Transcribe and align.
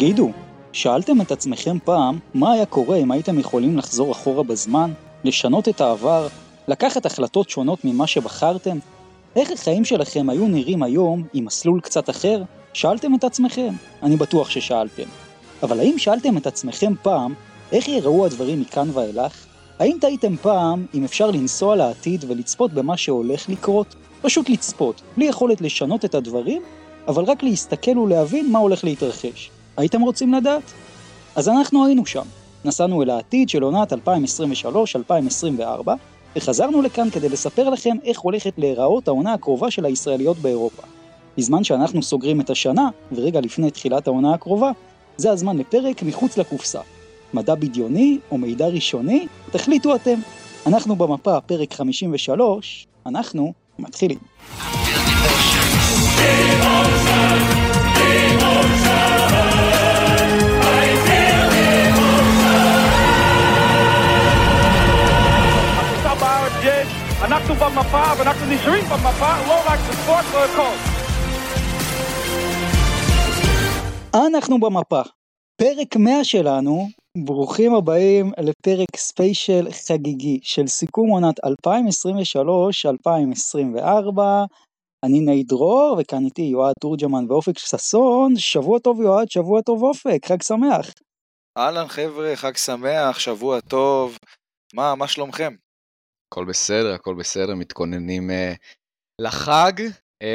תגידו, 0.00 0.30
שאלתם 0.72 1.20
את 1.20 1.32
עצמכם 1.32 1.78
פעם 1.84 2.18
מה 2.34 2.52
היה 2.52 2.66
קורה 2.66 2.96
אם 2.96 3.10
הייתם 3.10 3.38
יכולים 3.38 3.78
לחזור 3.78 4.12
אחורה 4.12 4.42
בזמן, 4.42 4.92
לשנות 5.24 5.68
את 5.68 5.80
העבר, 5.80 6.28
לקחת 6.68 7.06
החלטות 7.06 7.50
שונות 7.50 7.84
ממה 7.84 8.06
שבחרתם? 8.06 8.78
איך 9.36 9.50
החיים 9.50 9.84
שלכם 9.84 10.30
היו 10.30 10.48
נראים 10.48 10.82
היום 10.82 11.22
עם 11.32 11.44
מסלול 11.44 11.80
קצת 11.80 12.10
אחר? 12.10 12.42
שאלתם 12.72 13.14
את 13.14 13.24
עצמכם? 13.24 13.74
אני 14.02 14.16
בטוח 14.16 14.50
ששאלתם. 14.50 15.08
אבל 15.62 15.80
האם 15.80 15.98
שאלתם 15.98 16.36
את 16.36 16.46
עצמכם 16.46 16.92
פעם 17.02 17.34
איך 17.72 17.88
ייראו 17.88 18.26
הדברים 18.26 18.60
מכאן 18.60 18.88
ואילך? 18.92 19.46
האם 19.78 19.96
טעיתם 20.00 20.36
פעם 20.36 20.86
אם 20.94 21.04
אפשר 21.04 21.30
לנסוע 21.30 21.76
לעתיד 21.76 22.24
ולצפות 22.28 22.72
במה 22.72 22.96
שהולך 22.96 23.48
לקרות? 23.48 23.94
פשוט 24.22 24.48
לצפות, 24.48 25.02
בלי 25.16 25.24
יכולת 25.24 25.60
לשנות 25.60 26.04
את 26.04 26.14
הדברים, 26.14 26.62
אבל 27.08 27.24
רק 27.24 27.42
להסתכל 27.42 27.98
ולהבין 27.98 28.52
מה 28.52 28.58
הולך 28.58 28.84
להתרחש. 28.84 29.50
הייתם 29.80 30.00
רוצים 30.00 30.34
לדעת? 30.34 30.62
אז 31.36 31.48
אנחנו 31.48 31.86
היינו 31.86 32.06
שם. 32.06 32.22
נסענו 32.64 33.02
אל 33.02 33.10
העתיד 33.10 33.48
של 33.48 33.62
עונת 33.62 33.92
2023-2024, 33.92 33.96
וחזרנו 36.36 36.82
לכאן 36.82 37.10
כדי 37.10 37.28
לספר 37.28 37.68
לכם 37.68 37.96
איך 38.04 38.20
הולכת 38.20 38.52
להיראות 38.58 39.08
העונה 39.08 39.32
הקרובה 39.32 39.70
של 39.70 39.84
הישראליות 39.84 40.38
באירופה. 40.38 40.82
בזמן 41.38 41.64
שאנחנו 41.64 42.02
סוגרים 42.02 42.40
את 42.40 42.50
השנה, 42.50 42.88
ורגע 43.12 43.40
לפני 43.40 43.70
תחילת 43.70 44.06
העונה 44.06 44.34
הקרובה, 44.34 44.70
זה 45.16 45.30
הזמן 45.30 45.58
לפרק 45.58 46.02
מחוץ 46.02 46.38
לקופסה. 46.38 46.80
מדע 47.34 47.54
בדיוני 47.54 48.18
או 48.30 48.38
מידע 48.38 48.66
ראשוני, 48.66 49.26
תחליטו 49.50 49.94
אתם. 49.94 50.18
אנחנו 50.66 50.96
במפה, 50.96 51.40
פרק 51.40 51.74
53, 51.74 52.86
אנחנו 53.06 53.52
מתחילים. 53.78 54.18
אנחנו 67.40 67.54
במפה 67.54 68.02
ואנחנו 68.18 68.46
נשארים 68.46 68.84
במפה, 68.84 69.46
לא 69.48 69.60
רק 69.66 69.78
בספורט, 69.88 70.24
לא 70.32 70.44
הכל. 70.44 70.74
אנחנו 74.26 74.60
במפה. 74.60 75.02
פרק 75.56 75.96
100 75.96 76.24
שלנו, 76.24 76.88
ברוכים 77.18 77.74
הבאים 77.74 78.32
לפרק 78.38 78.96
ספיישל 78.96 79.66
חגיגי 79.86 80.40
של 80.42 80.66
סיכום 80.66 81.10
עונת 81.10 81.40
2023-2024. 81.40 81.42
אני 85.04 85.20
נאי 85.20 85.42
דרור, 85.42 85.96
וכאן 86.00 86.24
איתי 86.24 86.42
יועד 86.42 86.74
תורג'מן 86.80 87.24
ואופק 87.28 87.58
ששון. 87.58 88.36
שבוע 88.36 88.78
טוב 88.78 89.00
יועד, 89.00 89.30
שבוע 89.30 89.62
טוב 89.62 89.82
אופק, 89.82 90.26
חג 90.26 90.42
שמח. 90.42 90.92
אהלן 91.58 91.88
חבר'ה, 91.88 92.36
חג 92.36 92.56
שמח, 92.56 93.18
שבוע 93.18 93.60
טוב. 93.60 94.18
מה, 94.74 94.94
מה 94.94 95.08
שלומכם? 95.08 95.54
הכל 96.32 96.44
בסדר, 96.44 96.94
הכל 96.94 97.14
בסדר, 97.14 97.54
מתכוננים 97.54 98.30
uh, 98.30 98.56
לחג, 99.20 99.72
uh, 100.22 100.26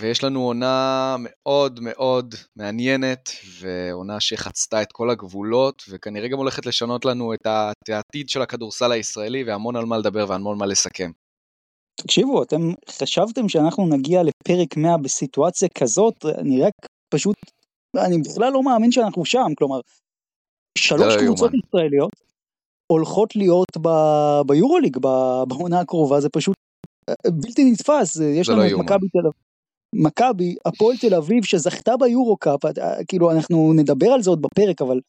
ויש 0.00 0.24
לנו 0.24 0.40
עונה 0.40 1.16
מאוד 1.18 1.80
מאוד 1.80 2.34
מעניינת, 2.56 3.30
ועונה 3.60 4.20
שחצתה 4.20 4.82
את 4.82 4.92
כל 4.92 5.10
הגבולות, 5.10 5.82
וכנראה 5.90 6.28
גם 6.28 6.38
הולכת 6.38 6.66
לשנות 6.66 7.04
לנו 7.04 7.34
את 7.34 7.46
העתיד 7.88 8.28
של 8.28 8.42
הכדורסל 8.42 8.92
הישראלי, 8.92 9.44
והמון 9.44 9.76
על 9.76 9.84
מה 9.84 9.98
לדבר 9.98 10.26
והמון 10.28 10.58
מה 10.58 10.66
לסכם. 10.66 11.10
תקשיבו, 12.00 12.42
אתם 12.42 12.60
חשבתם 12.90 13.48
שאנחנו 13.48 13.86
נגיע 13.86 14.22
לפרק 14.22 14.76
100 14.76 14.96
בסיטואציה 14.98 15.68
כזאת? 15.78 16.24
אני 16.38 16.62
רק 16.62 16.72
פשוט, 17.14 17.36
אני 17.96 18.18
בכלל 18.18 18.52
לא 18.52 18.62
מאמין 18.62 18.92
שאנחנו 18.92 19.24
שם, 19.24 19.54
כלומר, 19.58 19.80
שלוש 20.78 21.14
לא 21.14 21.20
קבוצות. 21.20 21.50
ישראליות 21.54 22.10
הולכות 22.92 23.36
להיות 23.36 23.76
ביורוליג 24.46 24.96
בעונה 25.48 25.80
הקרובה, 25.80 26.20
זה 26.20 26.28
פשוט 26.28 26.54
אה, 27.08 27.30
בלתי 27.30 27.70
נתפס, 27.70 28.16
יש 28.20 28.48
לנו 28.48 28.60
לא 28.60 28.66
את 28.66 28.72
מכבי 28.72 29.08
תל 29.08 29.18
אביב. 29.18 29.46
מכבי, 29.94 30.54
הפועל 30.66 30.96
תל 30.96 31.14
אביב 31.14 31.44
שזכתה 31.44 31.96
ביורו 31.96 32.36
קאפ, 32.36 32.64
אה, 32.64 33.04
כאילו 33.08 33.30
אנחנו 33.30 33.72
נדבר 33.72 34.08
על 34.08 34.22
זה 34.22 34.30
עוד 34.30 34.42
בפרק, 34.42 34.82
אבל 34.82 35.00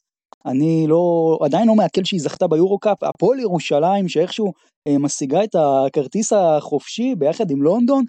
אני 0.45 0.85
לא, 0.87 1.37
עדיין 1.41 1.67
לא 1.67 1.75
מעכל 1.75 2.03
שהיא 2.03 2.21
זכתה 2.21 2.47
ביורו 2.47 2.79
קאפ, 2.79 3.03
הפועל 3.03 3.39
ירושלים 3.39 4.07
שאיכשהו 4.07 4.53
אה, 4.87 4.97
משיגה 4.97 5.43
את 5.43 5.55
הכרטיס 5.55 6.33
החופשי 6.33 7.15
ביחד 7.15 7.51
עם 7.51 7.61
לונדון 7.61 8.03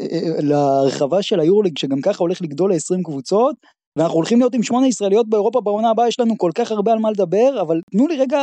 אה, 0.00 0.06
אה, 0.12 0.42
להרחבה 0.42 1.22
של 1.22 1.40
היורוליג 1.40 1.78
שגם 1.78 2.00
ככה 2.00 2.18
הולך 2.18 2.42
לגדול 2.42 2.72
ל-20 2.72 3.02
קבוצות 3.04 3.56
ואנחנו 3.98 4.14
הולכים 4.14 4.38
להיות 4.38 4.54
עם 4.54 4.62
שמונה 4.62 4.86
ישראליות 4.86 5.28
באירופה 5.28 5.60
בעונה 5.60 5.90
הבאה 5.90 6.08
יש 6.08 6.20
לנו 6.20 6.38
כל 6.38 6.50
כך 6.54 6.70
הרבה 6.70 6.92
על 6.92 6.98
מה 6.98 7.10
לדבר 7.10 7.60
אבל 7.60 7.80
תנו 7.90 8.06
לי 8.06 8.16
רגע 8.16 8.38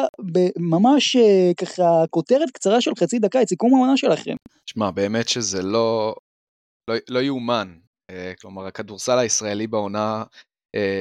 ממש 0.57 1.17
ככה 1.57 2.03
כותרת 2.09 2.51
קצרה 2.51 2.81
של 2.81 2.91
חצי 2.99 3.19
דקה 3.19 3.41
את 3.41 3.49
סיכום 3.49 3.75
העונה 3.75 3.97
שלכם. 3.97 4.35
שמע 4.65 4.91
באמת 4.91 5.29
שזה 5.29 5.61
לא 5.61 6.15
לא, 6.89 6.95
לא 7.09 7.19
יאומן. 7.19 7.73
כלומר 8.41 8.65
הכדורסל 8.65 9.17
הישראלי 9.17 9.67
בעונה 9.67 10.23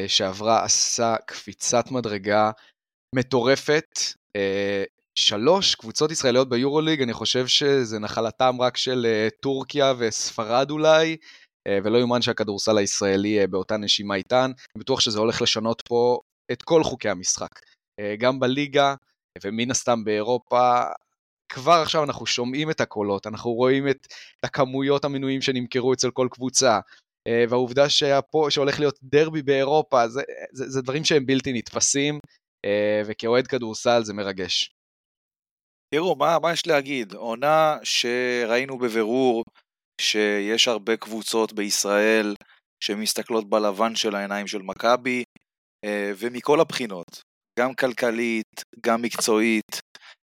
שעברה 0.07 0.65
עשה 0.65 1.17
קפיצת 1.27 1.91
מדרגה 1.91 2.51
מטורפת. 3.15 3.99
שלוש 5.15 5.75
קבוצות 5.75 6.11
ישראליות 6.11 6.49
ביורוליג, 6.49 7.03
אני 7.03 7.13
חושב 7.13 7.47
שזה 7.47 7.99
נחלתם 7.99 8.57
רק 8.61 8.77
של 8.77 9.07
טורקיה 9.41 9.95
וספרד 9.99 10.71
אולי, 10.71 11.17
ולא 11.69 11.99
יאומן 11.99 12.23
שהכדורסל 12.23 12.79
הישראלי 12.79 13.45
uh, 13.45 13.47
באותה 13.47 13.77
נשימה 13.77 14.15
איתן. 14.15 14.51
אני 14.77 14.81
בטוח 14.81 15.01
שזה 15.01 15.19
הולך 15.19 15.43
לשנות 15.43 15.83
פה 15.89 16.21
את 16.53 16.63
כל 16.63 16.85
חוקי 16.85 17.09
המשחק. 17.09 17.59
Uh, 17.59 18.05
גם 18.19 18.41
בליגה, 18.41 18.95
ומן 19.45 19.71
הסתם 19.71 20.05
באירופה, 20.05 20.83
כבר 21.53 21.81
עכשיו 21.83 22.05
אנחנו 22.05 22.27
שומעים 22.27 22.71
את 22.71 22.81
הקולות, 22.81 23.27
אנחנו 23.27 23.51
רואים 23.51 23.89
את, 23.89 24.07
הכמויות 24.43 25.05
המנויים 25.05 25.43
שנמכרו 25.43 25.93
אצל 25.93 26.11
כל 26.11 26.29
קבוצה, 26.31 26.81
והעובדה 27.49 27.89
שהפו, 27.89 28.51
שהולך 28.51 28.81
להיות 28.81 28.99
דרבי 29.03 29.43
באירופה, 29.43 30.09
זה, 30.09 30.23
זה, 30.53 30.69
זה 30.69 30.83
דברים 30.83 31.05
שהם 31.05 31.27
בלתי 31.27 31.53
נתפסים, 31.53 32.19
וכאוהד 33.07 33.47
כדורסל 33.47 34.05
זה 34.05 34.15
מרגש. 34.15 34.71
תראו, 35.95 36.17
מה, 36.17 36.39
מה 36.43 36.53
יש 36.53 36.67
להגיד? 36.67 37.15
עונה 37.15 37.77
שראינו 37.83 38.79
בבירור 38.79 39.45
שיש 40.01 40.69
הרבה 40.69 40.97
קבוצות 40.97 41.53
בישראל 41.53 42.35
שמסתכלות 42.85 43.51
בלבן 43.51 43.95
של 43.95 44.15
העיניים 44.15 44.47
של 44.47 44.63
מכבי, 44.63 45.25
אה, 45.85 46.13
ומכל 46.19 46.61
הבחינות, 46.61 47.23
גם 47.59 47.75
כלכלית, 47.75 48.65
גם 48.87 49.03
מקצועית, 49.03 49.81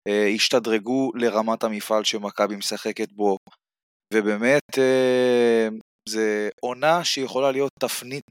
אה, 0.07 0.27
השתדרגו 0.35 1.11
לרמת 1.15 1.63
המפעל 1.63 2.03
שמכבי 2.03 2.55
משחקת 2.55 3.11
בו, 3.11 3.37
ובאמת 4.13 4.77
אה, 4.77 5.67
זה 6.09 6.49
עונה 6.61 7.03
שיכולה 7.03 7.51
להיות 7.51 7.71
תפנית 7.79 8.25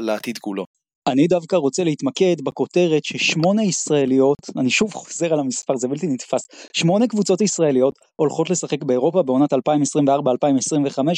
לעתיד 0.00 0.38
כולו. 0.38 0.64
אני 1.08 1.26
דווקא 1.26 1.56
רוצה 1.56 1.84
להתמקד 1.84 2.36
בכותרת 2.44 3.04
ששמונה 3.04 3.64
ישראליות, 3.64 4.38
אני 4.56 4.70
שוב 4.70 4.94
חוזר 4.94 5.32
על 5.32 5.40
המספר, 5.40 5.76
זה 5.76 5.88
בלתי 5.88 6.06
נתפס, 6.06 6.48
שמונה 6.72 7.06
קבוצות 7.06 7.40
ישראליות 7.40 7.94
הולכות 8.16 8.50
לשחק 8.50 8.82
באירופה 8.82 9.22
בעונת 9.22 9.52
2024-2025, 9.52 9.56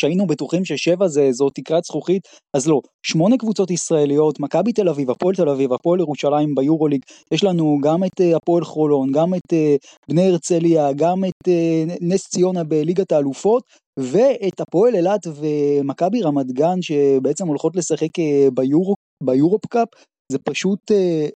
היינו 0.02 0.26
בטוחים 0.26 0.64
ששבע 0.64 1.08
זה 1.08 1.28
זו 1.32 1.50
תקרת 1.50 1.84
זכוכית, 1.84 2.22
אז 2.56 2.68
לא, 2.68 2.80
שמונה 3.02 3.36
קבוצות 3.36 3.70
ישראליות, 3.70 4.40
מכבי 4.40 4.72
תל 4.72 4.88
אביב, 4.88 5.10
הפועל 5.10 5.34
תל 5.34 5.48
אביב, 5.48 5.72
הפועל 5.72 6.00
ירושלים 6.00 6.54
ביורוליג, 6.54 7.00
יש 7.32 7.44
לנו 7.44 7.78
גם 7.82 8.04
את 8.04 8.20
uh, 8.20 8.36
הפועל 8.36 8.64
חולון, 8.64 9.12
גם 9.12 9.34
את 9.34 9.52
uh, 9.52 9.86
בני 10.10 10.26
הרצליה, 10.28 10.92
גם 10.92 11.24
את 11.24 11.48
uh, 11.48 11.96
נס 12.00 12.28
ציונה 12.28 12.64
בליגת 12.64 13.12
האלופות, 13.12 13.62
ואת 13.98 14.60
הפועל 14.60 14.94
אילת 14.94 15.26
ומכבי 15.26 16.22
רמת 16.22 16.46
גן 16.52 16.82
שבעצם 16.82 17.46
הולכות 17.48 17.76
לשחק 17.76 18.08
ביורו 18.54 18.94
ביורופ 19.22 19.66
קאפ 19.66 19.88
זה 20.32 20.38
פשוט 20.38 20.92
אה, 20.92 21.28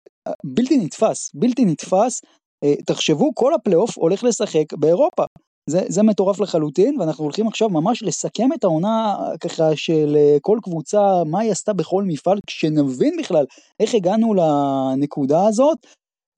בלתי 0.45 0.77
נתפס, 0.77 1.31
בלתי 1.35 1.65
נתפס. 1.65 2.21
אה, 2.65 2.75
תחשבו 2.87 3.35
כל 3.35 3.55
הפלייאוף 3.55 3.99
הולך 3.99 4.25
לשחק 4.25 4.73
באירופה. 4.73 5.25
זה, 5.71 5.81
זה 5.89 6.03
מטורף 6.03 6.41
לחלוטין 6.41 7.01
ואנחנו 7.01 7.25
הולכים 7.25 7.47
עכשיו 7.47 7.69
ממש 7.69 8.03
לסכם 8.03 8.53
את 8.53 8.65
העונה 8.65 9.17
ככה 9.41 9.77
של 9.77 10.17
אה, 10.17 10.37
כל 10.41 10.59
קבוצה 10.63 11.25
מה 11.27 11.41
היא 11.41 11.51
עשתה 11.51 11.73
בכל 11.73 12.05
מפעל 12.07 12.39
כשנבין 12.47 13.17
בכלל 13.19 13.45
איך 13.81 13.95
הגענו 13.95 14.35
לנקודה 14.35 15.47
הזאת. 15.49 15.79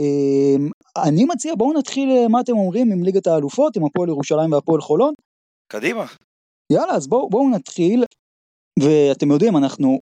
אה, 0.00 0.56
אני 1.08 1.24
מציע 1.24 1.54
בואו 1.54 1.78
נתחיל 1.78 2.10
אה, 2.10 2.28
מה 2.28 2.40
אתם 2.40 2.52
אומרים 2.52 2.92
עם 2.92 3.04
ליגת 3.04 3.26
האלופות 3.26 3.76
עם 3.76 3.84
הפועל 3.84 4.08
ירושלים 4.08 4.52
והפועל 4.52 4.80
חולון. 4.80 5.14
קדימה. 5.72 6.06
יאללה 6.72 6.94
אז 6.94 7.08
בואו 7.08 7.30
בוא 7.30 7.50
נתחיל 7.50 8.04
ואתם 8.82 9.30
יודעים 9.30 9.56
אנחנו 9.56 9.98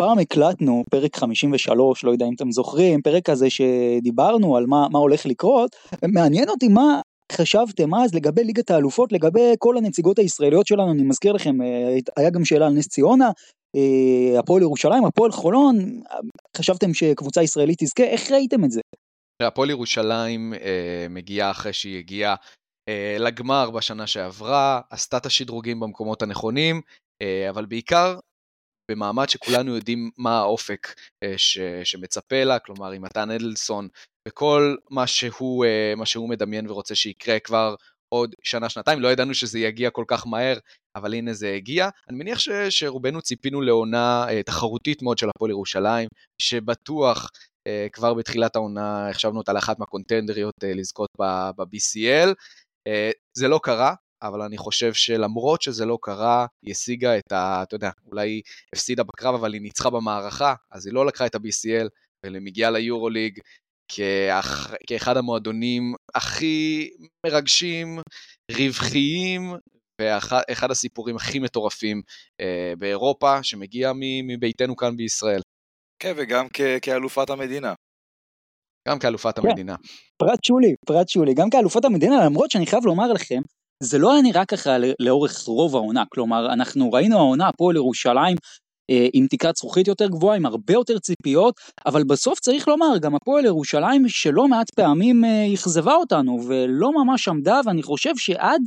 פעם 0.00 0.18
הקלטנו 0.18 0.84
פרק 0.90 1.16
53, 1.16 2.04
לא 2.04 2.10
יודע 2.10 2.26
אם 2.26 2.34
אתם 2.34 2.50
זוכרים, 2.50 3.02
פרק 3.02 3.30
כזה 3.30 3.50
שדיברנו 3.50 4.56
על 4.56 4.66
מה, 4.66 4.86
מה 4.90 4.98
הולך 4.98 5.26
לקרות, 5.26 5.76
מעניין 6.14 6.48
אותי 6.48 6.68
מה 6.68 7.00
חשבתם 7.32 7.94
אז 7.94 8.14
לגבי 8.14 8.44
ליגת 8.44 8.70
האלופות, 8.70 9.12
לגבי 9.12 9.54
כל 9.58 9.76
הנציגות 9.76 10.18
הישראליות 10.18 10.66
שלנו, 10.66 10.92
אני 10.92 11.02
מזכיר 11.02 11.32
לכם, 11.32 11.62
אה, 11.62 11.98
היה 12.16 12.30
גם 12.30 12.44
שאלה 12.44 12.66
על 12.66 12.72
נס 12.72 12.88
ציונה, 12.88 13.30
אה, 13.76 14.38
הפועל 14.38 14.62
ירושלים, 14.62 15.04
הפועל 15.04 15.32
חולון, 15.32 16.00
חשבתם 16.56 16.94
שקבוצה 16.94 17.42
ישראלית 17.42 17.78
תזכה? 17.82 18.04
איך 18.04 18.30
ראיתם 18.30 18.64
את 18.64 18.70
זה? 18.70 18.80
הפועל 19.42 19.70
ירושלים 19.70 20.54
אה, 20.54 21.06
מגיעה 21.10 21.50
אחרי 21.50 21.72
שהיא 21.72 21.98
הגיעה 21.98 22.34
לגמר 23.18 23.70
בשנה 23.70 24.06
שעברה, 24.06 24.80
עשתה 24.90 25.16
את 25.16 25.26
השדרוגים 25.26 25.80
במקומות 25.80 26.22
הנכונים, 26.22 26.80
אבל 27.50 27.66
בעיקר 27.66 28.16
במעמד 28.90 29.28
שכולנו 29.28 29.74
יודעים 29.74 30.10
מה 30.16 30.38
האופק 30.38 30.94
אה, 31.22 31.34
ש, 31.36 31.58
שמצפה 31.84 32.44
לה, 32.44 32.58
כלומר 32.58 32.90
עם 32.90 33.02
מתן 33.02 33.30
אדלסון 33.30 33.88
וכל 34.28 34.76
מה 34.90 35.06
שהוא, 35.06 35.64
אה, 35.64 35.94
מה 35.96 36.06
שהוא 36.06 36.28
מדמיין 36.28 36.70
ורוצה 36.70 36.94
שיקרה 36.94 37.38
כבר 37.38 37.74
עוד 38.08 38.34
שנה-שנתיים, 38.42 39.00
לא 39.00 39.08
ידענו 39.08 39.34
שזה 39.34 39.58
יגיע 39.58 39.90
כל 39.90 40.04
כך 40.08 40.26
מהר, 40.26 40.58
אבל 40.96 41.14
הנה 41.14 41.32
זה 41.32 41.54
הגיע. 41.54 41.88
אני 42.08 42.18
מניח 42.18 42.38
ש, 42.38 42.48
שרובנו 42.70 43.22
ציפינו 43.22 43.60
לעונה 43.60 44.26
אה, 44.28 44.42
תחרותית 44.42 45.02
מאוד 45.02 45.18
של 45.18 45.28
הפועל 45.28 45.50
ירושלים, 45.50 46.08
שבטוח 46.42 47.30
כבר 47.92 48.14
בתחילת 48.14 48.56
העונה 48.56 49.08
החשבנו 49.08 49.38
אותה 49.38 49.52
לאחת 49.52 49.78
מהקונטנדריות 49.78 50.54
לזכות 50.62 51.08
ב-BCL. 51.18 52.34
זה 53.36 53.48
לא 53.48 53.60
קרה, 53.62 53.94
אבל 54.22 54.42
אני 54.42 54.58
חושב 54.58 54.92
שלמרות 54.92 55.62
שזה 55.62 55.86
לא 55.86 55.98
קרה, 56.02 56.46
היא 56.62 56.72
השיגה 56.72 57.18
את 57.18 57.32
ה... 57.32 57.62
אתה 57.62 57.74
יודע, 57.74 57.90
אולי 58.06 58.28
היא 58.28 58.42
הפסידה 58.74 59.02
בקרב, 59.02 59.34
אבל 59.34 59.52
היא 59.52 59.62
ניצחה 59.62 59.90
במערכה, 59.90 60.54
אז 60.70 60.86
היא 60.86 60.94
לא 60.94 61.06
לקחה 61.06 61.26
את 61.26 61.34
ה-BCL, 61.34 61.88
והיא 62.24 62.40
מגיעה 62.40 62.70
ליורוליג 62.70 63.38
כאח... 63.88 64.74
כאחד 64.86 65.16
המועדונים 65.16 65.94
הכי 66.14 66.90
מרגשים, 67.26 67.98
רווחיים, 68.52 69.54
ואחד 70.00 70.70
הסיפורים 70.70 71.16
הכי 71.16 71.38
מטורפים 71.38 72.02
אה, 72.40 72.72
באירופה, 72.78 73.42
שמגיע 73.42 73.92
מביתנו 74.28 74.76
כאן 74.76 74.96
בישראל. 74.96 75.40
כן, 76.02 76.12
וגם 76.16 76.46
כ- 76.52 76.78
כאלופת 76.82 77.30
המדינה. 77.30 77.74
גם 78.88 78.98
כאלופת 78.98 79.38
כן. 79.38 79.48
המדינה. 79.48 79.76
פרט 80.16 80.44
שולי, 80.44 80.74
פרט 80.86 81.08
שולי, 81.08 81.34
גם 81.34 81.50
כאלופת 81.50 81.84
המדינה, 81.84 82.24
למרות 82.26 82.50
שאני 82.50 82.66
חייב 82.66 82.84
לומר 82.84 83.12
לכם, 83.12 83.40
זה 83.82 83.98
לא 83.98 84.12
היה 84.12 84.22
נראה 84.22 84.44
ככה 84.44 84.76
לאורך 85.00 85.38
רוב 85.46 85.76
העונה, 85.76 86.04
כלומר, 86.14 86.52
אנחנו 86.52 86.92
ראינו 86.92 87.18
העונה 87.18 87.48
הפועל 87.48 87.76
ירושלים 87.76 88.36
אה, 88.90 89.06
עם 89.12 89.26
תקרת 89.26 89.56
זכוכית 89.56 89.88
יותר 89.88 90.08
גבוהה, 90.08 90.36
עם 90.36 90.46
הרבה 90.46 90.72
יותר 90.72 90.98
ציפיות, 90.98 91.54
אבל 91.86 92.04
בסוף 92.04 92.40
צריך 92.40 92.68
לומר, 92.68 92.98
גם 93.00 93.14
הפועל 93.14 93.44
ירושלים 93.44 94.08
שלא 94.08 94.48
מעט 94.48 94.70
פעמים 94.70 95.24
אה, 95.24 95.54
אכזבה 95.54 95.94
אותנו, 95.94 96.40
ולא 96.48 96.90
ממש 96.92 97.28
עמדה, 97.28 97.60
ואני 97.66 97.82
חושב 97.82 98.16
שעד 98.16 98.60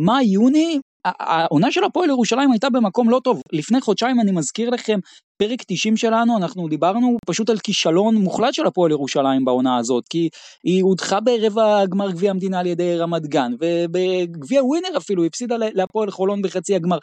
מאי-יוני 0.00 0.78
העונה 1.04 1.72
של 1.72 1.84
הפועל 1.84 2.08
ירושלים 2.08 2.52
הייתה 2.52 2.70
במקום 2.70 3.10
לא 3.10 3.20
טוב. 3.24 3.42
לפני 3.52 3.80
חודשיים 3.80 4.20
אני 4.20 4.32
מזכיר 4.32 4.70
לכם, 4.70 4.98
פרק 5.42 5.62
90 5.66 5.96
שלנו, 5.96 6.36
אנחנו 6.36 6.68
דיברנו 6.68 7.16
פשוט 7.26 7.50
על 7.50 7.58
כישלון 7.58 8.14
מוחלט 8.16 8.54
של 8.54 8.66
הפועל 8.66 8.90
ירושלים 8.90 9.44
בעונה 9.44 9.76
הזאת, 9.76 10.04
כי 10.10 10.28
היא 10.64 10.82
הודחה 10.82 11.20
ברבע 11.20 11.86
גמר 11.86 12.10
גביע 12.10 12.30
המדינה 12.30 12.60
על 12.60 12.66
ידי 12.66 12.96
רמת 12.96 13.26
גן, 13.26 13.52
ובגביע 13.60 14.64
ווינר 14.64 14.96
אפילו 14.96 15.22
היא 15.22 15.28
הפסידה 15.28 15.56
להפועל 15.58 16.10
חולון 16.10 16.42
בחצי 16.42 16.74
הגמר, 16.74 16.98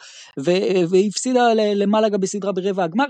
והפסידה 0.90 1.54
למלאגה 1.54 2.18
בסדרה 2.18 2.52
ברבע 2.52 2.84
הגמר. 2.84 3.06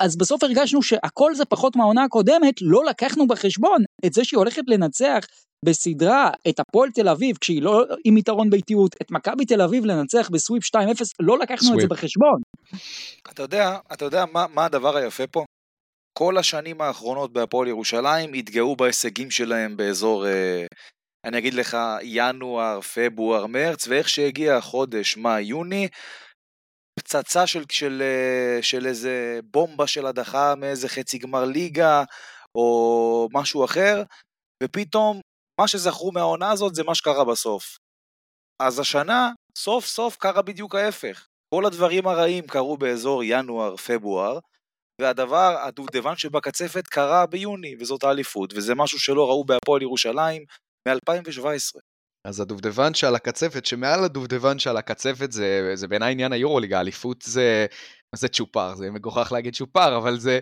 אז 0.00 0.16
בסוף 0.16 0.42
הרגשנו 0.42 0.82
שהכל 0.82 1.34
זה 1.34 1.44
פחות 1.44 1.76
מהעונה 1.76 2.04
הקודמת, 2.04 2.54
לא 2.60 2.84
לקחנו 2.84 3.26
בחשבון 3.26 3.84
את 4.06 4.12
זה 4.12 4.24
שהיא 4.24 4.38
הולכת 4.38 4.62
לנצח 4.66 5.26
בסדרה 5.64 6.30
את 6.48 6.60
הפועל 6.60 6.90
תל 6.90 7.08
אביב, 7.08 7.36
כשהיא 7.40 7.62
לא 7.62 7.84
עם 8.04 8.16
יתרון 8.16 8.50
ביתיות, 8.50 8.96
את 9.02 9.10
מכבי 9.10 9.44
תל 9.44 9.62
אביב 9.62 9.84
לנצח 9.84 10.28
בסוויפ 10.30 10.64
2-0, 10.64 10.78
לא 11.20 11.38
לקחנו 11.38 11.68
סוויפ. 11.68 11.74
את 11.74 11.80
זה 11.80 11.86
בחשבון. 11.88 12.40
אתה 13.32 13.42
יודע, 13.42 13.78
אתה 13.92 14.04
יודע 14.04 14.24
מה, 14.32 14.46
מה 14.54 14.64
הדבר 14.64 14.96
היפה 14.96 15.26
פה? 15.26 15.44
כל 16.18 16.38
השנים 16.38 16.80
האחרונות 16.80 17.32
בהפועל 17.32 17.68
ירושלים 17.68 18.32
התגאו 18.32 18.76
בהישגים 18.76 19.30
שלהם 19.30 19.76
באזור, 19.76 20.26
אה, 20.26 20.66
אני 21.24 21.38
אגיד 21.38 21.54
לך, 21.54 21.76
ינואר, 22.02 22.80
פברואר, 22.80 23.46
מרץ, 23.46 23.88
ואיך 23.88 24.08
שהגיע 24.08 24.56
החודש, 24.56 25.16
מאי, 25.16 25.42
יוני, 25.42 25.88
פצצה 27.00 27.46
של, 27.46 27.64
של, 27.70 28.02
אה, 28.02 28.62
של 28.62 28.86
איזה 28.86 29.40
בומבה 29.44 29.86
של 29.86 30.06
הדחה 30.06 30.54
מאיזה 30.54 30.88
חצי 30.88 31.18
גמר 31.18 31.44
ליגה, 31.44 32.04
או 32.54 33.28
משהו 33.32 33.64
אחר, 33.64 34.02
ופתאום 34.62 35.20
מה 35.60 35.68
שזכרו 35.68 36.12
מהעונה 36.12 36.50
הזאת 36.50 36.74
זה 36.74 36.84
מה 36.84 36.94
שקרה 36.94 37.24
בסוף. 37.24 37.78
אז 38.62 38.78
השנה, 38.78 39.30
סוף 39.58 39.86
סוף 39.86 40.16
קרה 40.16 40.42
בדיוק 40.42 40.74
ההפך. 40.74 41.26
כל 41.54 41.66
הדברים 41.66 42.06
הרעים 42.06 42.46
קרו 42.46 42.76
באזור 42.76 43.24
ינואר-פברואר, 43.24 44.38
והדבר, 45.00 45.56
הדובדבן 45.66 46.16
שבקצפת 46.16 46.86
קרה 46.86 47.26
ביוני, 47.26 47.76
וזאת 47.80 48.04
האליפות, 48.04 48.52
וזה 48.56 48.74
משהו 48.74 48.98
שלא 48.98 49.28
ראו 49.28 49.44
בהפועל 49.44 49.82
ירושלים 49.82 50.44
מ-2017. 50.88 51.91
אז 52.24 52.40
הדובדבן 52.40 52.94
שעל 52.94 53.14
הקצפת, 53.14 53.66
שמעל 53.66 54.04
הדובדבן 54.04 54.58
שעל 54.58 54.76
הקצפת 54.76 55.32
זה, 55.32 55.72
זה 55.74 55.88
בעיניי 55.88 56.12
עניין 56.12 56.32
היורוליג, 56.32 56.72
האליפות 56.72 57.22
זה, 57.22 57.66
זה 58.14 58.28
צ'ופר, 58.28 58.74
זה 58.74 58.90
מגוחך 58.90 59.32
להגיד 59.32 59.54
צ'ופר, 59.54 59.96
אבל 59.96 60.18
זה, 60.18 60.38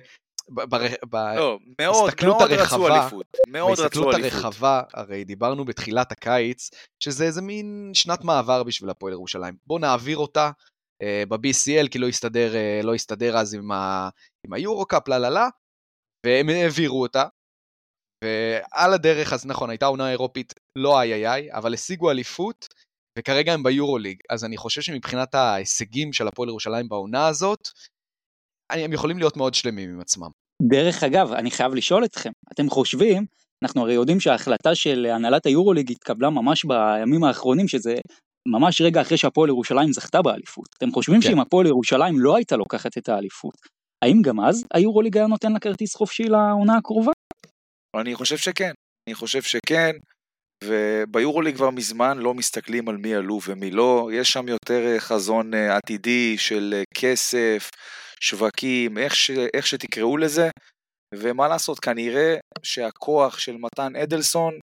לא, 1.37 1.59
מאוד, 1.81 2.11
מאוד 2.23 2.53
רצו 2.53 2.89
אליפות. 2.89 3.27
מאוד 3.49 3.79
רצו 3.79 4.13
אליפות. 4.13 4.33
הרחבה, 4.33 4.83
הרי 4.95 5.25
דיברנו 5.25 5.65
בתחילת 5.65 6.13
הקיץ, 6.13 6.71
שזה 7.03 7.25
איזה 7.25 7.43
מין 7.43 7.91
שנת 7.95 8.25
מעבר 8.25 8.63
בשביל 8.63 8.91
הפועל 8.91 9.13
ירושלים. 9.13 9.55
בואו 9.67 9.79
נעביר 9.79 10.19
אותה 10.19 10.51
אה, 11.03 11.23
ב-BCL, 11.29 11.89
כי 11.91 11.99
לא 11.99 12.09
הסתדר, 12.09 12.55
אה, 12.55 12.81
לא 12.83 12.95
הסתדר 12.95 13.37
אז 13.37 13.55
עם, 13.55 13.73
ה, 13.73 14.09
עם 14.47 14.53
היורו-קאפ, 14.53 15.09
לה 15.09 15.19
לה 15.19 15.31
לה, 15.31 15.49
והם 16.27 16.49
העבירו 16.49 17.03
אותה. 17.03 17.25
ועל 18.25 18.93
הדרך, 18.95 19.33
אז 19.33 19.47
נכון, 19.47 19.71
הייתה 19.71 19.87
עונה 19.87 20.11
אירופית 20.11 20.55
לא 20.77 21.01
איי 21.01 21.13
איי 21.13 21.29
איי, 21.29 21.53
אבל 21.53 21.75
השיגו 21.75 22.11
אליפות, 22.11 22.69
וכרגע 23.19 23.53
הם 23.53 23.63
ביורוליג. 23.63 24.17
אז 24.31 24.45
אני 24.45 24.57
חושב 24.57 24.81
שמבחינת 24.81 25.35
ההישגים 25.35 26.13
של 26.13 26.29
הפועל 26.29 26.49
ירושלים 26.49 26.89
בעונה 26.89 27.27
הזאת, 27.27 27.69
הם 28.73 28.93
יכולים 28.93 29.19
להיות 29.19 29.37
מאוד 29.37 29.55
שלמים 29.55 29.91
עם 29.91 30.01
עצמם. 30.01 30.29
דרך 30.63 31.03
אגב, 31.03 31.33
אני 31.33 31.51
חייב 31.51 31.75
לשאול 31.75 32.05
אתכם, 32.05 32.31
אתם 32.53 32.71
חושבים, 32.71 33.27
אנחנו 33.65 33.83
הרי 33.83 33.95
יודעים 33.95 34.21
שההחלטה 34.21 34.75
של 34.75 35.07
הנהלת 35.07 35.47
היורוליג 35.47 35.91
התקבלה 35.91 36.31
ממש 36.31 36.65
בימים 36.65 37.25
האחרונים, 37.25 37.69
שזה 37.69 37.95
ממש 38.49 38.81
רגע 38.81 39.01
אחרי 39.01 39.17
שהפועל 39.17 39.49
ירושלים 39.49 39.93
זכתה 39.93 40.23
באליפות. 40.23 40.67
אתם 40.79 40.93
חושבים 40.93 41.21
כן. 41.21 41.29
שאם 41.29 41.41
הפועל 41.41 41.67
ירושלים 41.67 42.19
לא 42.19 42.37
הייתה 42.37 42.57
לוקחת 42.57 42.99
את 42.99 43.09
האליפות, 43.09 43.55
האם 44.05 44.23
גם 44.23 44.41
אז 44.41 44.65
היורוליג 44.75 45.17
היה 45.17 45.27
נותן 45.27 45.53
לה 45.53 45.59
כרטיס 45.59 45.95
חופשי 45.95 46.23
לעונה 46.23 46.77
הקרובה? 46.77 47.13
אני 47.97 48.15
חושב 48.15 48.37
שכן, 48.37 48.73
אני 49.09 49.15
חושב 49.15 49.43
שכן, 49.43 49.91
וביורוליג 50.65 51.57
כבר 51.57 51.71
מזמן 51.71 52.19
לא 52.19 52.35
מסתכלים 52.35 52.89
על 52.89 52.97
מי 52.97 53.15
עלו 53.15 53.39
ומי 53.47 53.71
לא, 53.71 54.09
יש 54.13 54.31
שם 54.33 54.49
יותר 54.49 54.99
חזון 54.99 55.55
אה, 55.55 55.77
עתידי 55.77 56.39
של 56.39 56.75
אה, 56.77 56.83
כסף, 56.95 57.71
שווקים, 58.21 58.99
איך, 58.99 59.15
ש, 59.15 59.31
איך 59.55 59.67
שתקראו 59.67 60.17
לזה, 60.17 60.49
ומה 61.15 61.49
לעשות, 61.49 61.79
כנראה 61.79 62.37
שהכוח 62.63 63.39
של 63.39 63.57
מתן 63.57 63.97
אדלסון 63.97 64.59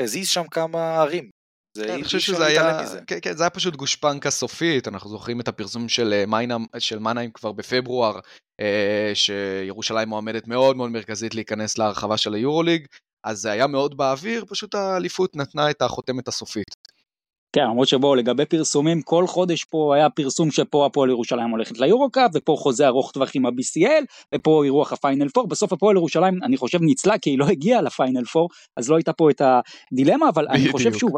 הזיז 0.00 0.28
שם 0.28 0.44
כמה 0.50 0.96
ערים. 0.96 1.30
כן, 1.74 1.90
אני 1.90 2.04
חושב 2.04 2.18
שזה 2.18 2.46
היה, 2.46 2.82
כן, 3.06 3.18
כן, 3.22 3.36
זה 3.36 3.42
היה 3.42 3.50
פשוט 3.50 3.76
גושפנקה 3.76 4.30
סופית, 4.30 4.88
אנחנו 4.88 5.10
זוכרים 5.10 5.40
את 5.40 5.48
הפרסום 5.48 5.88
של 5.88 6.24
אה, 6.34 6.80
של 6.80 6.98
מנהיים 6.98 7.30
כבר 7.30 7.52
בפברואר, 7.52 8.18
אה, 8.60 9.10
שירושלים 9.14 10.08
מועמדת 10.08 10.46
מאוד 10.46 10.76
מאוד 10.76 10.90
מרכזית 10.90 11.34
להיכנס 11.34 11.78
להרחבה 11.78 12.16
של 12.16 12.34
היורוליג, 12.34 12.86
אז 13.24 13.40
זה 13.40 13.50
היה 13.50 13.66
מאוד 13.66 13.96
באוויר, 13.96 14.44
פשוט 14.48 14.74
האליפות 14.74 15.36
נתנה 15.36 15.70
את 15.70 15.82
החותמת 15.82 16.28
הסופית. 16.28 16.74
כן, 17.52 17.62
למרות 17.62 17.88
שבואו, 17.88 18.14
לגבי 18.14 18.44
פרסומים, 18.44 19.02
כל 19.02 19.26
חודש 19.26 19.64
פה 19.64 19.94
היה 19.94 20.10
פרסום 20.10 20.50
שפה 20.50 20.86
הפועל 20.86 21.10
ירושלים 21.10 21.50
הולכת 21.50 21.78
ליורו-קאפ, 21.78 22.30
ופה 22.34 22.56
חוזה 22.58 22.86
ארוך 22.86 23.10
טווח 23.12 23.30
עם 23.34 23.46
ה-BCL, 23.46 24.04
ופה 24.34 24.64
אירוח 24.64 24.92
הפיינל 24.92 25.26
4, 25.36 25.48
בסוף 25.48 25.72
הפועל 25.72 25.96
ירושלים, 25.96 26.38
אני 26.42 26.56
חושב, 26.56 26.82
ניצלה, 26.82 27.18
כי 27.18 27.30
היא 27.30 27.38
לא 27.38 27.44
הגיעה 27.44 27.82
לפיינל 27.82 28.22
4, 28.36 28.46
אז 28.76 28.90
לא 28.90 28.96
הייתה 28.96 29.12
פה 29.12 29.30
את 29.30 29.42
הדילמה, 29.44 30.28
אבל 30.28 30.46
אני 30.48 30.68
חושב 30.72 30.94
שוב, 30.94 31.10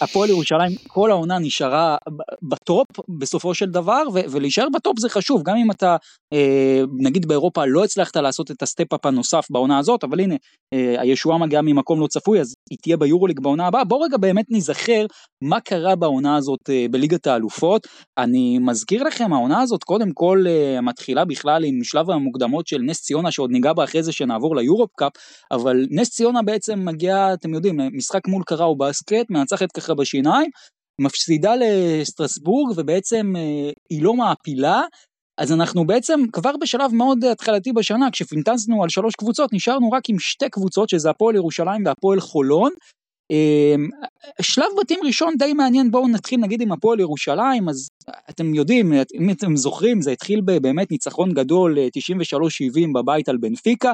הפועל 0.00 0.30
ירושלים 0.30 0.72
כל 0.88 1.10
העונה 1.10 1.38
נשארה 1.38 1.96
בטופ 2.42 2.86
בסופו 3.18 3.54
של 3.54 3.66
דבר, 3.70 4.02
ולהישאר 4.12 4.66
בטופ 4.74 4.98
זה 4.98 5.08
חשוב, 5.08 5.42
גם 5.42 5.56
אם 5.56 5.70
אתה, 5.70 5.96
אה, 6.32 6.82
נגיד 6.98 7.26
באירופה 7.26 7.64
לא 7.66 7.84
הצלחת 7.84 8.16
לעשות 8.16 8.50
את 8.50 8.62
ה 8.62 8.68
step-up 8.68 9.06
הנוסף 9.06 9.46
בעונה 9.50 9.78
הזאת, 9.78 10.04
אבל 10.04 10.20
הנה, 10.20 10.34
אה, 10.72 11.00
הישועה 11.00 11.38
מגיעה 11.38 11.62
ממקום 11.62 12.00
לא 12.00 12.06
צפוי, 12.06 12.40
אז 12.40 12.53
היא 12.70 12.78
תהיה 12.82 12.96
ביורוליג 12.96 13.40
בעונה 13.40 13.66
הבאה, 13.66 13.84
בואו 13.84 14.00
רגע 14.00 14.16
באמת 14.16 14.44
ניזכר 14.50 15.06
מה 15.42 15.60
קרה 15.60 15.96
בעונה 15.96 16.36
הזאת 16.36 16.70
אה, 16.70 16.86
בליגת 16.90 17.26
האלופות. 17.26 17.86
אני 18.18 18.58
מזכיר 18.58 19.02
לכם, 19.02 19.32
העונה 19.32 19.60
הזאת 19.62 19.84
קודם 19.84 20.12
כל 20.12 20.44
אה, 20.46 20.80
מתחילה 20.80 21.24
בכלל 21.24 21.64
עם 21.64 21.84
שלב 21.84 22.10
המוקדמות 22.10 22.66
של 22.66 22.78
נס 22.78 23.02
ציונה, 23.02 23.30
שעוד 23.30 23.50
ניגע 23.50 23.72
בה 23.72 23.84
אחרי 23.84 24.02
זה 24.02 24.12
שנעבור 24.12 24.56
ליורופ 24.56 24.90
קאפ, 24.96 25.12
אבל 25.50 25.86
נס 25.90 26.10
ציונה 26.10 26.42
בעצם 26.42 26.84
מגיע, 26.84 27.34
אתם 27.34 27.54
יודעים, 27.54 27.76
משחק 27.92 28.28
מול 28.28 28.42
קראו 28.46 28.76
בסקט, 28.76 29.30
מנצחת 29.30 29.72
ככה 29.72 29.94
בשיניים, 29.94 30.50
מפסידה 31.00 31.54
לסטרסבורג 31.60 32.78
ובעצם 32.78 33.32
היא 33.90 34.02
לא 34.02 34.14
מעפילה, 34.14 34.82
אז 35.38 35.52
אנחנו 35.52 35.86
בעצם 35.86 36.20
כבר 36.32 36.56
בשלב 36.60 36.94
מאוד 36.94 37.24
התחלתי 37.24 37.72
בשנה, 37.72 38.10
כשפינטזנו 38.10 38.82
על 38.82 38.88
שלוש 38.88 39.14
קבוצות, 39.14 39.52
נשארנו 39.52 39.90
רק 39.90 40.08
עם 40.08 40.18
שתי 40.18 40.48
קבוצות, 40.48 40.88
שזה 40.88 41.10
הפועל 41.10 41.34
ירושלים 41.36 41.86
והפועל 41.86 42.20
חולון. 42.20 42.70
אמ, 43.30 43.88
שלב 44.42 44.66
בתים 44.80 45.00
ראשון 45.04 45.34
די 45.38 45.52
מעניין, 45.52 45.90
בואו 45.90 46.08
נתחיל 46.08 46.40
נגיד 46.40 46.60
עם 46.60 46.72
הפועל 46.72 47.00
ירושלים, 47.00 47.68
אז 47.68 47.88
אתם 48.30 48.54
יודעים, 48.54 48.92
אם 49.14 49.30
אתם 49.30 49.56
זוכרים, 49.56 50.02
זה 50.02 50.10
התחיל 50.10 50.40
באמת 50.40 50.90
ניצחון 50.90 51.32
גדול, 51.32 51.78
93-70 51.78 52.92
בבית 52.94 53.28
על 53.28 53.36
בנפיקה, 53.36 53.92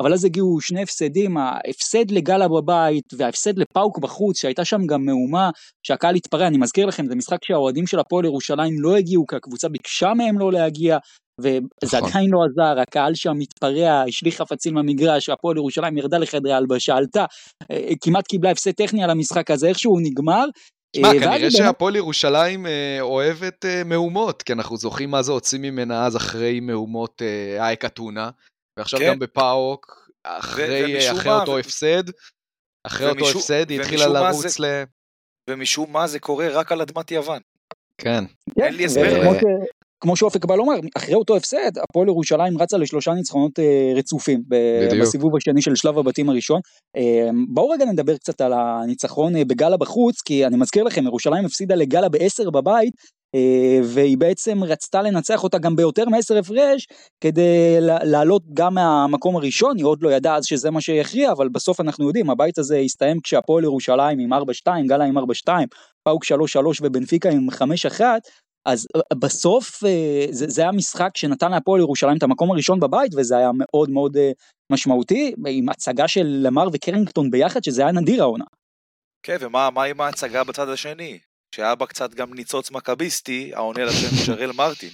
אבל 0.00 0.12
אז 0.12 0.24
הגיעו 0.24 0.60
שני 0.60 0.82
הפסדים, 0.82 1.36
ההפסד 1.36 2.10
לגאלה 2.10 2.48
בבית 2.48 3.04
וההפסד 3.16 3.58
לפאוק 3.58 3.98
בחוץ, 3.98 4.40
שהייתה 4.40 4.64
שם 4.64 4.86
גם 4.86 5.04
מהומה, 5.04 5.50
שהקהל 5.86 6.14
התפרע, 6.14 6.46
אני 6.46 6.58
מזכיר 6.58 6.86
לכם, 6.86 7.06
זה 7.06 7.14
משחק 7.14 7.44
שהאוהדים 7.44 7.86
של 7.86 7.98
הפועל 7.98 8.24
ירושלים 8.24 8.74
לא 8.80 8.96
הגיעו, 8.96 9.26
כי 9.26 9.36
הקבוצה 9.36 9.68
ביקשה 9.68 10.14
מהם 10.14 10.38
לא 10.38 10.52
להגיע, 10.52 10.98
וזה 11.40 11.58
נכון. 11.84 12.08
עדיין 12.08 12.30
לא 12.30 12.38
עזר, 12.44 12.80
הקהל 12.80 13.14
שם 13.14 13.32
מתפרע, 13.38 14.02
השליך 14.08 14.36
חפצים 14.36 14.74
במגרש, 14.74 15.28
הפועל 15.28 15.56
ירושלים 15.56 15.98
ירדה 15.98 16.18
לחדרי 16.18 16.52
הלבשה, 16.52 16.94
עלתה, 16.96 17.24
אה, 17.70 17.90
כמעט 18.00 18.26
קיבלה 18.26 18.50
הפסד 18.50 18.70
טכני 18.70 19.04
על 19.04 19.10
המשחק 19.10 19.50
הזה, 19.50 19.68
איכשהו 19.68 19.92
הוא 19.92 20.00
נגמר. 20.02 20.44
שמע, 20.96 21.08
אה, 21.08 21.20
כנראה 21.20 21.50
שהפועל 21.50 21.96
ירושלים 21.96 22.66
אה, 22.66 22.98
אוהבת 23.00 23.64
מהומות, 23.84 24.42
כי 24.42 24.52
אנחנו 24.52 24.76
זוכרים 24.76 25.10
מה 25.10 25.22
זה 25.22 25.32
הוציא 25.32 25.58
ממנה 25.58 26.06
אז 26.06 26.16
אחרי 26.16 26.60
מהומות 26.60 27.22
אייק 27.58 27.84
אתונה, 27.84 28.30
ועכשיו 28.76 29.00
כן. 29.00 29.08
גם 29.08 29.18
בפאוק, 29.18 30.10
אחרי, 30.24 31.10
אחרי 31.10 31.32
אותו 31.32 31.52
ו... 31.52 31.58
הפסד, 31.58 32.02
אחרי 32.86 33.10
ומשו... 33.10 33.26
אותו 33.26 33.38
הפסד 33.38 33.70
היא 33.70 33.80
התחילה 33.80 34.06
לרוץ 34.06 34.46
זה... 34.46 34.66
ל... 34.66 34.84
ומשום 35.50 35.92
מה 35.92 36.06
זה 36.06 36.18
קורה 36.18 36.48
רק 36.48 36.72
על 36.72 36.80
אדמת 36.80 37.10
יוון. 37.10 37.40
כן. 37.98 38.24
אין 38.60 38.74
לי 38.74 38.84
הסבר. 38.84 39.30
ו... 39.32 39.38
כמו 40.02 40.16
שאופק 40.16 40.44
בא 40.44 40.54
לומר, 40.54 40.74
אחרי 40.96 41.14
אותו 41.14 41.36
הפסד, 41.36 41.78
הפועל 41.78 42.08
ירושלים 42.08 42.58
רצה 42.58 42.76
לשלושה 42.76 43.12
ניצחונות 43.12 43.58
אה, 43.58 43.92
רצופים 43.96 44.42
בדיוק. 44.48 45.02
בסיבוב 45.02 45.36
השני 45.36 45.62
של 45.62 45.74
שלב 45.74 45.98
הבתים 45.98 46.28
הראשון. 46.28 46.60
אה, 46.96 47.28
בואו 47.48 47.68
רגע 47.68 47.84
נדבר 47.84 48.16
קצת 48.16 48.40
על 48.40 48.52
הניצחון 48.52 49.36
אה, 49.36 49.44
בגאלה 49.44 49.76
בחוץ, 49.76 50.20
כי 50.20 50.46
אני 50.46 50.56
מזכיר 50.56 50.82
לכם, 50.82 51.04
ירושלים 51.04 51.44
הפסידה 51.44 51.74
לגאלה 51.74 52.08
בעשר 52.08 52.50
בבית, 52.50 52.94
אה, 52.94 53.21
והיא 53.84 54.18
בעצם 54.18 54.64
רצתה 54.64 55.02
לנצח 55.02 55.44
אותה 55.44 55.58
גם 55.58 55.76
ביותר 55.76 56.04
מעשר 56.08 56.38
הפרש, 56.38 56.86
כדי 57.20 57.76
לעלות 57.80 58.42
גם 58.54 58.74
מהמקום 58.74 59.36
הראשון, 59.36 59.76
היא 59.76 59.84
עוד 59.84 60.02
לא 60.02 60.12
ידעה 60.12 60.36
אז 60.36 60.44
שזה 60.44 60.70
מה 60.70 60.80
שיכריע, 60.80 61.32
אבל 61.32 61.48
בסוף 61.48 61.80
אנחנו 61.80 62.06
יודעים, 62.06 62.30
הבית 62.30 62.58
הזה 62.58 62.78
הסתיים 62.78 63.20
כשהפועל 63.20 63.64
ירושלים 63.64 64.18
עם 64.18 64.32
4-2, 64.32 64.36
גאלה 64.86 65.04
עם 65.04 65.18
4-2, 65.18 65.22
פאוק 66.04 66.24
3-3 66.24 66.28
ובנפיקה 66.82 67.30
עם 67.30 67.48
5-1, 67.50 68.00
אז 68.66 68.86
אה, 68.96 69.00
בסוף 69.18 69.84
אה, 69.84 70.26
זה, 70.30 70.48
זה 70.48 70.62
היה 70.62 70.72
משחק 70.72 71.16
שנתן 71.16 71.50
להפועל 71.50 71.80
ירושלים 71.80 72.16
את 72.16 72.22
המקום 72.22 72.50
הראשון 72.50 72.80
בבית 72.80 73.14
וזה 73.16 73.36
היה 73.36 73.50
מאוד 73.54 73.90
מאוד 73.90 74.16
אה, 74.16 74.30
משמעותי 74.72 75.34
עם 75.46 75.68
הצגה 75.68 76.08
של 76.08 76.26
למר 76.26 76.68
וקרינגטון 76.72 77.30
ביחד 77.30 77.64
שזה 77.64 77.82
היה 77.82 77.92
נדיר 77.92 78.22
העונה. 78.22 78.44
כן 79.22 79.36
ומה 79.40 79.84
עם 79.84 80.00
ההצגה 80.00 80.44
בצד 80.44 80.68
השני 80.68 81.18
שהיה 81.54 81.74
בה 81.74 81.86
קצת 81.86 82.14
גם 82.14 82.34
ניצוץ 82.34 82.70
מכביסטי 82.70 83.50
העונה 83.54 83.84
לשם 83.84 84.16
שרל 84.26 84.52
מרטין. 84.52 84.90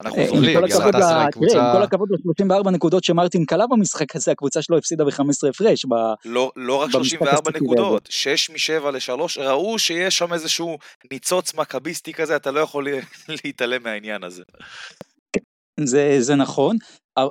אנחנו 0.00 0.18
אה, 0.18 0.26
זוכרים, 0.26 0.58
עם 0.58 1.72
כל 1.72 1.82
הכבוד 1.82 2.08
ל-34 2.10 2.70
נקודות 2.70 3.04
שמרטין 3.04 3.44
כלה 3.46 3.66
במשחק 3.66 4.16
הזה, 4.16 4.32
הקבוצה 4.32 4.62
שלו 4.62 4.78
הפסידה 4.78 5.04
ב-15 5.04 5.48
הפרש. 5.50 5.86
לא, 6.24 6.52
לא 6.56 6.82
רק 6.82 6.90
34 6.90 7.50
נקודות, 7.54 8.08
6 8.10 8.50
מ-7 8.50 8.90
ל-3, 8.90 9.40
ראו 9.40 9.78
שיש 9.78 10.18
שם 10.18 10.32
איזשהו 10.32 10.78
ניצוץ 11.12 11.54
מכביסטי 11.54 12.12
כזה, 12.12 12.36
אתה 12.36 12.50
לא 12.50 12.60
יכול 12.60 12.88
להתעלם 13.44 13.82
מהעניין 13.82 14.24
הזה. 14.24 14.42
זה, 15.80 16.16
זה 16.18 16.34
נכון, 16.34 16.76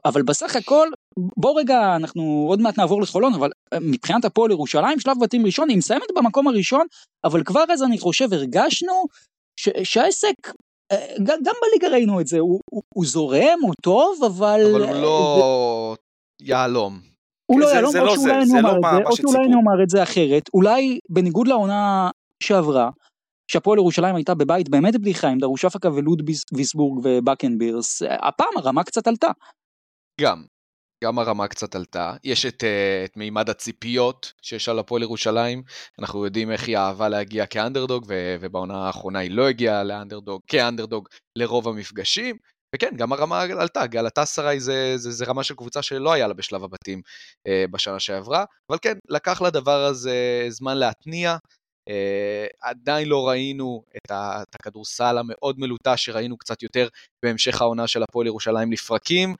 אבל 0.06 0.22
בסך 0.22 0.56
הכל, 0.56 0.88
בוא 1.38 1.60
רגע, 1.60 1.96
אנחנו 1.96 2.46
עוד 2.50 2.62
מעט 2.62 2.80
נעבור 2.80 3.02
לחולון, 3.02 3.34
אבל 3.34 3.50
אה, 3.74 3.80
מבחינת 3.82 4.26
הפועל 4.26 4.52
ירושלים, 4.52 5.00
שלב 5.00 5.16
בתים 5.22 5.46
ראשון, 5.46 5.70
היא 5.70 5.78
מסיימת 5.78 6.08
במקום 6.16 6.48
הראשון, 6.48 6.86
אבל 7.24 7.44
כבר 7.44 7.64
אז 7.74 7.84
אני 7.84 7.98
חושב 7.98 8.34
הרגשנו 8.34 9.04
שהעסק 9.84 10.36
אה, 10.92 11.16
גם 11.24 11.54
בליגה 11.62 11.96
ראינו 11.96 12.22
את 12.22 12.28
זה, 12.28 12.40
הוא, 12.40 12.60
הוא, 12.72 12.82
הוא 12.96 13.06
זורם, 13.06 13.60
הוא 13.62 13.74
טוב, 13.82 14.24
אבל... 14.24 14.62
אבל 14.66 14.82
הוא 14.82 15.02
לא 15.02 15.96
יהלום. 16.42 17.00
הוא 17.52 17.60
לא 17.60 17.68
יהלום, 17.68 17.96
או 17.96 18.16
שאולי 18.16 18.42
אני 18.42 18.60
אומר 18.60 18.78
את 18.78 18.82
זה, 18.82 19.04
או 19.06 19.16
שאולי 19.16 19.46
אני 19.46 19.56
אומר 19.56 19.84
את 19.84 19.90
זה 19.90 20.04
אחרת, 20.04 20.44
אולי 20.54 21.00
בניגוד 21.10 21.48
לעונה 21.48 22.10
שעברה, 22.44 22.90
שהפועל 23.52 23.78
ירושלים 23.78 24.16
הייתה 24.16 24.34
בבית 24.34 24.70
באמת 24.70 24.96
בלי 24.96 25.14
חיים, 25.14 25.38
דרושפקה 25.38 25.90
ולוד 25.94 26.22
ויסבורג 26.54 27.00
ובקנבירס, 27.04 28.02
הפעם 28.10 28.58
הרמה 28.58 28.84
קצת 28.84 29.08
עלתה. 29.08 29.32
גם, 30.22 30.46
גם 31.04 31.20
הרמה 31.20 31.48
קצת 31.48 31.76
עלתה. 31.76 32.14
יש 32.24 32.46
את, 32.46 32.64
uh, 32.64 33.06
את 33.06 33.18
מימד 33.18 33.50
הציפיות 33.50 34.34
שיש 34.42 34.70
על 34.70 34.80
הפועל 34.80 35.02
ירושלים. 35.02 35.64
אנחנו 36.00 36.26
יודעים 36.26 36.52
איך 36.52 36.68
היא 36.68 36.78
אהבה 36.78 37.10
להגיע 37.10 37.46
כאנדרדוג, 37.46 38.06
ו- 38.08 38.36
ובעונה 38.40 38.88
האחרונה 38.88 39.20
היא 39.20 39.32
לא 39.32 39.48
הגיעה 39.48 39.84
לאנדרדוג, 39.84 40.42
כאנדרדוג 40.48 41.10
לרוב 41.38 41.68
המפגשים. 41.68 42.38
וכן, 42.76 42.96
גם 42.98 43.14
הרמה 43.14 43.42
עלתה, 43.42 43.88
גלתה 43.88 44.26
סראי 44.26 44.60
זה, 44.60 44.94
זה, 44.98 45.12
זה 45.12 45.26
רמה 45.26 45.44
של 45.44 45.56
קבוצה 45.56 45.82
שלא 45.82 46.14
היה 46.14 46.28
לה 46.28 46.34
בשלב 46.34 46.64
הבתים 46.64 47.02
uh, 47.48 47.72
בשנה 47.72 48.00
שעברה, 48.00 48.46
אבל 48.70 48.78
כן, 48.82 48.98
לקח 49.10 49.42
לדבר 49.42 49.86
הזה 49.86 50.46
זמן 50.50 50.78
להתניע. 50.78 51.38
Uh, 51.90 52.58
עדיין 52.62 53.08
לא 53.08 53.28
ראינו 53.28 53.84
את, 53.98 54.12
ה, 54.12 54.42
את 54.42 54.56
הכדורסל 54.56 55.18
המאוד 55.18 55.60
מלוטש 55.60 56.06
שראינו 56.06 56.38
קצת 56.38 56.64
יותר 56.64 56.88
בהמשך 57.26 57.62
העונה 57.62 57.88
של 57.88 58.04
הפועל 58.04 58.28
ירושלים 58.28 58.72
לפרקים, 58.72 59.30
אה, 59.30 59.36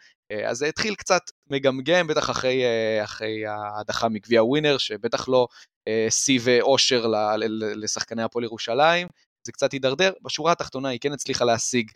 אז 0.46 0.58
זה 0.58 0.66
התחיל 0.66 0.96
קצת 0.96 1.22
מגמגם, 1.50 2.08
בטח 2.08 2.30
אחרי, 2.30 2.64
אה, 2.64 3.04
אחרי 3.04 3.46
ההדחה 3.46 4.10
מגביע 4.10 4.44
ווינר, 4.44 4.78
שבטח 4.78 5.30
לא 5.30 5.48
אה, 5.88 6.08
שיא 6.10 6.40
ואושר 6.44 7.06
לשחקני 7.76 8.24
הפועל 8.24 8.46
ירושלים, 8.46 9.08
זה 9.46 9.52
קצת 9.52 9.72
הידרדר. 9.72 10.14
בשורה 10.22 10.52
התחתונה 10.52 10.90
היא 10.90 11.00
כן 11.00 11.12
הצליחה 11.14 11.46
להשיג 11.46 11.92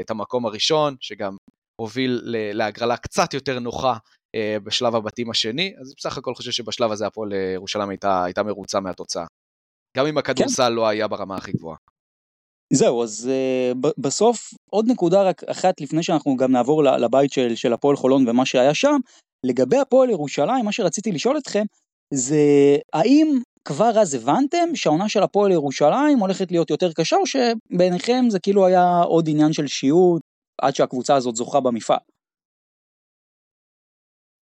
את 0.00 0.10
המקום 0.10 0.46
הראשון, 0.46 0.96
שגם 1.00 1.36
הוביל 1.80 2.20
להגרלה 2.52 2.96
קצת 2.96 3.34
יותר 3.34 3.58
נוחה 3.58 3.96
בשלב 4.36 4.94
הבתים 4.94 5.30
השני, 5.30 5.74
אז 5.80 5.94
בסך 5.96 6.18
הכל 6.18 6.34
חושב 6.34 6.50
שבשלב 6.50 6.92
הזה 6.92 7.06
הפועל 7.06 7.32
ירושלים 7.54 7.88
הייתה, 7.88 8.24
הייתה 8.24 8.42
מרוצה 8.42 8.80
מהתוצאה. 8.80 9.26
גם 9.96 10.06
אם 10.06 10.18
הכדורסל 10.18 10.62
כן. 10.62 10.72
לא 10.72 10.88
היה 10.88 11.08
ברמה 11.08 11.36
הכי 11.36 11.52
גבוהה. 11.52 11.76
זהו, 12.72 13.02
אז 13.02 13.30
uh, 13.30 13.90
בסוף 13.98 14.54
עוד 14.70 14.86
נקודה 14.88 15.22
רק 15.22 15.44
אחת 15.44 15.80
לפני 15.80 16.02
שאנחנו 16.02 16.36
גם 16.36 16.52
נעבור 16.52 16.84
לבית 16.84 17.32
של, 17.32 17.54
של 17.54 17.72
הפועל 17.72 17.96
חולון 17.96 18.28
ומה 18.28 18.46
שהיה 18.46 18.74
שם, 18.74 18.96
לגבי 19.46 19.78
הפועל 19.78 20.10
ירושלים, 20.10 20.64
מה 20.64 20.72
שרציתי 20.72 21.12
לשאול 21.12 21.38
אתכם, 21.38 21.64
זה 22.14 22.36
האם 22.92 23.38
כבר 23.64 24.00
אז 24.00 24.14
הבנתם 24.14 24.74
שהעונה 24.74 25.08
של 25.08 25.22
הפועל 25.22 25.52
ירושלים 25.52 26.18
הולכת 26.18 26.50
להיות 26.50 26.70
יותר 26.70 26.92
קשה, 26.92 27.16
או 27.16 27.26
שבעיניכם 27.26 28.24
זה 28.28 28.40
כאילו 28.40 28.66
היה 28.66 29.00
עוד 29.00 29.28
עניין 29.28 29.52
של 29.52 29.66
שיעוט 29.66 30.22
עד 30.62 30.74
שהקבוצה 30.74 31.14
הזאת 31.16 31.36
זוכה 31.36 31.60
במפעל? 31.60 31.98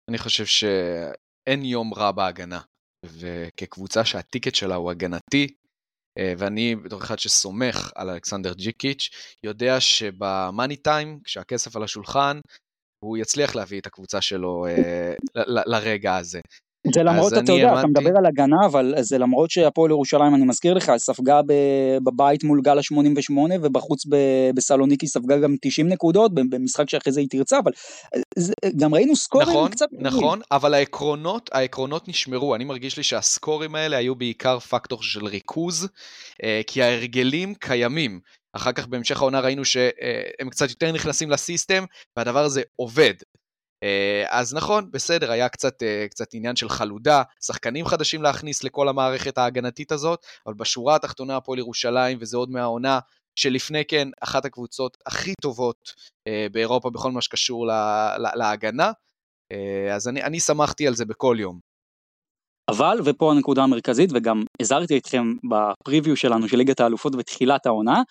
אני 0.10 0.18
חושב 0.18 0.46
שאין 0.46 1.66
יום 1.66 1.94
רע 1.94 2.12
בהגנה, 2.12 2.60
וכקבוצה 3.06 4.06
שהטיקט 4.06 4.56
שלה 4.56 4.76
הוא 4.76 4.92
הגנתי, 4.92 5.48
אה, 5.48 5.69
ואני 6.38 6.76
בתור 6.76 7.02
אחד 7.04 7.20
שסומך 7.20 7.92
על 7.96 8.10
אלכסנדר 8.10 8.54
ג'יקיץ', 8.54 9.10
יודע 9.44 9.80
שבמאני 9.80 10.76
טיים, 10.76 11.20
כשהכסף 11.24 11.76
על 11.76 11.84
השולחן, 11.84 12.40
הוא 13.00 13.18
יצליח 13.18 13.56
להביא 13.56 13.80
את 13.80 13.88
הקבוצה 13.88 14.22
שלו 14.22 14.66
אה, 14.66 15.14
לרגע 15.66 16.16
הזה. 16.16 16.40
זה 16.94 17.04
למרות, 17.04 17.34
אתה 17.34 17.52
יודע. 17.52 17.80
אתה 17.80 17.88
מדבר 17.88 18.12
על 18.18 18.26
הגנה, 18.26 18.58
אבל 18.66 18.94
זה 19.00 19.18
למרות 19.18 19.52
שהפועל 19.52 19.92
ירושלים, 19.92 20.36
אני 20.36 20.46
מזכיר 20.46 20.74
לך, 20.74 20.92
ספגה 20.98 21.42
בבית 22.04 22.44
מול 22.44 22.62
גל 22.62 22.78
ה-88 22.78 23.34
ובחוץ 23.62 24.06
בסלוניקי 24.56 25.08
ספגה 25.08 25.38
גם 25.38 25.56
90 25.62 25.88
נקודות, 25.88 26.34
במשחק 26.34 26.90
שאחרי 26.90 27.14
זה 27.14 27.20
היא 27.20 27.28
תרצה, 27.30 27.60
אבל 27.60 27.72
גם 28.78 28.94
ראינו 28.94 29.16
סקורים 29.16 29.50
נכון, 29.50 29.72
קצת... 29.72 29.88
נכון, 30.00 30.42
אבל 30.52 30.74
העקרונות, 30.74 31.50
העקרונות 31.54 32.08
נשמרו, 32.08 32.56
אני 32.56 32.64
מרגיש 32.64 32.98
לי 32.98 33.04
שהסקורים 33.04 33.76
האלה 33.76 33.98
היו 33.98 34.16
בעיקר 34.16 34.60
פקטור 34.60 35.04
של 35.04 35.26
ריכוז, 35.26 35.88
אה, 36.44 36.62
כי 36.68 36.84
ההרגלים 36.84 37.56
קיימים. 37.56 38.20
אחר 38.54 38.72
כך 38.72 38.88
בהמשך 38.88 39.22
העונה 39.22 39.40
ראינו 39.40 39.66
שהם 39.66 40.50
קצת 40.50 40.70
יותר 40.70 40.92
נכנסים 40.92 41.30
לסיסטם, 41.30 41.84
והדבר 42.18 42.44
הזה 42.44 42.62
עובד. 42.76 43.14
אה, 43.84 44.26
אז 44.30 44.54
נכון, 44.54 44.92
בסדר, 44.92 45.32
היה 45.32 45.50
קצת, 45.50 45.84
אה, 45.84 46.06
קצת 46.10 46.28
עניין 46.34 46.56
של 46.56 46.70
חלודה, 46.70 47.24
שחקנים 47.42 47.86
חדשים 47.86 48.24
להכניס 48.24 48.64
לכל 48.64 48.90
המערכת 48.90 49.38
ההגנתית 49.38 49.92
הזאת, 49.92 50.26
אבל 50.46 50.54
בשורה 50.54 50.96
התחתונה 50.96 51.38
הפועל 51.38 51.60
ירושלים, 51.60 52.18
וזה 52.22 52.38
עוד 52.38 52.50
מהעונה 52.52 53.00
שלפני 53.36 53.86
כן 53.86 54.08
אחת 54.22 54.46
הקבוצות 54.46 54.98
הכי 55.06 55.34
טובות 55.42 55.94
אה, 56.28 56.48
באירופה 56.52 56.90
בכל 56.90 57.12
מה 57.12 57.22
שקשור 57.22 57.68
להגנה, 58.36 58.92
אז 59.94 60.08
אני, 60.08 60.24
אני 60.24 60.40
שמחתי 60.40 60.88
על 60.88 60.96
זה 60.96 61.06
בכל 61.06 61.38
יום. 61.40 61.60
אבל, 62.70 63.00
ופה 63.06 63.32
הנקודה 63.32 63.64
המרכזית, 63.64 64.10
וגם 64.14 64.44
הזהרתי 64.62 64.98
אתכם 64.98 65.34
בפריוויו 65.50 66.16
שלנו 66.16 66.48
של 66.48 66.58
ליגת 66.58 66.80
האלופות 66.80 67.16
בתחילת 67.16 67.66
העונה, 67.66 68.02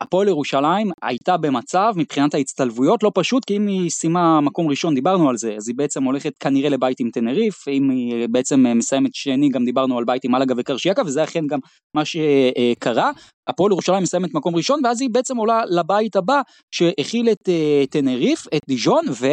הפועל 0.00 0.28
ירושלים 0.28 0.90
הייתה 1.02 1.36
במצב 1.36 1.92
מבחינת 1.96 2.34
ההצטלבויות 2.34 3.02
לא 3.02 3.10
פשוט 3.14 3.44
כי 3.44 3.56
אם 3.56 3.66
היא 3.66 3.90
סיימה 3.90 4.40
מקום 4.40 4.68
ראשון 4.68 4.94
דיברנו 4.94 5.28
על 5.28 5.36
זה 5.36 5.54
אז 5.56 5.68
היא 5.68 5.76
בעצם 5.76 6.04
הולכת 6.04 6.32
כנראה 6.40 6.68
לבית 6.68 7.00
עם 7.00 7.10
טנריף 7.10 7.68
אם 7.68 7.90
היא 7.90 8.26
בעצם 8.30 8.66
אה, 8.66 8.74
מסיימת 8.74 9.14
שני 9.14 9.48
גם 9.48 9.64
דיברנו 9.64 9.98
על 9.98 10.04
בית 10.04 10.24
עם 10.24 10.34
אלגה 10.34 10.54
וקרשיאקה 10.58 11.02
וזה 11.06 11.24
אכן 11.24 11.46
גם 11.46 11.58
מה 11.96 12.02
שקרה 12.04 13.10
הפועל 13.48 13.72
ירושלים 13.72 14.02
מסיימת 14.02 14.34
מקום 14.34 14.56
ראשון 14.56 14.80
ואז 14.84 15.00
היא 15.00 15.10
בעצם 15.12 15.36
עולה 15.36 15.62
לבית 15.68 16.16
הבא 16.16 16.40
שהכיל 16.74 17.28
את 17.30 17.48
טנריף 17.90 18.46
את 18.54 18.60
דיז'ון 18.68 19.04
ו... 19.20 19.26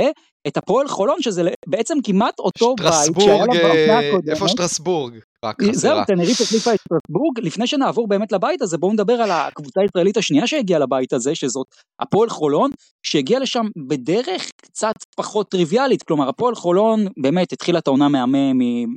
את 0.47 0.57
הפועל 0.57 0.87
חולון 0.87 1.21
שזה 1.21 1.43
בעצם 1.67 1.97
כמעט 2.03 2.39
אותו 2.39 2.75
בית 2.75 3.21
שהיה 3.23 3.45
לה 3.45 3.53
באופנה 3.53 3.99
הקודמת. 3.99 4.29
איפה 4.29 4.47
שטרסבורג? 4.47 5.13
רק 5.45 5.61
חסרה. 5.61 5.73
זהו, 5.73 5.99
תנריף 6.07 6.41
החליפה 6.41 6.73
את 6.73 6.79
שטרסבורג. 6.79 7.39
לפני 7.39 7.67
שנעבור 7.67 8.07
באמת 8.07 8.31
לבית 8.31 8.61
הזה, 8.61 8.77
בואו 8.77 8.93
נדבר 8.93 9.13
על 9.13 9.31
הקבוצה 9.31 9.81
הישראלית 9.81 10.17
השנייה 10.17 10.47
שהגיעה 10.47 10.79
לבית 10.79 11.13
הזה, 11.13 11.35
שזאת 11.35 11.67
הפועל 11.99 12.29
חולון, 12.29 12.71
שהגיעה 13.03 13.39
לשם 13.39 13.65
בדרך 13.87 14.51
קצת 14.61 14.95
פחות 15.17 15.51
טריוויאלית. 15.51 16.03
כלומר, 16.03 16.29
הפועל 16.29 16.55
חולון 16.55 17.07
באמת 17.21 17.53
התחילה 17.53 17.79
את 17.79 17.87
העונה 17.87 18.07
מהמם, 18.07 18.59
היא 18.59 18.87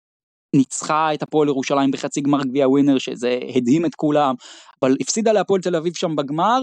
ניצחה 0.56 1.14
את 1.14 1.22
הפועל 1.22 1.48
ירושלים 1.48 1.90
בחצי 1.90 2.20
גמר 2.20 2.42
גביע 2.42 2.68
ווינר, 2.68 2.98
שזה 2.98 3.38
הדהים 3.56 3.86
את 3.86 3.94
כולם, 3.94 4.34
אבל 4.82 4.96
הפסידה 5.00 5.32
להפועל 5.32 5.60
תל 5.60 5.76
אביב 5.76 5.92
שם 5.96 6.16
בגמר. 6.16 6.62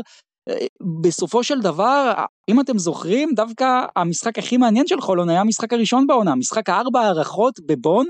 בסופו 1.01 1.43
של 1.43 1.59
דבר, 1.61 2.13
אם 2.49 2.59
אתם 2.59 2.77
זוכרים, 2.77 3.29
דווקא 3.35 3.65
המשחק 3.95 4.39
הכי 4.39 4.57
מעניין 4.57 4.87
של 4.87 5.01
חולון 5.01 5.29
היה 5.29 5.41
המשחק 5.41 5.73
הראשון 5.73 6.07
בעונה, 6.07 6.35
משחק 6.35 6.69
הארבע 6.69 7.01
הארכות 7.01 7.59
בבון. 7.65 8.05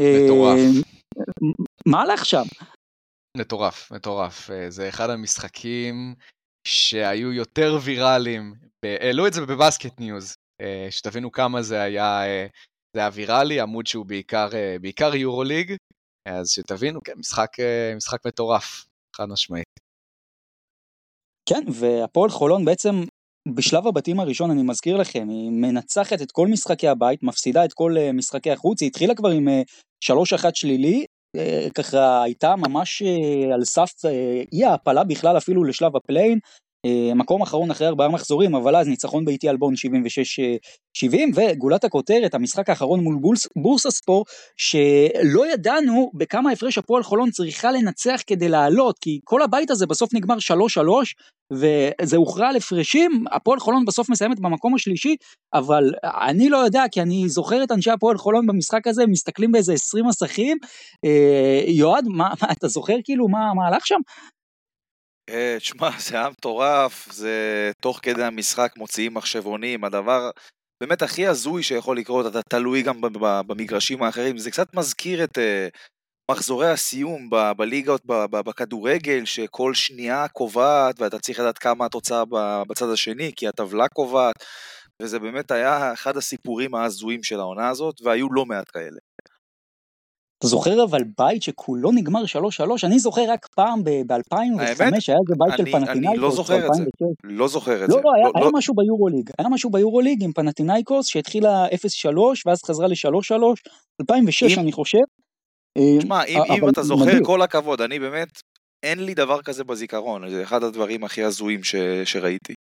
מטורף. 0.00 0.58
מה 1.86 2.02
הלך 2.02 2.24
שם? 2.24 2.44
מטורף, 3.36 3.90
מטורף. 3.92 4.50
אה, 4.50 4.70
זה 4.70 4.88
אחד 4.88 5.10
המשחקים 5.10 6.14
שהיו 6.66 7.32
יותר 7.32 7.78
ויראליים. 7.84 8.54
העלו 8.84 9.26
את 9.26 9.32
זה 9.32 9.40
ב 9.46 9.54
Basket 9.54 10.00
News, 10.00 10.34
אה, 10.60 10.86
שתבינו 10.90 11.32
כמה 11.32 11.62
זה 11.62 11.82
היה, 11.82 12.26
אה, 12.26 12.46
זה 12.96 13.00
היה 13.00 13.10
ויראלי, 13.12 13.60
עמוד 13.60 13.86
שהוא 13.86 14.06
בעיקר, 14.06 14.48
בעיקר 14.80 15.14
יורוליג, 15.14 15.76
אז 16.28 16.50
שתבינו, 16.50 17.00
כן, 17.04 17.12
משחק, 17.18 17.50
משחק 17.96 18.26
מטורף, 18.26 18.86
חד 19.16 19.24
משמעית. 19.24 19.80
כן, 21.48 21.64
והפועל 21.72 22.30
חולון 22.30 22.64
בעצם 22.64 22.90
בשלב 23.54 23.86
הבתים 23.86 24.20
הראשון, 24.20 24.50
אני 24.50 24.62
מזכיר 24.62 24.96
לכם, 24.96 25.28
היא 25.28 25.50
מנצחת 25.50 26.22
את 26.22 26.32
כל 26.32 26.48
משחקי 26.48 26.88
הבית, 26.88 27.22
מפסידה 27.22 27.64
את 27.64 27.72
כל 27.72 27.96
משחקי 28.14 28.50
החוץ, 28.50 28.80
היא 28.80 28.86
התחילה 28.86 29.14
כבר 29.14 29.28
עם 29.30 29.48
3-1 30.04 30.10
שלילי, 30.54 31.04
אה, 31.36 31.66
ככה 31.74 32.22
הייתה 32.22 32.56
ממש 32.56 33.02
אה, 33.02 33.54
על 33.54 33.64
סף 33.64 33.92
אה, 34.04 34.42
אי 34.52 34.64
העפלה 34.64 35.04
בכלל 35.04 35.36
אפילו 35.36 35.64
לשלב 35.64 35.96
ה 35.96 36.01
play-in. 36.01 36.38
מקום 37.14 37.42
אחרון 37.42 37.70
אחרי 37.70 37.86
ארבעה 37.86 38.08
מחזורים, 38.08 38.54
אבל 38.54 38.76
אז 38.76 38.88
ניצחון 38.88 39.24
ביתי 39.24 39.50
אלבון 39.50 39.74
76-70, 41.04 41.06
וגולת 41.34 41.84
הכותרת, 41.84 42.34
המשחק 42.34 42.70
האחרון 42.70 43.00
מול 43.00 43.16
בורס, 43.20 43.46
בורסה 43.56 43.90
ספור, 43.90 44.24
שלא 44.56 45.52
ידענו 45.52 46.10
בכמה 46.14 46.52
הפרש 46.52 46.78
הפועל 46.78 47.02
חולון 47.02 47.30
צריכה 47.30 47.72
לנצח 47.72 48.20
כדי 48.26 48.48
לעלות, 48.48 48.98
כי 48.98 49.20
כל 49.24 49.42
הבית 49.42 49.70
הזה 49.70 49.86
בסוף 49.86 50.14
נגמר 50.14 50.36
3-3, 50.36 50.40
וזה 51.52 52.16
הוכרע 52.16 52.48
על 52.48 52.56
הפרשים, 52.56 53.24
הפועל 53.32 53.60
חולון 53.60 53.84
בסוף 53.84 54.08
מסיימת 54.10 54.40
במקום 54.40 54.74
השלישי, 54.74 55.16
אבל 55.54 55.92
אני 56.04 56.48
לא 56.48 56.56
יודע, 56.56 56.84
כי 56.92 57.02
אני 57.02 57.28
זוכר 57.28 57.62
את 57.62 57.72
אנשי 57.72 57.90
הפועל 57.90 58.18
חולון 58.18 58.46
במשחק 58.46 58.86
הזה, 58.86 59.06
מסתכלים 59.06 59.52
באיזה 59.52 59.72
20 59.72 60.06
מסכים. 60.06 60.58
אה, 61.04 61.62
יועד, 61.66 62.04
מה, 62.08 62.28
מה, 62.42 62.52
אתה 62.52 62.68
זוכר 62.68 62.96
כאילו 63.04 63.28
מה, 63.28 63.54
מה 63.54 63.66
הלך 63.66 63.86
שם? 63.86 64.00
אה, 65.28 65.56
תשמע, 65.58 65.90
זה 66.08 66.16
היה 66.16 66.30
מטורף, 66.30 67.12
זה 67.12 67.70
תוך 67.80 68.00
כדי 68.02 68.24
המשחק 68.24 68.72
מוציאים 68.76 69.14
מחשבונים, 69.14 69.84
הדבר 69.84 70.30
באמת 70.82 71.02
הכי 71.02 71.26
הזוי 71.26 71.62
שיכול 71.62 71.98
לקרות, 71.98 72.26
אתה 72.26 72.42
תלוי 72.42 72.82
גם 72.82 73.00
במגרשים 73.46 74.02
האחרים, 74.02 74.38
זה 74.38 74.50
קצת 74.50 74.74
מזכיר 74.74 75.24
את 75.24 75.38
uh, 75.38 75.40
מחזורי 76.30 76.70
הסיום 76.70 77.30
בליגות 77.56 78.02
בכדורגל, 78.30 79.24
שכל 79.24 79.74
שנייה 79.74 80.28
קובעת 80.28 81.00
ואתה 81.00 81.18
צריך 81.18 81.40
לדעת 81.40 81.58
כמה 81.58 81.86
התוצאה 81.86 82.24
בצד 82.68 82.90
השני, 82.92 83.32
כי 83.36 83.48
הטבלה 83.48 83.88
קובעת, 83.88 84.34
וזה 85.02 85.18
באמת 85.18 85.50
היה 85.50 85.92
אחד 85.92 86.16
הסיפורים 86.16 86.74
ההזויים 86.74 87.22
של 87.22 87.40
העונה 87.40 87.68
הזאת, 87.68 87.94
והיו 88.02 88.32
לא 88.32 88.46
מעט 88.46 88.70
כאלה. 88.72 88.98
אתה 90.40 90.48
זוכר 90.48 90.84
אבל 90.84 91.02
בית 91.18 91.42
שכולו 91.42 91.92
נגמר 91.92 92.22
3-3? 92.24 92.86
אני 92.86 92.98
זוכר 92.98 93.22
רק 93.28 93.46
פעם 93.54 93.84
ב-2005, 93.84 94.36
היה 94.58 94.70
איזה 94.70 94.84
בית 95.38 95.56
של 95.56 95.64
פנטינאיקוס. 95.72 95.96
אני 95.96 96.16
לא 96.16 96.30
זוכר 96.30 96.66
את 96.66 96.74
זה. 96.74 96.84
לא 97.24 97.48
זוכר 97.48 97.84
את 97.84 97.88
לא, 97.88 97.94
זה. 97.94 97.94
לא, 97.96 98.02
לא, 98.04 98.10
היה 98.34 98.44
לא... 98.44 98.50
משהו 98.54 98.74
ביורוליג. 98.74 99.30
היה 99.38 99.48
משהו 99.48 99.70
ביורוליג 99.70 100.24
עם 100.24 100.32
פנטינאיקוס 100.32 101.06
שהתחילה 101.06 101.66
0-3 101.66 101.68
ואז 102.46 102.62
חזרה 102.62 102.86
ל-3-3, 102.86 103.32
2006 104.00 104.58
אני 104.58 104.72
חושב. 104.72 104.98
תשמע, 105.98 106.24
אם, 106.24 106.38
אם 106.52 106.68
אתה 106.68 106.82
זוכר. 106.82 107.18
כל 107.24 107.42
הכבוד, 107.42 107.80
אני 107.80 107.98
באמת, 107.98 108.40
אין 108.82 109.04
לי 109.04 109.14
דבר 109.14 109.42
כזה 109.42 109.64
בזיכרון, 109.64 110.30
זה 110.30 110.42
אחד 110.42 110.62
הדברים 110.62 111.04
הכי 111.04 111.22
הזויים 111.22 111.64
ש, 111.64 111.74
שראיתי. 112.04 112.54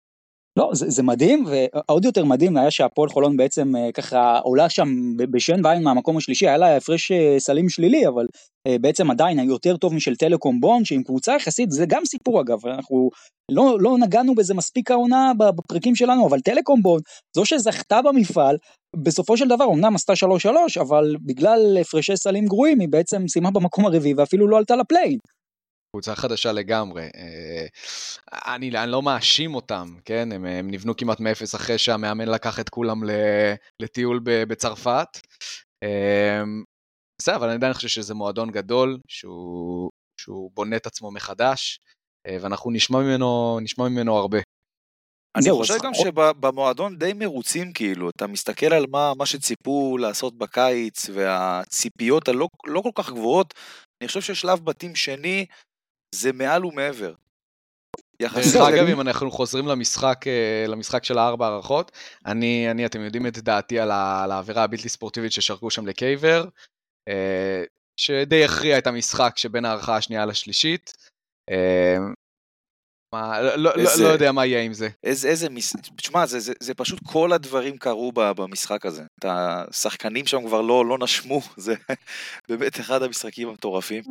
לא, 0.58 0.70
זה, 0.74 0.90
זה 0.90 1.04
מדהים, 1.04 1.46
ועוד 1.48 2.06
יותר 2.06 2.26
מדהים 2.26 2.58
היה 2.58 2.72
שהפועל 2.72 3.10
חולון 3.10 3.38
בעצם 3.38 3.76
אה, 3.76 3.92
ככה 3.92 4.40
עולה 4.44 4.70
שם 4.70 4.88
בשן 5.18 5.66
ועין 5.66 5.84
מהמקום 5.84 6.18
השלישי, 6.18 6.48
היה 6.48 6.58
לה 6.58 6.78
הפרש 6.78 7.12
אה, 7.12 7.36
סלים 7.40 7.70
שלילי, 7.70 8.08
אבל 8.08 8.26
אה, 8.68 8.76
בעצם 8.82 9.12
עדיין 9.12 9.40
יותר 9.40 9.78
טוב 9.78 9.94
משל 9.94 10.16
טלקום 10.16 10.60
בון, 10.60 10.86
שעם 10.86 11.04
קבוצה 11.04 11.36
יחסית, 11.36 11.72
זה 11.72 11.86
גם 11.88 12.06
סיפור 12.06 12.42
אגב, 12.42 12.66
אנחנו 12.68 13.10
לא, 13.52 13.78
לא 13.80 13.98
נגענו 13.98 14.36
בזה 14.36 14.54
מספיק 14.54 14.92
העונה 14.92 15.32
בפרקים 15.38 15.96
שלנו, 15.96 16.28
אבל 16.28 16.40
טלקום 16.40 16.82
בון, 16.82 17.00
זו 17.36 17.46
שזכתה 17.46 18.02
במפעל, 18.02 18.58
בסופו 19.04 19.38
של 19.38 19.48
דבר 19.48 19.66
אמנם 19.74 19.96
עשתה 19.96 20.14
3-3, 20.46 20.82
אבל 20.82 21.16
בגלל 21.26 21.78
הפרשי 21.82 22.18
סלים 22.18 22.46
גרועים 22.46 22.80
היא 22.80 22.90
בעצם 22.90 23.28
סיימה 23.28 23.52
במקום 23.52 23.86
הרביעי 23.86 24.14
ואפילו 24.14 24.48
לא 24.48 24.58
עלתה 24.58 24.76
לפליין. 24.76 25.18
קבוצה 25.98 26.16
חדשה 26.16 26.52
לגמרי. 26.52 27.04
אה, 27.04 27.66
אני, 28.56 28.78
אני 28.78 28.92
לא 28.92 29.02
מאשים 29.02 29.56
אותם, 29.56 29.88
כן? 30.06 30.32
הם, 30.32 30.46
הם 30.46 30.72
נבנו 30.72 30.96
כמעט 30.96 31.20
מאפס 31.20 31.56
אחרי 31.56 31.78
שהמאמן 31.78 32.28
לקח 32.28 32.60
את 32.60 32.70
כולם 32.70 33.02
לטיול 33.82 34.20
בצרפת. 34.24 35.08
אמ, 35.84 36.64
בסדר, 37.22 37.36
אבל 37.36 37.48
אני 37.48 37.56
עדיין 37.56 37.74
חושב 37.74 37.88
שזה 37.88 38.14
מועדון 38.14 38.52
גדול, 38.52 39.00
שהוא, 39.08 39.92
שהוא 40.22 40.52
בונה 40.54 40.76
את 40.76 40.86
עצמו 40.86 41.12
מחדש, 41.12 41.80
אה, 42.28 42.38
ואנחנו 42.42 42.72
נשמע 42.72 43.00
ממנו, 43.00 43.60
נשמע 43.62 43.90
ממנו 43.90 44.18
הרבה. 44.18 44.38
אני 45.38 45.52
חושב 45.52 45.78
גם 45.84 45.94
שבמועדון 45.94 46.98
די 46.98 47.14
מרוצים 47.14 47.74
כאילו, 47.74 48.10
אתה 48.10 48.28
מסתכל 48.28 48.74
על 48.74 48.86
מה, 48.90 49.14
מה 49.18 49.26
שציפו 49.26 49.98
לעשות 49.98 50.38
בקיץ 50.38 51.10
והציפיות 51.14 52.28
הלא 52.28 52.48
לא 52.66 52.82
כל 52.82 52.92
כך 52.96 53.10
גבוהות, 53.10 53.54
אני 54.02 54.08
חושב 54.08 54.22
ששלב 54.22 54.60
בתים 54.60 54.96
שני 54.96 55.46
זה 56.16 56.34
מעל 56.34 56.66
ומעבר. 56.66 57.14
דרך 58.22 58.56
אגב, 58.56 58.88
אם 58.88 59.02
אנחנו 59.02 59.32
חוזרים 59.32 59.68
למשחק, 59.68 60.28
אה, 60.28 60.66
למשחק 60.68 61.04
של 61.04 61.18
הארבע 61.18 61.48
הערכות, 61.48 61.92
אני, 62.26 62.72
אני, 62.72 62.86
אתם 62.86 63.02
יודעים 63.02 63.28
את 63.28 63.38
דעתי 63.38 63.80
על 63.80 63.92
העבירה 63.92 64.64
הבלתי 64.64 64.90
ספורטיבית 64.90 65.32
ששרקו 65.32 65.72
שם 65.72 65.88
לקייבר, 65.88 66.46
אה, 67.08 67.64
שדי 67.98 68.46
הכריע 68.46 68.78
את 68.78 68.88
המשחק 68.88 69.34
שבין 69.38 69.66
הערכה 69.66 69.98
השנייה 69.98 70.26
לשלישית. 70.26 70.94
מה, 73.14 73.42
לא, 73.42 73.56
לא, 73.56 73.72
איזה, 73.76 74.04
לא 74.04 74.08
יודע 74.08 74.32
מה 74.32 74.46
יהיה 74.46 74.62
עם 74.62 74.74
זה. 74.74 74.90
איזה, 75.04 75.28
איזה, 75.28 75.48
תשמע, 75.96 76.26
זה, 76.26 76.40
זה, 76.40 76.54
זה 76.60 76.74
פשוט 76.74 77.00
כל 77.06 77.34
הדברים 77.34 77.78
קרו 77.78 78.12
במשחק 78.16 78.86
הזה. 78.86 79.04
את 79.20 79.26
השחקנים 79.28 80.26
שם 80.26 80.48
כבר 80.48 80.62
לא, 80.62 80.86
לא 80.86 80.98
נשמו, 81.02 81.42
זה 81.58 81.74
באמת 82.50 82.80
אחד 82.80 83.04
המשחקים 83.04 83.48
המטורפים. 83.48 84.04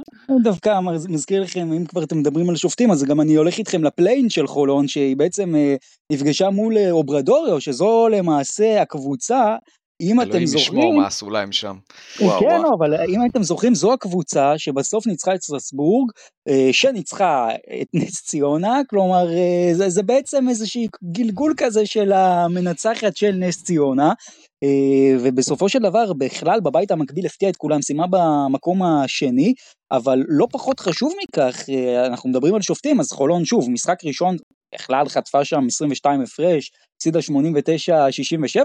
דווקא 0.43 0.81
מזכיר 1.09 1.43
לכם, 1.43 1.73
אם 1.73 1.85
כבר 1.87 2.03
אתם 2.03 2.19
מדברים 2.19 2.51
על 2.51 2.57
שופטים, 2.57 2.91
אז 2.91 3.05
גם 3.05 3.21
אני 3.21 3.35
הולך 3.35 3.59
איתכם 3.59 3.85
ל 3.85 3.90
play-in 3.90 4.31
של 4.31 4.47
חולון, 4.47 4.89
שהיא 4.89 5.17
בעצם 5.17 5.57
אה, 5.57 5.77
נפגשה 6.13 6.51
מול 6.51 6.77
אה, 6.79 6.91
אוברדוירו, 6.91 7.61
שזו 7.61 8.09
למעשה 8.09 8.83
הקבוצה 8.83 9.57
אם 10.01 10.21
אתם 10.21 10.29
זוכרים... 10.29 10.43
אלוהים 10.43 10.57
ישמור 10.57 10.95
מה 10.95 11.07
עשו 11.07 11.31
להם 11.31 11.53
שם. 11.53 11.77
כן, 12.19 12.25
וואו. 12.25 12.75
אבל 12.79 12.95
אם 13.09 13.21
אתם 13.31 13.43
זוכרים, 13.43 13.75
זו 13.75 13.93
הקבוצה 13.93 14.59
שבסוף 14.59 15.07
ניצחה 15.07 15.35
את 15.35 15.43
סטרסבורג, 15.43 16.11
אה, 16.49 16.69
שניצחה 16.73 17.49
את 17.83 17.87
נס 17.95 18.23
ציונה, 18.23 18.81
כלומר, 18.91 19.31
אה, 19.31 19.71
זה, 19.73 19.89
זה 19.89 20.03
בעצם 20.03 20.49
איזשהו 20.49 20.83
גלגול 21.13 21.55
כזה 21.57 21.87
של 21.87 22.13
המנצחת 22.13 23.17
של 23.17 23.33
נס 23.33 23.63
ציונה, 23.63 24.13
אה, 24.63 25.17
ובסופו 25.21 25.69
של 25.69 25.79
דבר, 25.79 26.13
בכלל, 26.13 26.61
בבית 26.61 26.91
המקביל 26.91 27.27
הפתיע 27.27 27.49
את 27.49 27.57
כולם, 27.57 27.83
סיימה 27.83 28.07
במקום 28.11 28.83
השני, 28.83 29.55
אבל 29.93 30.23
לא 30.29 30.47
פחות 30.53 30.81
חשוב 30.81 31.13
מכך, 31.23 31.65
אנחנו 32.07 32.31
מדברים 32.31 32.55
על 32.55 32.63
שופטים, 32.63 33.01
אז 33.01 33.13
חולון, 33.13 33.45
שוב, 33.45 33.71
משחק 33.71 34.05
ראשון 34.05 34.37
בכלל 34.79 35.09
חטפה 35.09 35.45
שם 35.45 35.67
22 35.67 36.21
הפרש, 36.21 36.73
הפסידה 36.97 37.19
89-67. 37.19 37.23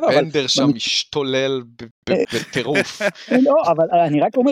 בנדר 0.08 0.48
שם 0.48 0.70
משתולל 0.76 1.62
בטירוף. 2.10 3.02
לא, 3.46 3.54
אבל 3.72 4.00
אני 4.06 4.22
רק 4.22 4.38
אומר, 4.38 4.52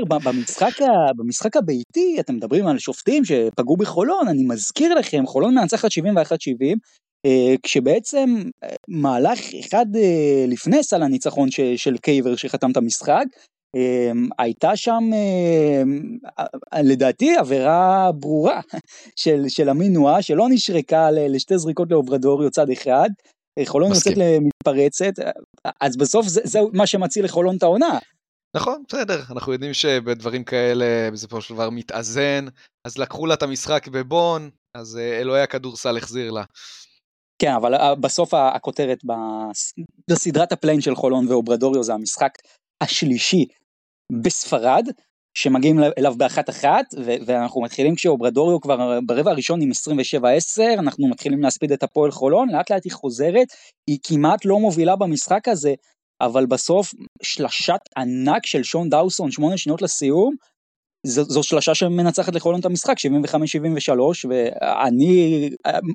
במשחק 1.17 1.55
הביתי, 1.55 2.17
אתם 2.19 2.35
מדברים 2.35 2.67
על 2.67 2.79
שופטים 2.79 3.25
שפגעו 3.25 3.77
בחולון, 3.77 4.27
אני 4.27 4.43
מזכיר 4.43 4.93
לכם, 4.93 5.25
חולון 5.25 5.55
מנצחת 5.55 5.89
71-70, 5.91 7.27
כשבעצם 7.63 8.29
מהלך 8.87 9.39
אחד 9.59 9.85
לפני 10.47 10.83
סל 10.83 11.03
הניצחון 11.03 11.49
של 11.75 11.97
קייבר 11.97 12.35
שחתם 12.35 12.71
את 12.71 12.77
המשחק, 12.77 13.25
הייתה 14.39 14.75
שם 14.75 15.03
אמ, 15.13 16.17
לדעתי 16.83 17.35
עבירה 17.35 18.11
ברורה 18.19 18.61
של, 19.21 19.43
של 19.47 19.69
המינואה 19.69 20.21
שלא 20.21 20.47
נשרקה 20.49 21.11
לשתי 21.11 21.57
זריקות 21.57 21.91
לאוברדוריו 21.91 22.51
צד 22.51 22.69
אחד, 22.69 23.09
חולון 23.65 23.91
יוצאת 23.91 24.13
למתפרצת, 24.17 25.13
אז 25.81 25.97
בסוף 25.97 26.27
זה, 26.27 26.41
זה 26.43 26.59
מה 26.73 26.87
שמציל 26.87 27.25
לחולון 27.25 27.57
את 27.57 27.63
העונה. 27.63 27.99
נכון, 28.55 28.83
בסדר, 28.87 29.21
אנחנו 29.31 29.53
יודעים 29.53 29.73
שבדברים 29.73 30.43
כאלה 30.43 31.11
בסופו 31.13 31.41
של 31.41 31.53
דבר 31.53 31.69
מתאזן, 31.69 32.45
אז 32.87 32.97
לקחו 32.97 33.25
לה 33.25 33.33
את 33.33 33.43
המשחק 33.43 33.87
בבון, 33.87 34.49
אז 34.77 34.97
אה, 34.97 35.19
אלוהי 35.19 35.41
הכדורסל 35.41 35.97
החזיר 35.97 36.31
לה. 36.31 36.43
כן, 37.41 37.51
אבל 37.51 37.75
אה, 37.75 37.95
בסוף 37.95 38.33
הכותרת 38.33 38.99
בסדרת 40.09 40.51
ה 40.51 40.55
play-in 40.55 40.81
של 40.81 40.95
חולון 40.95 41.27
ואוברדוירו 41.27 41.83
זה 41.83 41.93
המשחק 41.93 42.31
השלישי 42.83 43.45
בספרד, 44.11 44.87
שמגיעים 45.33 45.79
אליו 45.97 46.13
באחת 46.17 46.49
אחת, 46.49 46.85
ואנחנו 47.25 47.61
מתחילים 47.61 47.95
כשאוברדוירו 47.95 48.61
כבר 48.61 48.99
ברבע 49.05 49.31
הראשון 49.31 49.61
עם 49.61 49.71
27-10, 49.71 50.79
אנחנו 50.79 51.07
מתחילים 51.07 51.41
להספיד 51.41 51.71
את 51.71 51.83
הפועל 51.83 52.11
חולון, 52.11 52.49
לאט 52.49 52.71
לאט 52.71 52.85
היא 52.85 52.91
חוזרת, 52.91 53.47
היא 53.87 53.97
כמעט 54.03 54.45
לא 54.45 54.59
מובילה 54.59 54.95
במשחק 54.95 55.47
הזה, 55.47 55.73
אבל 56.21 56.45
בסוף 56.45 56.93
שלשת 57.21 57.79
ענק 57.97 58.45
של 58.45 58.63
שון 58.63 58.89
דאוסון, 58.89 59.31
שמונה 59.31 59.57
שניות 59.57 59.81
לסיום, 59.81 60.33
זו, 61.07 61.23
זו 61.23 61.43
שלשה 61.43 61.75
שמנצחת 61.75 62.35
לחולון 62.35 62.59
את 62.59 62.65
המשחק, 62.65 62.95
75-73, 62.97 63.01
ואני 64.29 65.49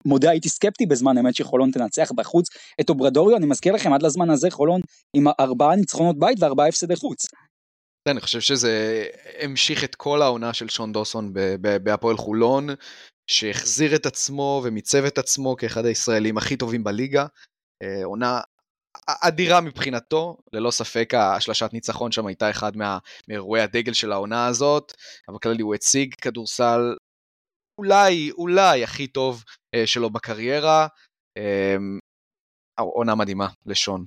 מודה 0.04 0.30
הייתי 0.30 0.48
סקפטי 0.48 0.86
בזמן 0.86 1.18
אמת 1.18 1.34
שחולון 1.34 1.70
תנצח 1.70 2.12
בחוץ 2.12 2.46
את 2.80 2.90
אוברדוריו, 2.90 3.36
אני 3.36 3.46
מזכיר 3.46 3.74
לכם 3.74 3.92
עד 3.92 4.02
לזמן 4.02 4.30
הזה 4.30 4.50
חולון 4.50 4.80
עם 5.16 5.26
ארבעה 5.40 5.76
ניצחונות 5.76 6.18
בית 6.18 6.42
וארבעה 6.42 6.68
הפסדי 6.68 6.96
חוץ. 6.96 7.26
אני 8.08 8.20
חושב 8.20 8.40
שזה 8.40 9.04
המשיך 9.40 9.84
את 9.84 9.94
כל 9.94 10.22
העונה 10.22 10.54
של 10.54 10.68
שון 10.68 10.92
דוסון 10.92 11.32
בהפועל 11.60 12.16
חולון, 12.16 12.68
שהחזיר 13.30 13.96
את 13.96 14.06
עצמו 14.06 14.62
ומיצב 14.64 15.04
את 15.04 15.18
עצמו 15.18 15.56
כאחד 15.56 15.84
הישראלים 15.84 16.38
הכי 16.38 16.56
טובים 16.56 16.84
בליגה. 16.84 17.26
אה, 17.82 18.04
עונה 18.04 18.40
אדירה 19.08 19.60
מבחינתו, 19.60 20.36
ללא 20.52 20.70
ספק 20.70 21.14
השלשת 21.14 21.70
ניצחון 21.72 22.12
שם 22.12 22.26
הייתה 22.26 22.50
אחד 22.50 22.72
מאירועי 23.28 23.62
הדגל 23.62 23.92
של 23.92 24.12
העונה 24.12 24.46
הזאת, 24.46 24.92
אבל 25.28 25.38
כללי 25.38 25.62
הוא 25.62 25.74
הציג 25.74 26.14
כדורסל 26.14 26.80
אולי, 27.78 28.30
אולי 28.30 28.84
הכי 28.84 29.06
טוב 29.06 29.44
אה, 29.74 29.86
שלו 29.86 30.10
בקריירה. 30.10 30.86
אה, 31.38 31.76
עונה 32.78 33.14
מדהימה 33.14 33.48
לשון. 33.66 34.04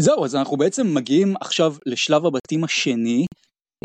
זהו, 0.00 0.24
אז 0.24 0.36
אנחנו 0.36 0.56
בעצם 0.56 0.94
מגיעים 0.94 1.34
עכשיו 1.40 1.74
לשלב 1.86 2.26
הבתים 2.26 2.64
השני, 2.64 3.26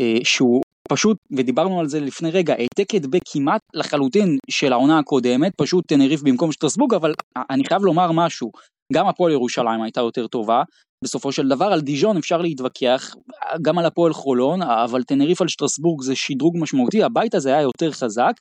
אה, 0.00 0.24
שהוא 0.24 0.62
פשוט, 0.88 1.16
ודיברנו 1.36 1.80
על 1.80 1.88
זה 1.88 2.00
לפני 2.00 2.30
רגע, 2.30 2.54
העתק 2.54 2.94
הדבק 2.94 3.20
כמעט 3.32 3.60
לחלוטין 3.74 4.38
של 4.50 4.72
העונה 4.72 4.98
הקודמת, 4.98 5.52
פשוט 5.56 5.84
תנריף 5.88 6.22
במקום 6.22 6.52
שטרסבורג, 6.52 6.94
אבל 6.94 7.14
אני 7.50 7.64
חייב 7.64 7.82
לומר 7.82 8.12
משהו, 8.12 8.50
גם 8.92 9.06
הפועל 9.06 9.32
ירושלים 9.32 9.82
הייתה 9.82 10.00
יותר 10.00 10.26
טובה, 10.26 10.62
בסופו 11.04 11.32
של 11.32 11.48
דבר 11.48 11.64
על 11.64 11.80
דיז'ון 11.80 12.16
אפשר 12.16 12.38
להתווכח, 12.38 13.14
גם 13.62 13.78
על 13.78 13.86
הפועל 13.86 14.12
חולון, 14.12 14.62
אבל 14.62 15.02
תנריף 15.02 15.40
על 15.40 15.48
שטרסבורג 15.48 16.02
זה 16.02 16.16
שדרוג 16.16 16.56
משמעותי, 16.60 17.02
הבית 17.02 17.34
הזה 17.34 17.48
היה 17.48 17.62
יותר 17.62 17.92
חזק. 17.92 18.32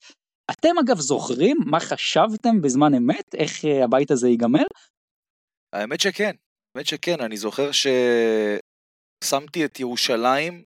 אתם 0.51 0.77
אגב 0.85 0.99
זוכרים 0.99 1.57
מה 1.65 1.79
חשבתם 1.79 2.61
בזמן 2.61 2.93
אמת, 2.93 3.35
איך 3.35 3.65
אה, 3.65 3.83
הבית 3.83 4.11
הזה 4.11 4.29
ייגמר? 4.29 4.63
האמת 5.73 5.99
שכן, 5.99 6.31
האמת 6.75 6.87
שכן, 6.87 7.21
אני 7.21 7.37
זוכר 7.37 7.69
ששמתי 7.71 9.65
את 9.65 9.79
ירושלים 9.79 10.63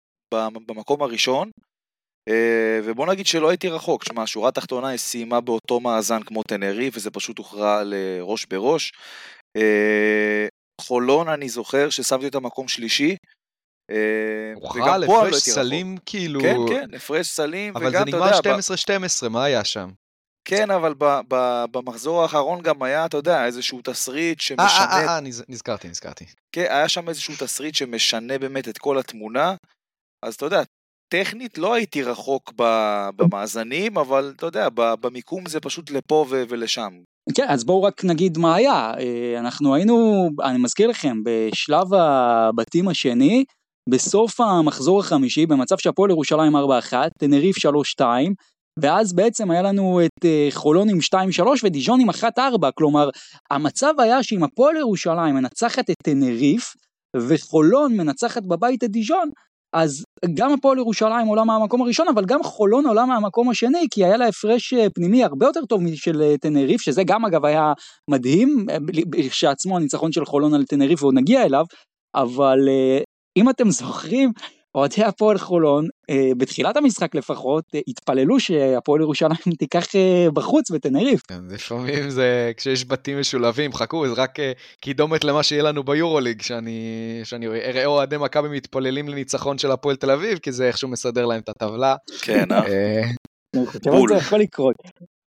במקום 0.68 1.02
הראשון, 1.02 1.52
אה, 2.30 2.80
ובוא 2.84 3.08
נגיד 3.08 3.28
שלא 3.28 3.50
הייתי 3.50 3.70
רחוק, 3.70 4.04
שמע, 4.04 4.24
השורה 4.24 4.50
התחתונה 4.50 4.88
היא 4.88 4.98
סיימה 4.98 5.42
באותו 5.42 5.80
מאזן 5.80 6.24
כמו 6.24 6.44
תנרי, 6.44 6.90
וזה 6.94 7.12
פשוט 7.12 7.38
הוכרע 7.38 7.84
לראש 7.84 8.46
בראש. 8.46 8.92
אה, 9.58 10.48
חולון, 10.82 11.30
אני 11.30 11.50
זוכר 11.50 11.90
ששמתי 11.90 12.26
אותה 12.26 12.40
מקום 12.40 12.68
שלישי. 12.68 13.16
אה, 13.92 14.54
הוכרע 14.56 14.98
להפרש 14.98 15.34
לא 15.34 15.40
סלים 15.40 15.98
כאילו... 16.06 16.42
כן, 16.42 16.58
כן, 16.70 16.96
הפרש 16.96 17.28
סלים, 17.28 17.78
אבל 17.78 17.92
זה 17.92 18.06
נגמר 18.06 18.40
12-12, 19.26 19.30
מה 19.30 19.44
היה 19.44 19.64
שם? 19.64 19.90
כן, 20.50 20.72
אבל 20.72 20.94
ב- 20.98 21.20
ב- 21.28 21.66
במחזור 21.72 22.22
האחרון 22.22 22.62
גם 22.62 22.84
היה, 22.84 23.06
אתה 23.06 23.18
יודע, 23.18 23.46
איזשהו 23.46 23.80
תסריט 23.84 24.40
שמשנה... 24.40 24.66
אה, 24.68 25.08
אה, 25.08 25.16
אה, 25.16 25.20
נזכרתי, 25.50 25.90
נזכרתי. 25.90 26.26
כן, 26.52 26.66
היה 26.70 26.90
שם 26.90 27.10
איזשהו 27.10 27.34
תסריט 27.40 27.76
שמשנה 27.76 28.38
באמת 28.38 28.68
את 28.68 28.78
כל 28.78 28.98
התמונה, 28.98 29.56
אז 30.26 30.36
אתה 30.36 30.46
יודע, 30.46 30.62
טכנית 31.14 31.58
לא 31.58 31.74
הייתי 31.74 32.04
רחוק 32.04 32.54
במאזנים, 33.16 33.98
אבל 33.98 34.34
אתה 34.36 34.46
יודע, 34.46 34.68
במיקום 34.76 35.46
זה 35.46 35.60
פשוט 35.60 35.92
לפה 35.92 36.26
ו- 36.30 36.44
ולשם. 36.50 36.90
כן, 37.36 37.46
אז 37.50 37.64
בואו 37.64 37.84
רק 37.84 38.06
נגיד 38.06 38.38
מה 38.38 38.56
היה. 38.56 38.94
אנחנו 39.40 39.76
היינו, 39.76 40.30
אני 40.44 40.58
מזכיר 40.58 40.88
לכם, 40.88 41.18
בשלב 41.24 41.94
הבתים 41.94 42.88
השני, 42.88 43.46
בסוף 43.90 44.40
המחזור 44.40 45.00
החמישי, 45.00 45.46
במצב 45.46 45.78
שהפועל 45.78 46.10
ירושלים 46.12 46.56
4-1, 46.56 46.60
תנריף 47.20 47.56
3-2, 48.00 48.04
ואז 48.82 49.14
בעצם 49.14 49.52
היה 49.52 49.62
לנו 49.62 50.02
את 50.06 50.26
אה, 50.26 50.48
חולון 50.52 50.90
עם 50.90 50.98
2-3 51.44 51.48
ודיז'ון 51.64 52.02
עם 52.02 52.10
1-4, 52.10 52.14
כלומר 52.76 53.10
המצב 53.52 53.94
היה 54.00 54.24
שאם 54.24 54.44
הפועל 54.44 54.76
ירושלים 54.76 55.36
מנצחת 55.36 55.90
את 55.90 55.96
תנריף 56.04 56.74
וחולון 57.16 57.98
מנצחת 57.98 58.44
בבית 58.44 58.84
את 58.84 58.90
דיז'ון, 58.90 59.30
אז 59.74 60.04
גם 60.34 60.54
הפועל 60.54 60.78
ירושלים 60.78 61.28
עולה 61.28 61.44
מהמקום 61.44 61.82
הראשון, 61.82 62.08
אבל 62.08 62.26
גם 62.26 62.44
חולון 62.44 62.86
עולה 62.86 63.06
מהמקום 63.06 63.50
השני, 63.50 63.88
כי 63.92 64.06
היה 64.06 64.18
לה 64.18 64.28
הפרש 64.28 64.74
אה, 64.74 64.90
פנימי 64.90 65.24
הרבה 65.24 65.46
יותר 65.46 65.66
טוב 65.66 65.82
משל 65.82 66.22
אה, 66.22 66.38
תנריף, 66.38 66.82
שזה 66.82 67.04
גם 67.04 67.26
אגב 67.26 67.46
היה 67.46 67.74
מדהים, 68.10 68.66
כשעצמו 69.30 69.78
הניצחון 69.78 70.12
של 70.12 70.26
חולון 70.26 70.54
על 70.54 70.66
תנריף 70.66 71.04
ועוד 71.04 71.16
נגיע 71.16 71.46
אליו, 71.46 71.66
אבל 72.16 72.60
אם 73.38 73.50
אתם 73.50 73.70
זוכרים, 73.70 74.32
אוהדי 74.78 75.04
הפועל 75.04 75.38
חולון, 75.38 75.88
אה, 76.10 76.30
בתחילת 76.38 76.78
המשחק 76.78 77.16
לפחות, 77.16 77.64
אה, 77.76 77.80
התפללו 77.88 78.40
שהפועל 78.40 79.02
ירושלים 79.02 79.56
תיקח 79.60 79.96
אה, 79.96 80.28
בחוץ 80.34 80.72
ותנריף. 80.72 81.22
כן, 81.28 81.40
לפעמים 81.50 82.10
זה 82.10 82.52
כשיש 82.58 82.86
בתים 82.86 83.20
משולבים, 83.20 83.74
חכו, 83.74 84.08
זה 84.08 84.14
רק 84.22 84.40
אה, 84.40 84.52
קידומת 84.82 85.24
למה 85.24 85.44
שיהיה 85.44 85.64
לנו 85.64 85.84
ביורוליג, 85.84 86.42
שאני, 86.42 86.82
שאני 87.24 87.48
אראה 87.48 87.86
אוהדי 87.86 88.18
מכבי 88.18 88.48
מתפללים 88.50 89.10
לניצחון 89.10 89.58
של 89.58 89.72
הפועל 89.72 89.96
תל 89.96 90.12
אביב, 90.12 90.38
כי 90.38 90.52
זה 90.52 90.68
איכשהו 90.68 90.90
מסדר 90.90 91.26
להם 91.26 91.42
את 91.42 91.50
הטבלה. 91.50 91.96
כן, 92.22 92.52
אה? 92.52 92.68
אה 92.68 93.02
בול. 93.86 94.10
זה 94.10 94.16
יכול 94.16 94.40
לקרות. 94.40 94.76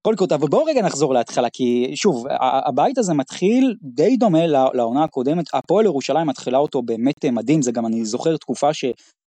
יכול 0.01 0.13
לקרות, 0.13 0.33
אבל 0.33 0.49
בואו 0.49 0.65
רגע 0.65 0.83
נחזור 0.83 1.15
להתחלה, 1.15 1.49
כי 1.53 1.93
שוב, 1.95 2.25
הבית 2.67 2.99
הזה 2.99 3.15
מתחיל 3.15 3.75
די 3.83 4.17
דומה 4.17 4.47
לעונה 4.47 5.05
הקודמת, 5.05 5.45
הפועל 5.55 5.85
ירושלים 5.85 6.27
מתחילה 6.27 6.59
אותו 6.59 6.83
באמת 6.83 7.25
מדהים, 7.25 7.63
זה 7.63 7.73
גם 7.73 7.87
אני 7.87 8.05
זוכר 8.05 8.37
תקופה 8.37 8.75
ש... 8.75 8.85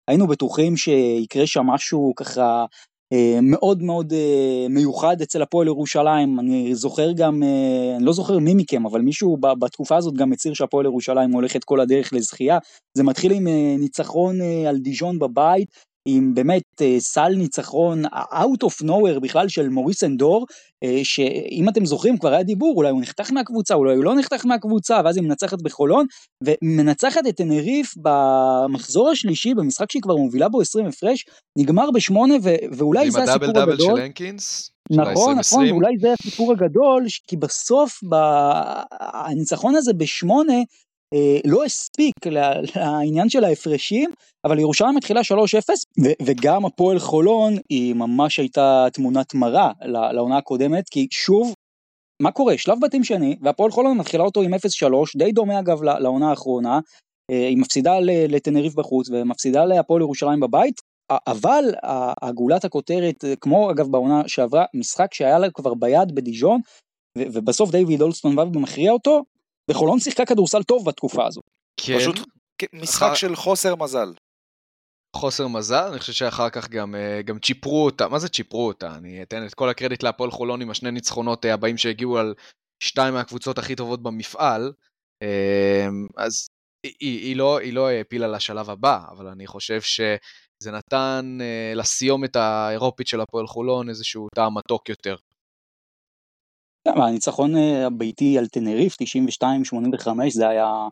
היינו 0.07 0.27
בטוחים 0.27 0.77
שיקרה 0.77 1.47
שם 1.47 1.65
משהו 1.65 2.13
ככה 2.15 2.65
אה, 3.13 3.39
מאוד 3.41 3.83
מאוד 3.83 4.13
אה, 4.13 4.65
מיוחד 4.69 5.21
אצל 5.21 5.41
הפועל 5.41 5.67
ירושלים, 5.67 6.39
אני 6.39 6.75
זוכר 6.75 7.11
גם, 7.11 7.43
אה, 7.43 7.95
אני 7.95 8.05
לא 8.05 8.13
זוכר 8.13 8.39
מי 8.39 8.53
מכם, 8.55 8.85
אבל 8.85 9.01
מישהו 9.01 9.37
בתקופה 9.59 9.97
הזאת 9.97 10.13
גם 10.13 10.33
הצהיר 10.33 10.53
שהפועל 10.53 10.85
ירושלים 10.85 11.31
הולכת 11.31 11.63
כל 11.63 11.79
הדרך 11.79 12.13
לזכייה, 12.13 12.57
זה 12.97 13.03
מתחיל 13.03 13.31
עם 13.31 13.47
ניצחון 13.79 14.35
על 14.69 14.77
דיז'ון 14.77 15.19
בבית, 15.19 15.69
עם 16.05 16.33
באמת 16.35 16.63
אה, 16.81 16.95
סל 16.99 17.29
ניצחון 17.29 18.05
out 18.05 18.65
of 18.65 18.85
nowhere 18.85 19.19
בכלל 19.19 19.47
של 19.47 19.69
מוריס 19.69 20.03
אנדור, 20.03 20.45
אה, 20.83 20.99
שאם 21.03 21.69
אתם 21.69 21.85
זוכרים 21.85 22.17
כבר 22.17 22.33
היה 22.33 22.43
דיבור, 22.43 22.73
אולי 22.77 22.89
הוא 22.89 23.01
נחתך 23.01 23.31
מהקבוצה, 23.31 23.73
אולי 23.73 23.95
הוא 23.95 24.03
לא 24.03 24.15
נחתך 24.15 24.45
מהקבוצה, 24.45 25.01
ואז 25.05 25.17
היא 25.17 25.23
מנצחת 25.23 25.61
בחולון, 25.61 26.05
ומנצחת 26.43 27.27
את 27.29 27.37
תנריף 27.37 27.93
במחזור 27.97 29.09
השלישי, 29.09 29.53
במשחק 29.53 29.91
שהיא 29.91 30.01
כבר 30.01 30.15
מובילה 30.15 30.49
בו 30.49 30.61
20 30.61 30.85
הפרש, 30.85 31.25
נגמר 31.57 31.91
בשמונה, 31.91 32.35
ואולי 32.77 33.11
זה 33.11 33.23
הסיפור 33.23 33.43
הגדול. 33.43 33.63
עם 33.63 33.69
הדאבל 33.69 33.75
דאבל 33.75 33.95
של 33.97 34.01
הנקינס? 34.01 34.71
נכון, 34.91 35.39
נכון, 35.39 35.71
ואולי 35.71 35.97
זה 36.01 36.13
הסיפור 36.13 36.51
הגדול, 36.51 37.05
כי 37.27 37.37
בסוף 37.37 37.99
הניצחון 39.01 39.75
הזה 39.75 39.93
בשמונה, 39.93 40.53
לא 41.45 41.63
הספיק 41.63 42.13
לעניין 42.75 43.29
של 43.29 43.43
ההפרשים, 43.43 44.09
אבל 44.45 44.59
ירושלים 44.59 44.95
מתחילה 44.95 45.21
3-0, 45.21 45.25
וגם 46.25 46.65
הפועל 46.65 46.99
חולון 46.99 47.53
היא 47.69 47.95
ממש 47.95 48.39
הייתה 48.39 48.87
תמונת 48.93 49.33
מראה 49.33 49.71
לעונה 50.13 50.37
הקודמת, 50.37 50.89
כי 50.89 51.07
שוב, 51.11 51.53
מה 52.21 52.31
קורה? 52.31 52.57
שלב 52.57 52.77
בתים 52.81 53.03
שני, 53.03 53.35
והפועל 53.41 53.71
חולון 53.71 53.97
מתחילה 53.97 54.23
אותו 54.23 54.41
עם 54.41 54.53
0-3, 54.53 54.57
די 55.17 55.31
דומה 55.31 55.59
אגב 55.59 55.83
לעונה 55.83 56.29
האחרונה, 56.29 56.79
אה, 57.31 57.47
היא 57.47 57.57
מפסידה 57.57 57.99
לטנריף 58.29 58.75
בחוץ 58.75 59.09
ומפסידה 59.09 59.65
להפועל 59.65 60.01
ירושלים 60.01 60.39
בבית, 60.39 60.81
אבל 61.27 61.63
הגאולת 62.21 62.65
הכותרת, 62.65 63.25
כמו 63.41 63.71
אגב 63.71 63.87
בעונה 63.91 64.27
שעברה, 64.27 64.65
משחק 64.73 65.13
שהיה 65.13 65.39
לה 65.39 65.51
כבר 65.51 65.73
ביד 65.73 66.15
בדיז'ון, 66.15 66.61
ובסוף 67.17 67.71
דיוויד 67.71 68.01
אולסטון 68.01 68.35
בא 68.35 68.41
ומכריע 68.41 68.91
אותו, 68.91 69.21
וחולון 69.71 69.99
שיחקה 69.99 70.25
כדורסל 70.25 70.63
טוב 70.63 70.85
בתקופה 70.89 71.27
הזו. 71.27 71.41
כן. 71.77 71.99
פשוט 71.99 72.19
משחק 72.73 73.03
אחר... 73.03 73.15
של 73.15 73.35
חוסר 73.35 73.75
מזל. 73.75 74.13
חוסר 75.15 75.47
מזל, 75.47 75.87
אני 75.91 75.99
חושב 75.99 76.13
שאחר 76.13 76.49
כך 76.49 76.69
גם, 76.69 76.95
אה, 76.95 77.21
גם 77.21 77.39
צ'יפרו 77.39 77.85
אותה, 77.85 78.07
מה 78.07 78.19
זה 78.19 78.29
צ'יפרו 78.29 78.67
אותה? 78.67 78.95
אני 78.95 79.23
אתן 79.23 79.45
את 79.45 79.53
כל 79.53 79.69
הקרדיט 79.69 80.03
להפועל 80.03 80.31
חולון 80.31 80.61
עם 80.61 80.69
השני 80.69 80.91
ניצחונות 80.91 81.45
אה, 81.45 81.53
הבאים 81.53 81.77
שהגיעו 81.77 82.17
על 82.17 82.33
שתיים 82.83 83.13
מהקבוצות 83.13 83.57
הכי 83.57 83.75
טובות 83.75 84.03
במפעל, 84.03 84.73
אמ, 85.23 86.07
אז 86.17 86.47
היא, 86.83 86.95
היא, 86.99 87.35
לא, 87.35 87.59
היא 87.59 87.73
לא 87.73 87.87
העפילה 87.89 88.27
לשלב 88.27 88.69
הבא, 88.69 88.99
אבל 89.11 89.27
אני 89.27 89.47
חושב 89.47 89.81
שזה 89.81 90.71
נתן 90.71 91.37
אה, 91.41 91.73
לסיומת 91.75 92.35
האירופית 92.35 93.07
של 93.07 93.21
הפועל 93.21 93.47
חולון 93.47 93.89
איזשהו 93.89 94.27
טעם 94.35 94.57
מתוק 94.57 94.89
יותר. 94.89 95.15
הניצחון 96.87 97.55
הביתי 97.55 98.37
על 98.37 98.47
טנריף 98.47 98.95
92-85 99.43 100.07
זה 100.29 100.49
היה 100.49 100.87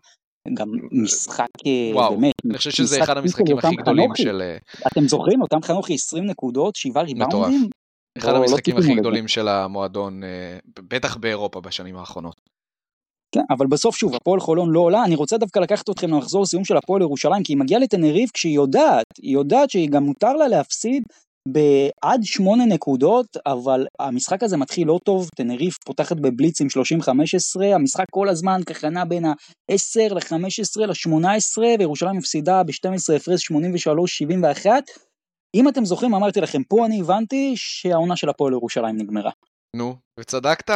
גם 0.54 0.68
משחק 0.92 1.48
אה, 1.66 1.96
וואו, 1.96 2.18
באמת. 2.18 2.34
אני 2.46 2.58
חושב 2.58 2.72
שזה 2.72 3.04
אחד 3.04 3.18
המשחקים 3.18 3.58
הכי 3.58 3.76
גדולים 3.76 4.16
של... 4.16 4.42
אה, 4.42 4.58
אתם 4.88 5.08
זוכרים? 5.08 5.42
אותם 5.42 5.62
חנוכי 5.62 5.94
20 5.94 6.26
נקודות, 6.26 6.76
7 6.76 7.02
ריבאונדים? 7.02 7.70
אחד 8.18 8.32
לא 8.32 8.38
המשחקים 8.38 8.78
הכי 8.78 8.96
גדולים 8.96 9.28
של 9.28 9.48
המועדון, 9.48 10.24
אה, 10.24 10.58
בטח 10.80 11.18
באירופה 11.18 11.62
בשנים 11.62 11.98
האחרונות. 11.98 12.36
כן, 13.36 13.44
אבל 13.50 13.68
בסוף 13.68 13.96
שוב, 13.96 14.16
הפועל 14.16 14.40
חולון 14.40 14.70
לא 14.70 14.80
עולה, 14.80 15.04
אני 15.04 15.16
רוצה 15.16 15.38
דווקא 15.38 15.60
לקחת 15.60 15.90
אתכם 15.90 16.10
למחזור 16.10 16.46
סיום 16.46 16.66
של 16.66 16.78
הפועל 16.78 17.02
ירושלים, 17.02 17.44
כי 17.44 17.54
היא 17.54 17.58
מגיעה 17.58 17.80
לטנריף 17.80 18.32
כשהיא 18.32 18.56
יודעת, 18.56 19.06
היא 19.22 19.34
יודעת 19.34 19.70
שהיא 19.70 19.90
גם 19.90 20.04
מותר 20.04 20.34
לה 20.34 20.48
להפסיד 20.48 21.04
בעד 21.48 22.24
שמונה 22.24 22.66
נקודות, 22.66 23.38
אבל 23.46 23.88
המשחק 24.00 24.44
הזה 24.44 24.58
מתחיל 24.58 24.88
לא 24.88 25.00
טוב, 25.04 25.30
תנריף 25.36 25.78
פותחת 25.86 26.18
בבליץ 26.18 26.62
עם 26.62 26.68
30-15, 27.58 27.64
המשחק 27.76 28.06
כל 28.12 28.30
הזמן 28.30 28.62
ככה 28.66 28.90
נע 28.90 29.06
בין 29.06 29.26
ה-10 29.26 30.14
ל-15 30.14 30.86
ל-18, 30.86 31.58
וירושלים 31.80 32.18
מפסידה 32.18 32.64
ב-12 32.64 33.16
הפרש 33.16 33.52
83-71. 33.52 34.66
אם 35.56 35.70
אתם 35.70 35.86
זוכרים, 35.86 36.14
אמרתי 36.14 36.42
לכם, 36.42 36.64
פה 36.64 36.86
אני 36.86 37.02
הבנתי 37.02 37.54
שהעונה 37.56 38.16
של 38.16 38.30
הפועל 38.30 38.54
ירושלים 38.54 38.98
נגמרה. 38.98 39.32
נו, 39.76 39.96
וצדקת? 40.20 40.70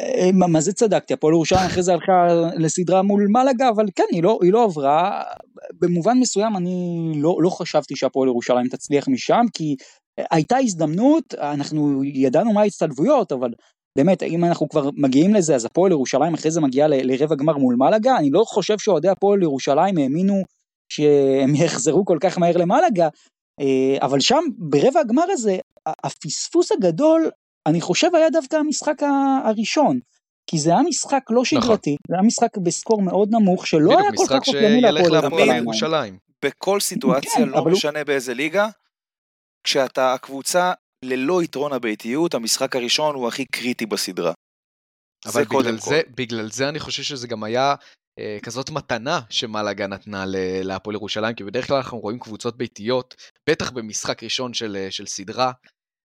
אה, 0.00 0.30
מה, 0.32 0.46
מה 0.46 0.60
זה 0.60 0.72
צדקתי? 0.72 1.14
הפועל 1.14 1.34
ירושלים 1.34 1.66
אחרי 1.66 1.82
זה 1.82 1.92
הלכה 1.92 2.26
לסדרה 2.58 3.02
מול 3.02 3.26
מלאגה, 3.28 3.68
אבל 3.68 3.84
כן, 3.94 4.04
היא 4.10 4.22
לא, 4.22 4.38
היא 4.42 4.52
לא 4.52 4.64
עברה. 4.64 5.22
במובן 5.80 6.18
מסוים 6.18 6.56
אני 6.56 7.12
לא, 7.16 7.36
לא 7.40 7.50
חשבתי 7.50 7.96
שהפועל 7.96 8.28
ירושלים 8.28 8.68
תצליח 8.68 9.08
משם, 9.08 9.44
כי 9.54 9.76
הייתה 10.30 10.56
הזדמנות, 10.56 11.34
אנחנו 11.34 12.04
ידענו 12.04 12.52
מה 12.52 12.60
ההצטלבויות, 12.60 13.32
אבל 13.32 13.50
באמת, 13.98 14.22
אם 14.22 14.44
אנחנו 14.44 14.68
כבר 14.68 14.90
מגיעים 14.96 15.34
לזה, 15.34 15.54
אז 15.54 15.64
הפועל 15.64 15.92
ירושלים 15.92 16.34
אחרי 16.34 16.50
זה 16.50 16.60
מגיעה 16.60 16.88
ל- 16.88 17.12
לרבע 17.12 17.34
גמר 17.34 17.56
מול 17.56 17.76
מלאגה, 17.78 18.16
אני 18.16 18.30
לא 18.30 18.44
חושב 18.46 18.78
שאוהדי 18.78 19.08
הפועל 19.08 19.42
ירושלים 19.42 19.98
האמינו 19.98 20.42
שהם 20.92 21.54
יחזרו 21.64 22.04
כל 22.04 22.18
כך 22.20 22.38
מהר 22.38 22.56
למלאגה, 22.56 23.08
אה, 23.60 23.96
אבל 24.06 24.20
שם, 24.20 24.42
ברבע 24.58 25.00
הגמר 25.00 25.24
הזה, 25.30 25.58
הפספוס 26.04 26.72
הגדול, 26.72 27.30
אני 27.66 27.80
חושב 27.80 28.14
היה 28.14 28.30
דווקא 28.30 28.56
המשחק 28.56 29.02
הראשון. 29.44 29.98
כי 30.50 30.58
זה 30.58 30.70
היה 30.70 30.82
משחק 30.82 31.22
לא 31.30 31.42
נכון. 31.42 31.44
שגרתי, 31.44 31.90
נכון. 31.90 31.96
זה 32.08 32.14
היה 32.14 32.22
משחק 32.22 32.58
בסקור 32.58 33.02
מאוד 33.02 33.28
נמוך, 33.30 33.66
שלא 33.66 33.98
היה 33.98 34.10
כל 34.16 34.26
כך 34.28 34.48
אופייני 34.48 34.80
להפועל 34.80 35.56
ירושלים. 35.56 36.16
בכל 36.44 36.80
סיטואציה, 36.80 37.30
כן, 37.36 37.48
לא 37.48 37.64
משנה 37.64 37.98
הוא... 37.98 38.06
באיזה 38.06 38.34
ליגה, 38.34 38.68
כשאתה 39.66 40.14
הקבוצה 40.14 40.72
ללא 41.04 41.42
יתרון 41.42 41.72
הביתיות, 41.72 42.34
המשחק 42.34 42.76
הראשון 42.76 43.14
הוא 43.14 43.28
הכי 43.28 43.44
קריטי 43.44 43.86
בסדרה. 43.86 44.32
אבל 45.26 45.32
זה 45.32 45.44
בגלל, 45.44 45.78
זה, 45.78 46.00
בגלל 46.16 46.50
זה 46.50 46.68
אני 46.68 46.80
חושב 46.80 47.02
שזה 47.02 47.26
גם 47.26 47.44
היה 47.44 47.74
אה, 48.18 48.38
כזאת 48.42 48.70
מתנה 48.70 49.20
שמלאגה 49.30 49.86
נתנה 49.86 50.24
להפועל 50.62 50.96
ירושלים, 50.96 51.34
כי 51.34 51.44
בדרך 51.44 51.66
כלל 51.66 51.76
אנחנו 51.76 51.98
רואים 51.98 52.18
קבוצות 52.18 52.56
ביתיות, 52.56 53.14
בטח 53.50 53.70
במשחק 53.70 54.22
ראשון 54.22 54.54
של, 54.54 54.76
אה, 54.76 54.90
של 54.90 55.06
סדרה, 55.06 55.52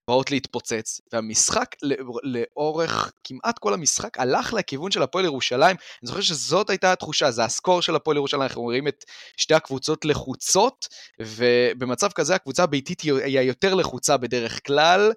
באות 0.08 0.32
להתפוצץ, 0.32 1.02
והמשחק 1.14 1.76
לאורך 2.24 3.12
כמעט 3.24 3.60
כל 3.60 3.74
המשחק 3.74 4.20
הלך 4.20 4.54
לכיוון 4.54 4.92
של 4.92 5.04
הפועל 5.04 5.26
ירושלים. 5.26 5.76
אני 5.76 6.08
זוכר 6.08 6.22
שזאת 6.22 6.70
הייתה 6.70 6.92
התחושה, 6.92 7.32
זה 7.32 7.44
הסקור 7.44 7.82
של 7.82 7.96
הפועל 7.96 8.18
ירושלים, 8.18 8.42
אנחנו 8.42 8.62
רואים 8.62 8.88
את 8.88 9.06
שתי 9.38 9.54
הקבוצות 9.54 10.06
לחוצות, 10.06 10.88
ובמצב 11.22 12.12
כזה 12.12 12.36
הקבוצה 12.36 12.64
הביתית 12.64 13.02
היא 13.02 13.40
היותר 13.40 13.74
לחוצה 13.74 14.18
בדרך 14.18 14.60
כלל. 14.68 15.12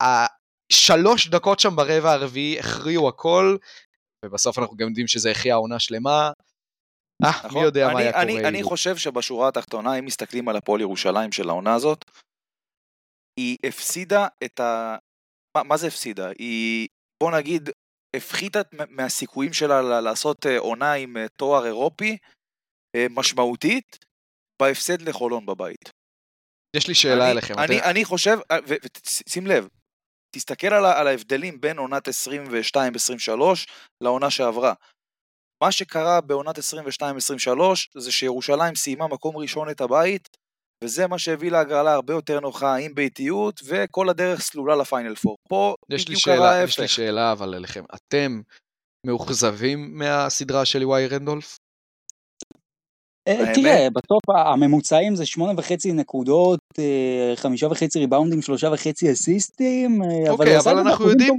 השלוש 0.00 1.28
דקות 1.28 1.60
שם 1.60 1.76
ברבע 1.76 2.12
הרביעי 2.12 2.58
הכריעו 2.58 3.08
הכל, 3.08 3.56
ובסוף 4.24 4.58
אנחנו 4.58 4.76
גם 4.76 4.88
יודעים 4.88 5.06
שזה 5.06 5.30
הכריע 5.30 5.54
עונה 5.54 5.78
שלמה. 5.78 6.30
אה, 7.24 7.30
נכון. 7.30 7.50
מי 7.54 7.60
יודע 7.60 7.86
אני, 7.86 7.94
מה 7.94 8.00
היה 8.00 8.12
קורה. 8.12 8.22
אני, 8.22 8.44
אני 8.44 8.62
חושב 8.62 8.96
שבשורה 8.96 9.48
התחתונה, 9.48 9.98
אם 9.98 10.04
מסתכלים 10.04 10.48
על 10.48 10.56
הפועל 10.56 10.80
ירושלים 10.80 11.32
של 11.32 11.48
העונה 11.48 11.74
הזאת, 11.74 12.04
היא 13.36 13.56
הפסידה 13.66 14.26
את 14.44 14.60
ה... 14.60 14.96
מה, 15.56 15.62
מה 15.62 15.76
זה 15.76 15.86
הפסידה? 15.86 16.28
היא, 16.38 16.88
בוא 17.22 17.38
נגיד, 17.38 17.70
הפחיתה 18.16 18.60
מהסיכויים 18.88 19.52
שלה 19.52 20.00
לעשות 20.00 20.46
אה, 20.46 20.58
עונה 20.58 20.92
עם 20.92 21.16
אה, 21.16 21.28
תואר 21.28 21.66
אירופי 21.66 22.18
אה, 22.96 23.06
משמעותית 23.10 23.98
בהפסד 24.62 25.02
לחולון 25.02 25.46
בבית. 25.46 25.90
יש 26.76 26.88
לי 26.88 26.94
שאלה 26.94 27.24
אני, 27.24 27.32
אליכם. 27.32 27.54
אני, 27.58 27.78
אתה... 27.78 27.90
אני 27.90 28.04
חושב, 28.04 28.38
ושים 28.68 29.46
לב, 29.46 29.68
תסתכל 30.36 30.66
על, 30.66 30.84
על 30.84 31.06
ההבדלים 31.06 31.60
בין 31.60 31.78
עונת 31.78 32.08
22-23 32.08 32.12
לעונה 34.00 34.30
שעברה. 34.30 34.74
מה 35.62 35.72
שקרה 35.72 36.20
בעונת 36.20 36.58
22-23 36.58 36.60
זה 37.98 38.12
שירושלים 38.12 38.74
סיימה 38.74 39.08
מקום 39.08 39.36
ראשון 39.36 39.70
את 39.70 39.80
הבית, 39.80 40.28
וזה 40.82 41.06
מה 41.06 41.18
שהביא 41.18 41.50
להגרלה 41.50 41.92
הרבה 41.92 42.12
יותר 42.12 42.40
נוחה 42.40 42.76
עם 42.76 42.94
ביתיות, 42.94 43.60
וכל 43.64 44.08
הדרך 44.08 44.40
סלולה 44.40 44.76
לפיינל 44.76 45.14
פור. 45.14 45.36
פה 45.48 45.74
בדיוק 45.88 46.24
קרה 46.24 46.50
ההפך. 46.50 46.68
יש 46.68 46.80
לי 46.80 46.88
שאלה 46.88 47.32
אבל 47.32 47.54
אליכם, 47.54 47.84
אתם 47.94 48.40
מאוכזבים 49.06 49.98
מהסדרה 49.98 50.64
של 50.64 50.84
וואי 50.84 51.06
רנדולף? 51.06 51.56
אה, 53.28 53.54
תראה, 53.54 53.88
בסוף 53.90 54.22
הממוצעים 54.36 55.16
זה 55.16 55.26
שמונה 55.26 55.52
וחצי 55.56 55.92
נקודות, 55.92 56.60
אה, 56.78 57.32
חמישה 57.36 57.66
וחצי 57.66 57.98
ריבאונדים, 57.98 58.42
שלושה 58.42 58.68
וחצי 58.72 59.12
אסיסטים, 59.12 60.02
אה, 60.02 60.32
אבל 60.32 60.56
אבל 60.56 60.78
אנחנו 60.78 61.08
יודעים, 61.08 61.34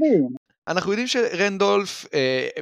אנחנו 0.68 0.92
יודעים 0.92 1.08
שרנדולף, 1.08 2.06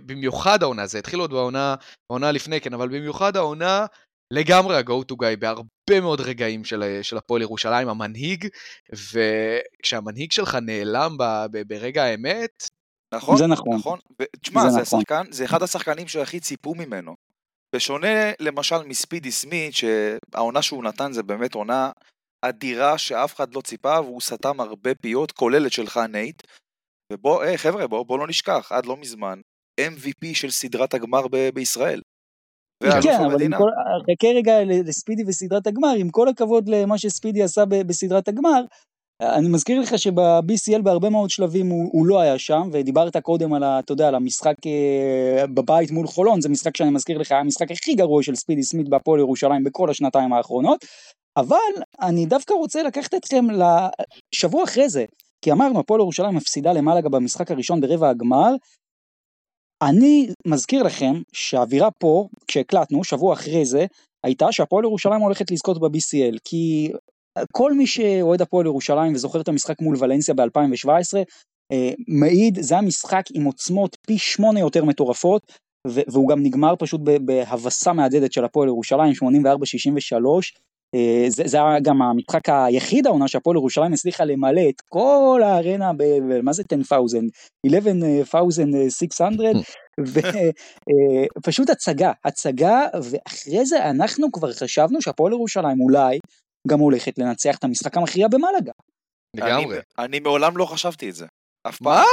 במיוחד 0.06 0.64
העונה, 0.64 0.88
זה 0.88 1.00
התחיל 1.00 1.20
עוד 1.20 1.32
בעונה, 1.32 1.76
בעונה 2.10 2.32
לפני 2.32 2.62
כן, 2.62 2.74
אבל 2.74 2.88
במיוחד 2.88 3.38
העונה, 3.38 3.86
לגמרי 4.32 4.78
ה-go 4.78 5.12
to 5.12 5.16
guy 5.16 5.38
בהרבה 5.40 6.02
מאוד 6.02 6.22
רגעים 6.22 6.64
של, 6.64 7.00
של 7.02 7.18
הפועל 7.18 7.42
ירושלים, 7.42 7.90
המנהיג, 7.90 8.48
וכשהמנהיג 8.92 10.32
שלך 10.32 10.58
נעלם 10.62 11.18
ב, 11.18 11.24
ב, 11.52 11.68
ברגע 11.68 12.04
האמת... 12.04 12.64
נכון, 13.14 13.38
זה 13.38 13.48
נכון. 13.48 13.78
נכון. 13.78 14.00
תשמע, 14.42 14.62
זה, 14.62 14.70
זה, 14.70 14.82
נכון. 14.82 15.00
השחקן, 15.00 15.32
זה 15.32 15.46
אחד 15.46 15.64
השחקנים 15.64 16.08
שהכי 16.08 16.40
ציפו 16.40 16.76
ממנו. 16.76 17.16
בשונה 17.76 18.32
למשל 18.40 18.84
מספידי 18.86 19.32
סמית, 19.32 19.74
שהעונה 19.76 20.62
שהוא 20.62 20.84
נתן 20.84 21.12
זה 21.14 21.24
באמת 21.24 21.56
עונה 21.56 21.92
אדירה 22.42 22.98
שאף 22.98 23.36
אחד 23.36 23.56
לא 23.56 23.62
ציפה, 23.62 24.00
והוא 24.02 24.22
סתם 24.22 24.60
הרבה 24.60 24.96
פיות, 24.96 25.32
כולל 25.32 25.68
את 25.68 25.72
שלך 25.72 25.98
נייט. 25.98 26.44
ובוא, 27.14 27.44
היי 27.44 27.58
חבר'ה, 27.58 27.88
בוא, 27.88 28.06
בוא 28.06 28.20
לא 28.20 28.28
נשכח, 28.28 28.72
עד 28.72 28.86
לא 28.86 28.98
מזמן, 28.98 29.40
MVP 29.82 30.34
של 30.34 30.52
סדרת 30.52 30.94
הגמר 30.94 31.28
ב- 31.28 31.50
בישראל. 31.54 32.02
כן, 33.04 33.24
אבל 33.26 33.58
כל, 33.58 33.70
חכה 34.12 34.28
רגע 34.28 34.54
לספידי 34.64 35.24
וסדרת 35.28 35.68
הגמר, 35.68 35.94
עם 35.98 36.10
כל 36.10 36.28
הכבוד 36.28 36.70
למה 36.70 36.98
שספידי 36.98 37.44
עשה 37.44 37.66
בסדרת 37.66 38.28
הגמר, 38.28 38.62
אני 39.22 39.48
מזכיר 39.48 39.80
לך 39.80 40.00
שב-BCL 40.00 40.82
בהרבה 40.84 41.10
מאוד 41.10 41.30
שלבים 41.30 41.70
הוא, 41.70 41.90
הוא 41.92 42.06
לא 42.06 42.20
היה 42.20 42.40
שם, 42.40 42.70
ודיברת 42.72 43.18
קודם 43.18 43.54
על, 43.54 43.64
ה, 43.64 43.80
אתה 43.80 43.92
יודע, 43.92 44.08
על 44.08 44.16
המשחק 44.16 44.56
אה, 44.66 45.48
בבית 45.48 45.92
מול 45.92 46.08
חולון, 46.08 46.42
זה 46.42 46.50
משחק 46.50 46.78
שאני 46.78 46.90
מזכיר 46.90 47.18
לך, 47.18 47.32
היה 47.32 47.42
המשחק 47.42 47.72
הכי 47.72 47.96
גרוע 47.96 48.24
של 48.24 48.36
ספידי 48.36 48.64
סמית 48.64 48.90
בהפועל 48.90 49.20
ירושלים 49.20 49.64
בכל 49.64 49.90
השנתיים 49.90 50.34
האחרונות, 50.34 50.86
אבל 51.38 51.58
אני 52.02 52.26
דווקא 52.26 52.54
רוצה 52.54 52.84
לקחת 52.84 53.14
אתכם 53.14 53.46
לשבוע 54.34 54.64
אחרי 54.64 54.90
זה, 54.90 55.06
כי 55.42 55.52
אמרנו, 55.52 55.80
הפועל 55.80 56.02
ירושלים 56.02 56.36
מפסידה 56.36 56.74
למלאגה 56.74 57.10
במשחק 57.10 57.52
הראשון 57.52 57.82
ברבע 57.82 58.10
הגמר, 58.10 58.56
אני 59.82 60.28
מזכיר 60.48 60.84
לכם 60.84 61.14
שהאווירה 61.34 61.92
פה, 61.92 62.28
כשהקלטנו, 62.48 63.04
שבוע 63.04 63.34
אחרי 63.34 63.66
זה, 63.66 63.86
הייתה 64.24 64.52
שהפועל 64.52 64.84
ירושלים 64.84 65.22
הולכת 65.22 65.52
לזכות 65.52 65.80
ב-BCL, 65.80 66.38
כי 66.44 66.92
כל 67.52 67.74
מי 67.74 67.88
שאוהד 67.88 68.42
הפועל 68.42 68.66
ירושלים 68.66 69.14
וזוכר 69.14 69.42
את 69.42 69.48
המשחק 69.48 69.82
מול 69.82 69.96
ולנסיה 70.00 70.34
ב-2017, 70.34 71.18
מעיד, 72.08 72.58
זה 72.62 72.78
המשחק 72.78 73.24
עם 73.34 73.44
עוצמות 73.44 73.98
פי 74.08 74.18
שמונה 74.18 74.60
יותר 74.60 74.86
מטורפות, 74.86 75.52
והוא 75.88 76.30
גם 76.30 76.44
נגמר 76.44 76.74
פשוט 76.80 77.02
בהבסה 77.26 77.94
מהדהדת 77.94 78.34
של 78.34 78.46
הפועל 78.46 78.68
ירושלים, 78.68 79.14
84-63. 79.14 79.16
אה, 80.96 81.26
זה, 81.30 81.44
זה 81.46 81.58
היה 81.58 81.80
גם 81.80 82.02
המשחק 82.02 82.50
היחיד 82.50 83.08
העונה 83.08 83.28
שהפועל 83.28 83.58
ירושלים 83.58 83.94
הצליחה 83.94 84.26
למלא 84.26 84.62
את 84.70 84.82
כל 84.90 85.42
הארנה 85.44 85.92
ב... 85.98 86.04
מה 86.44 86.54
זה 86.54 86.64
10,000? 86.72 87.30
11,600 87.68 89.40
ופשוט 91.38 91.70
הצגה, 91.70 92.12
הצגה 92.26 92.80
ואחרי 92.94 93.66
זה 93.66 93.90
אנחנו 93.90 94.32
כבר 94.32 94.54
חשבנו 94.54 95.02
שהפועל 95.02 95.34
ירושלים 95.34 95.82
אולי 95.82 96.20
גם 96.68 96.80
הולכת 96.80 97.18
לנצח 97.18 97.56
את 97.58 97.64
המשחק 97.64 97.98
המכריע 97.98 98.28
במלאגה. 98.28 98.72
לגמרי. 99.36 99.76
אני, 99.76 100.06
אני 100.06 100.20
מעולם 100.20 100.58
לא 100.58 100.66
חשבתי 100.66 101.10
את 101.10 101.16
זה. 101.16 101.26
אף 101.68 101.78
פעם. 101.78 101.94
מה? 101.94 102.04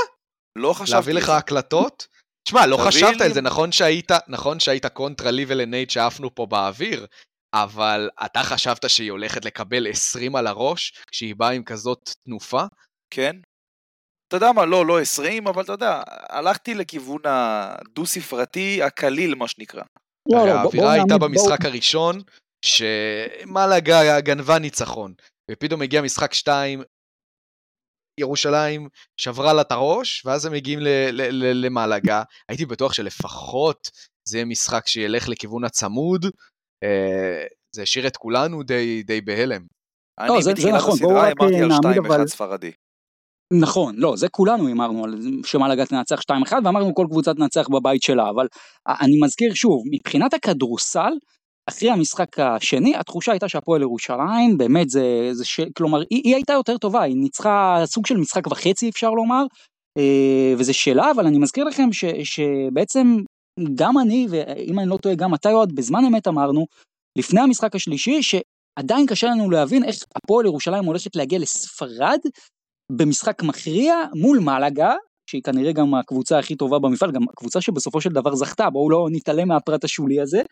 לא 0.59 0.73
חשבתי. 0.73 0.93
להביא 0.93 1.15
לך 1.15 1.29
הקלטות? 1.29 2.07
תשמע, 2.49 2.67
לא 2.67 2.77
חשבת 2.77 3.21
על 3.21 3.35
זה, 3.35 3.41
נכון 3.41 3.73
שהיית, 3.73 4.11
נכון 4.29 4.61
שהיית 4.61 4.87
קונטרה 4.87 5.31
לי 5.31 5.45
ולנייט 5.49 5.91
שעפנו 5.91 6.35
פה 6.35 6.47
באוויר, 6.47 7.07
אבל 7.55 8.11
אתה 8.25 8.43
חשבת 8.43 8.91
שהיא 8.91 9.11
הולכת 9.11 9.45
לקבל 9.45 9.91
20 9.91 10.37
על 10.37 10.47
הראש, 10.47 10.93
כשהיא 11.11 11.35
באה 11.37 11.51
עם 11.51 11.65
כזאת 11.65 12.11
תנופה? 12.25 12.63
כן. 13.11 13.37
אתה 14.29 14.37
יודע 14.37 14.53
מה, 14.53 14.65
לא, 14.65 14.87
לא 14.87 15.01
20, 15.01 15.47
אבל 15.47 15.63
אתה 15.63 15.73
יודע, 15.73 16.03
הלכתי 16.29 16.75
לכיוון 16.75 17.21
הדו-ספרתי 17.25 18.83
הקליל, 18.83 19.35
מה 19.35 19.49
שנקרא. 19.49 19.83
לא, 20.33 20.47
לא, 20.47 20.53
האווירה 20.53 20.93
הייתה 20.93 21.19
במשחק 21.19 21.65
הראשון, 21.65 22.23
שמלאגה 22.65 24.21
גנבה 24.21 24.59
ניצחון, 24.59 25.15
ופתאום 25.51 25.83
הגיע 25.83 26.03
משחק 26.03 26.35
2, 26.35 26.83
ירושלים 28.21 28.89
שברה 29.17 29.53
לה 29.53 29.63
את 29.63 29.73
הראש, 29.73 30.23
ואז 30.27 30.47
הם 30.47 30.53
מגיעים 30.53 30.79
למלאגה. 31.55 32.23
הייתי 32.49 32.67
בטוח 32.67 32.93
שלפחות 32.93 33.91
זה 34.29 34.37
יהיה 34.37 34.45
משחק 34.45 34.89
שילך 34.89 35.29
לכיוון 35.29 35.65
הצמוד, 35.65 36.27
זה 37.75 37.83
השאיר 37.83 38.07
את 38.07 38.17
כולנו 38.17 38.63
די, 38.63 39.03
די 39.03 39.21
בהלם. 39.21 39.63
לא, 40.29 40.41
זה, 40.41 40.53
זה 40.57 40.73
נכון, 40.73 40.99
בואו 40.99 41.17
רק 41.17 41.35
אה, 41.43 41.67
נעמיד 41.67 41.99
אבל... 42.07 42.27
ספרדי. 42.27 42.71
נכון, 43.53 43.95
לא, 43.97 44.17
זה 44.17 44.29
כולנו 44.29 44.67
הימרנו 44.67 45.05
על 45.05 45.15
שמלאגה 45.45 45.87
תנצח 45.87 46.21
2-1 46.21 46.53
ואמרנו 46.65 46.95
כל 46.95 47.07
קבוצה 47.11 47.35
תנצח 47.35 47.69
בבית 47.69 48.03
שלה, 48.03 48.31
אבל 48.31 48.47
אני 48.89 49.17
מזכיר 49.23 49.55
שוב, 49.55 49.83
מבחינת 49.93 50.35
הכדורסל, 50.35 51.13
אחרי 51.69 51.91
המשחק 51.91 52.39
השני, 52.39 52.97
התחושה 52.97 53.33
הייתה 53.33 53.49
שהפועל 53.49 53.83
ירושלים, 53.83 54.59
באמת 54.59 54.91
זה, 54.91 55.29
זה 55.33 55.45
ש... 55.45 55.61
כלומר, 55.77 55.99
היא, 56.11 56.21
היא 56.25 56.35
הייתה 56.35 56.53
יותר 56.53 56.79
טובה, 56.79 57.03
היא 57.03 57.17
ניצחה 57.17 57.83
סוג 57.85 58.07
של 58.07 58.17
משחק 58.17 58.47
וחצי 58.47 58.89
אפשר 58.89 59.11
לומר, 59.11 59.45
אה, 59.99 60.55
וזה 60.59 60.73
שלה, 60.73 61.11
אבל 61.11 61.27
אני 61.27 61.39
מזכיר 61.39 61.65
לכם 61.65 61.93
ש, 61.93 62.05
שבעצם 62.25 63.17
גם 63.75 63.99
אני, 63.99 64.27
ואם 64.31 64.79
אני 64.79 64.89
לא 64.89 64.97
טועה, 64.97 65.15
גם 65.15 65.35
אתה 65.35 65.51
יועד, 65.51 65.73
בזמן 65.73 66.05
אמת 66.05 66.29
אמרנו, 66.29 66.67
לפני 67.19 67.41
המשחק 67.41 67.75
השלישי, 67.75 68.23
שעדיין 68.23 69.07
קשה 69.07 69.27
לנו 69.27 69.51
להבין 69.51 69.85
איך 69.85 69.97
הפועל 70.17 70.47
ירושלים 70.47 70.85
הולכת 70.85 71.17
להגיע 71.17 71.39
לספרד 71.39 72.19
במשחק 72.93 73.43
מכריע 73.43 73.95
מול 74.15 74.39
מלאגה, 74.39 74.95
שהיא 75.31 75.43
כנראה 75.43 75.73
גם 75.73 75.95
הקבוצה 75.95 76.39
הכי 76.39 76.57
טובה 76.57 76.79
במפעל, 76.79 77.13
גם 77.13 77.23
הקבוצה 77.33 77.61
שבסופו 77.61 78.01
של 78.01 78.11
דבר 78.11 78.35
זכתה, 78.35 78.71
בואו 78.71 78.91
לא 78.91 79.07
נתעלם 79.11 79.49
מהפרט 79.49 79.85
השולי 79.85 80.21
הזה. 80.21 80.43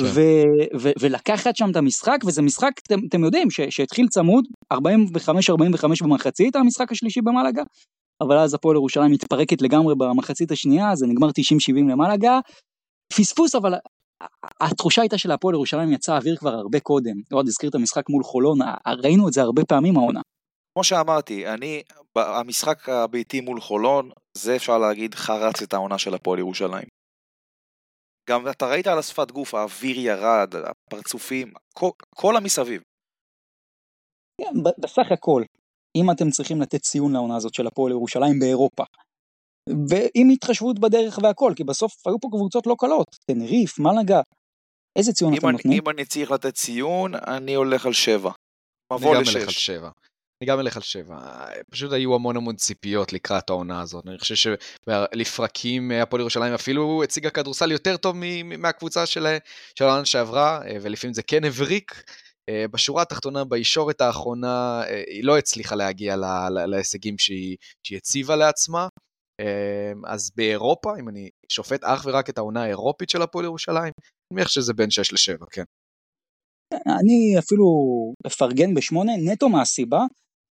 כן. 0.00 0.06
ו- 0.06 0.78
ו- 0.80 0.92
ולקחת 1.00 1.56
שם 1.56 1.70
את 1.70 1.76
המשחק, 1.76 2.18
וזה 2.26 2.42
משחק, 2.42 2.70
אתם, 2.86 2.98
אתם 3.08 3.24
יודעים, 3.24 3.50
ש- 3.50 3.60
שהתחיל 3.70 4.06
צמוד, 4.08 4.44
45-45 4.72 4.76
במחצית, 6.02 6.56
המשחק 6.56 6.92
השלישי 6.92 7.20
במלאגה, 7.20 7.62
אבל 8.22 8.38
אז 8.38 8.54
הפועל 8.54 8.76
ירושלים 8.76 9.10
מתפרקת 9.12 9.62
לגמרי 9.62 9.94
במחצית 9.94 10.50
השנייה, 10.50 10.94
זה 10.94 11.06
נגמר 11.06 11.28
90-70 11.28 11.32
למלאגה. 11.90 12.38
פספוס, 13.12 13.54
אבל 13.54 13.74
התחושה 14.60 15.02
הייתה 15.02 15.18
שלהפועל 15.18 15.54
ירושלים 15.54 15.92
יצא 15.92 16.16
אוויר 16.16 16.36
כבר 16.36 16.50
הרבה 16.50 16.80
קודם. 16.80 17.14
עוד 17.32 17.46
הזכיר 17.48 17.70
את 17.70 17.74
המשחק 17.74 18.08
מול 18.08 18.22
חולון, 18.24 18.58
ראינו 19.02 19.28
את 19.28 19.32
זה 19.32 19.42
הרבה 19.42 19.64
פעמים 19.64 19.96
העונה. 19.96 20.20
כמו 20.74 20.84
שאמרתי, 20.84 21.48
אני, 21.48 21.82
המשחק 22.16 22.88
הביתי 22.88 23.40
מול 23.40 23.60
חולון, 23.60 24.10
זה 24.38 24.56
אפשר 24.56 24.78
להגיד 24.78 25.14
חרץ 25.14 25.62
את 25.62 25.74
העונה 25.74 25.98
של 25.98 26.14
הפועל 26.14 26.38
ירושלים. 26.38 26.88
גם 28.30 28.48
אתה 28.48 28.66
ראית 28.66 28.86
על 28.86 28.98
השפת 28.98 29.30
גוף, 29.30 29.54
האוויר 29.54 29.98
ירד, 29.98 30.54
הפרצופים, 30.54 31.52
כל, 31.74 31.90
כל 32.14 32.36
המסביב. 32.36 32.82
כן, 34.40 34.62
בסך 34.82 35.12
הכל, 35.12 35.42
אם 35.96 36.10
אתם 36.10 36.30
צריכים 36.30 36.60
לתת 36.60 36.82
ציון 36.82 37.12
לעונה 37.12 37.36
הזאת 37.36 37.54
של 37.54 37.66
הפועל 37.66 37.92
ירושלים 37.92 38.38
באירופה. 38.38 38.84
ועם 39.88 40.30
התחשבות 40.30 40.78
בדרך 40.78 41.18
והכל, 41.22 41.52
כי 41.56 41.64
בסוף 41.64 42.06
היו 42.06 42.20
פה 42.20 42.28
קבוצות 42.30 42.66
לא 42.66 42.74
קלות, 42.78 43.16
תנריף, 43.26 43.78
מלאגה. 43.78 44.20
איזה 44.96 45.12
ציון 45.12 45.34
אתם 45.34 45.50
נותנים? 45.50 45.82
אם 45.82 45.88
אני 45.88 46.04
צריך 46.04 46.30
לתת 46.30 46.54
ציון, 46.54 47.14
אני 47.14 47.54
הולך 47.54 47.86
על 47.86 47.92
שבע. 47.92 48.30
מבוא 48.92 49.16
לשש. 49.16 49.36
אני 49.36 49.36
גם 49.36 49.38
הולך 49.38 49.48
על 49.48 49.52
שבע. 49.52 49.90
אני 50.42 50.48
גם 50.48 50.60
אלך 50.60 50.76
על 50.76 50.82
שבע. 50.82 51.18
פשוט 51.70 51.92
היו 51.92 52.14
המון 52.14 52.36
המון 52.36 52.56
ציפיות 52.56 53.12
לקראת 53.12 53.50
העונה 53.50 53.80
הזאת. 53.80 54.06
אני 54.06 54.18
חושב 54.18 54.34
שלפרקים 54.34 55.90
הפועל 55.90 56.20
ירושלים 56.20 56.52
אפילו 56.52 57.02
הציגה 57.02 57.30
כדורסל 57.30 57.72
יותר 57.72 57.96
טוב 57.96 58.16
מהקבוצה 58.44 59.06
של 59.06 59.26
העונה 59.80 60.04
שעברה, 60.04 60.60
ולפעמים 60.82 61.14
זה 61.14 61.22
כן 61.22 61.44
הבריק. 61.44 62.02
אה, 62.50 62.68
בשורה 62.68 63.02
התחתונה, 63.02 63.44
בישורת 63.44 64.00
האחרונה, 64.00 64.82
אה, 64.88 65.02
היא 65.06 65.24
לא 65.24 65.38
הצליחה 65.38 65.74
להגיע 65.74 66.16
להישגים 66.66 67.18
שהיא, 67.18 67.56
הציבה 67.96 68.36
לעצמה. 68.36 68.88
אה, 69.40 69.92
אז 70.06 70.30
באירופה, 70.36 70.94
אם 71.00 71.08
אני 71.08 71.30
שופט 71.48 71.84
אך 71.84 72.06
ורק 72.06 72.30
את 72.30 72.38
העונה 72.38 72.62
האירופית 72.62 73.10
של 73.10 73.22
הפועל 73.22 73.44
ירושלים, 73.44 73.92
אני 73.92 74.34
מניח 74.34 74.48
שזה 74.48 74.74
בין 74.74 74.90
6 74.90 75.12
ל-7, 75.12 75.46
כן. 75.50 75.64
אני 76.74 77.38
אפילו 77.38 77.66
אפרגן 78.26 78.74
בשמונה, 78.74 79.12
נטו 79.16 79.48
מהסיבה 79.48 80.00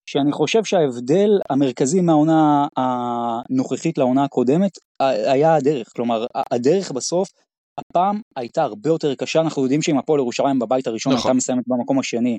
שאני 0.10 0.32
חושב 0.32 0.64
שההבדל 0.64 1.30
המרכזי 1.50 2.02
מהעונה 2.02 2.68
הנוכחית 2.78 3.98
לעונה 3.98 4.24
הקודמת 4.24 4.72
היה 5.02 5.56
הדרך. 5.56 5.88
כלומר, 5.96 6.26
הדרך 6.52 6.92
בסוף 6.92 7.30
הפעם 7.80 8.22
הייתה 8.36 8.64
הרבה 8.64 8.90
יותר 8.90 9.16
קשה, 9.16 9.42
אנחנו 9.42 9.62
יודעים 9.62 9.82
שאם 9.82 9.98
הפועל 9.98 10.20
ירושלים 10.20 10.60
בבית 10.60 10.88
הראשון 10.88 11.14
נכון. 11.14 11.30
הייתה 11.30 11.38
מסיימת 11.38 11.64
במקום 11.68 12.00
השני, 12.00 12.38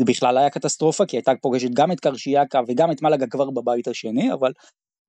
זה 0.00 0.04
בכלל 0.04 0.38
היה 0.38 0.50
קטסטרופה, 0.50 1.06
כי 1.06 1.16
הייתה 1.16 1.32
פוגשת 1.42 1.70
גם 1.74 1.92
את 1.92 2.00
קרשיאקה 2.00 2.60
וגם 2.68 2.90
את 2.90 3.02
מלאגה 3.02 3.26
כבר 3.26 3.50
בבית 3.50 3.88
השני, 3.88 4.32
אבל 4.32 4.52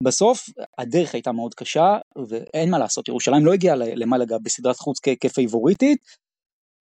בסוף 0.03 0.49
הדרך 0.77 1.13
הייתה 1.13 1.31
מאוד 1.31 1.53
קשה, 1.53 1.97
ואין 2.27 2.71
מה 2.71 2.79
לעשות, 2.79 3.07
ירושלים 3.07 3.45
לא 3.45 3.53
הגיעה 3.53 3.75
למלאגה 3.75 4.37
בסדרת 4.43 4.75
חוץ 4.75 4.99
כפייבוריטית. 5.19 5.97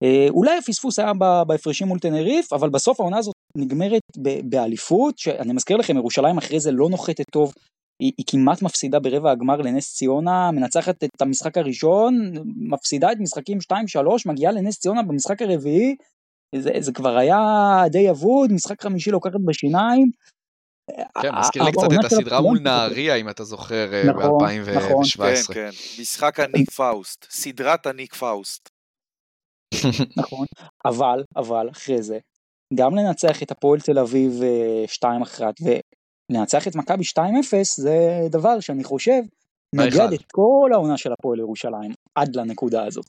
אה, 0.02 0.26
אולי 0.30 0.56
הפספוס 0.58 0.98
היה 0.98 1.12
בהפרשים 1.46 1.86
מול 1.86 1.98
תנריף, 1.98 2.52
אבל 2.52 2.70
בסוף 2.70 3.00
העונה 3.00 3.18
הזאת 3.18 3.34
נגמרת 3.56 4.02
באליפות, 4.44 5.18
שאני 5.18 5.52
מזכיר 5.52 5.76
לכם, 5.76 5.96
ירושלים 5.96 6.38
אחרי 6.38 6.60
זה 6.60 6.70
לא 6.72 6.88
נוחתת 6.90 7.24
טוב 7.32 7.52
היא, 8.02 8.12
היא 8.18 8.26
כמעט 8.26 8.62
מפסידה 8.62 9.00
ברבע 9.00 9.30
הגמר 9.30 9.56
לנס 9.56 9.94
ציונה, 9.94 10.50
מנצחת 10.50 11.04
את 11.04 11.22
המשחק 11.22 11.58
הראשון, 11.58 12.32
מפסידה 12.56 13.12
את 13.12 13.16
משחקים 13.20 13.58
2-3, 13.72 13.74
מגיעה 14.26 14.52
לנס 14.52 14.78
ציונה 14.78 15.02
במשחק 15.02 15.42
הרביעי, 15.42 15.96
זה, 16.54 16.70
זה 16.78 16.92
כבר 16.92 17.16
היה 17.16 17.38
די 17.90 18.10
אבוד, 18.10 18.52
משחק 18.52 18.82
חמישי 18.82 19.10
לוקחת 19.10 19.40
בשיניים. 19.44 20.10
כן, 21.22 21.34
מזכיר 21.38 21.62
לי 21.62 21.72
קצת 21.72 21.86
את 22.00 22.04
הסדרה 22.04 22.40
מול 22.40 22.58
נהריה, 22.58 23.14
אם 23.14 23.28
אתה 23.28 23.44
זוכר, 23.44 23.94
אה, 23.94 24.12
ב-2017. 24.12 24.76
נכון, 24.76 25.04
כן, 25.16 25.54
כן, 25.54 25.70
משחק 26.00 26.40
הניק 26.40 26.70
פאוסט, 26.70 27.26
סדרת 27.30 27.86
הניק 27.86 28.14
פאוסט. 28.14 28.68
נכון, 30.20 30.46
אבל, 30.84 31.24
אבל, 31.36 31.70
אחרי 31.70 32.02
זה, 32.02 32.18
גם 32.74 32.94
לנצח 32.94 33.42
את 33.42 33.50
הפועל 33.50 33.80
תל 33.80 33.98
אביב 33.98 34.40
2-1, 34.86 35.42
אה, 35.66 35.80
לנצח 36.30 36.68
את 36.68 36.76
מכבי 36.76 37.04
2-0 37.04 37.20
זה 37.76 38.20
דבר 38.30 38.60
שאני 38.60 38.84
חושב 38.84 39.22
נגד 39.74 40.12
את 40.14 40.32
כל 40.32 40.70
העונה 40.72 40.96
של 40.96 41.12
הפועל 41.12 41.38
ירושלים 41.38 41.92
עד 42.14 42.36
לנקודה 42.36 42.86
הזאת. 42.86 43.06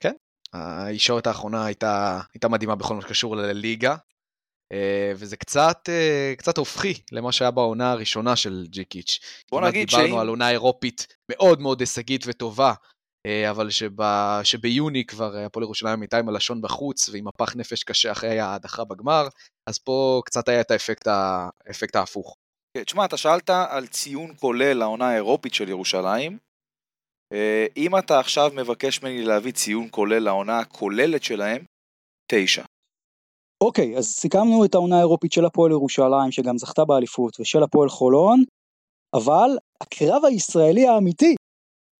כן, 0.00 0.14
הישורת 0.52 1.26
האחרונה 1.26 1.64
הייתה, 1.64 2.20
הייתה 2.34 2.48
מדהימה 2.48 2.74
בכל 2.74 2.94
מה 2.94 3.02
שקשור 3.02 3.36
לליגה, 3.36 3.96
אה, 4.72 5.12
וזה 5.16 5.36
קצת, 5.36 5.88
אה, 5.88 6.34
קצת 6.38 6.58
הופכי 6.58 6.94
למה 7.12 7.32
שהיה 7.32 7.50
בעונה 7.50 7.92
הראשונה 7.92 8.36
של 8.36 8.66
ג'יקיץ'. 8.68 9.18
בוא 9.50 9.60
נגיד 9.60 9.88
דיברנו 9.88 10.08
שאם... 10.08 10.18
על 10.18 10.28
עונה 10.28 10.50
אירופית 10.50 11.06
מאוד 11.30 11.60
מאוד 11.60 11.80
הישגית 11.80 12.24
וטובה, 12.26 12.74
אבל 13.50 13.70
שב, 13.70 13.90
שביוני 14.42 15.04
כבר 15.04 15.36
הפועל 15.36 15.64
ירושלים 15.64 16.00
הייתה 16.00 16.18
עם 16.18 16.28
הלשון 16.28 16.62
בחוץ 16.62 17.08
ועם 17.08 17.28
הפח 17.28 17.56
נפש 17.56 17.82
קשה 17.82 18.12
אחרי 18.12 18.40
ההדחה 18.40 18.84
בגמר, 18.84 19.28
אז 19.68 19.78
פה 19.78 20.22
קצת 20.24 20.48
היה 20.48 20.60
את 20.60 20.70
האפקט, 20.70 21.06
האפקט 21.06 21.96
ההפוך. 21.96 22.36
כן, 22.76 22.84
תשמע, 22.84 23.04
אתה 23.04 23.16
שאלת 23.16 23.50
על 23.50 23.86
ציון 23.86 24.32
כולל 24.40 24.72
לעונה 24.72 25.08
האירופית 25.08 25.54
של 25.54 25.68
ירושלים. 25.68 26.38
אה, 27.32 27.66
אם 27.76 27.98
אתה 27.98 28.20
עכשיו 28.20 28.50
מבקש 28.54 29.02
ממני 29.02 29.22
להביא 29.22 29.52
ציון 29.52 29.88
כולל 29.90 30.18
לעונה 30.18 30.58
הכוללת 30.58 31.22
שלהם, 31.22 31.64
תשע. 32.32 32.64
אוקיי, 33.64 33.96
אז 33.96 34.04
סיכמנו 34.04 34.64
את 34.64 34.74
העונה 34.74 34.96
האירופית 34.96 35.32
של 35.32 35.44
הפועל 35.44 35.72
ירושלים, 35.72 36.32
שגם 36.32 36.58
זכתה 36.58 36.84
באליפות, 36.84 37.40
ושל 37.40 37.62
הפועל 37.62 37.88
חולון. 37.88 38.44
אבל 39.16 39.50
הקרב 39.80 40.24
הישראלי 40.24 40.88
האמיתי, 40.88 41.34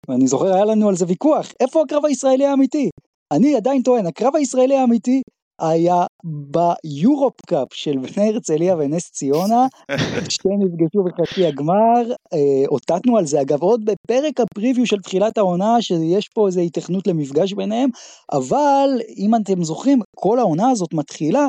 ואני 0.08 0.26
זוכר 0.26 0.54
היה 0.54 0.64
לנו 0.64 0.88
על 0.88 0.96
זה 0.96 1.04
ויכוח, 1.08 1.52
איפה 1.60 1.82
הקרב 1.82 2.04
הישראלי 2.04 2.46
האמיתי? 2.46 2.90
אני 3.32 3.56
עדיין 3.56 3.82
טוען, 3.82 4.06
הקרב 4.06 4.36
הישראלי 4.36 4.76
האמיתי 4.76 5.22
היה 5.60 6.06
ביורופ 6.24 7.34
קאפ 7.46 7.68
של 7.74 7.98
בני 7.98 8.28
הרצליה 8.28 8.76
ונס 8.76 9.10
ציונה, 9.10 9.66
שהם 10.30 10.58
נפגשו 10.62 11.04
בחצי 11.04 11.46
הגמר, 11.46 12.12
אה, 12.32 12.66
אותתנו 12.68 13.18
על 13.18 13.26
זה 13.26 13.40
אגב 13.40 13.62
עוד 13.62 13.84
בפרק 13.84 14.40
הפריוויו 14.40 14.86
של 14.86 14.98
תחילת 14.98 15.38
העונה, 15.38 15.82
שיש 15.82 16.28
פה 16.28 16.46
איזה 16.46 16.60
התכנות 16.60 17.06
למפגש 17.06 17.52
ביניהם, 17.52 17.88
אבל 18.32 18.88
אם 19.16 19.34
אתם 19.34 19.64
זוכרים, 19.64 19.98
כל 20.16 20.38
העונה 20.38 20.70
הזאת 20.70 20.94
מתחילה 20.94 21.48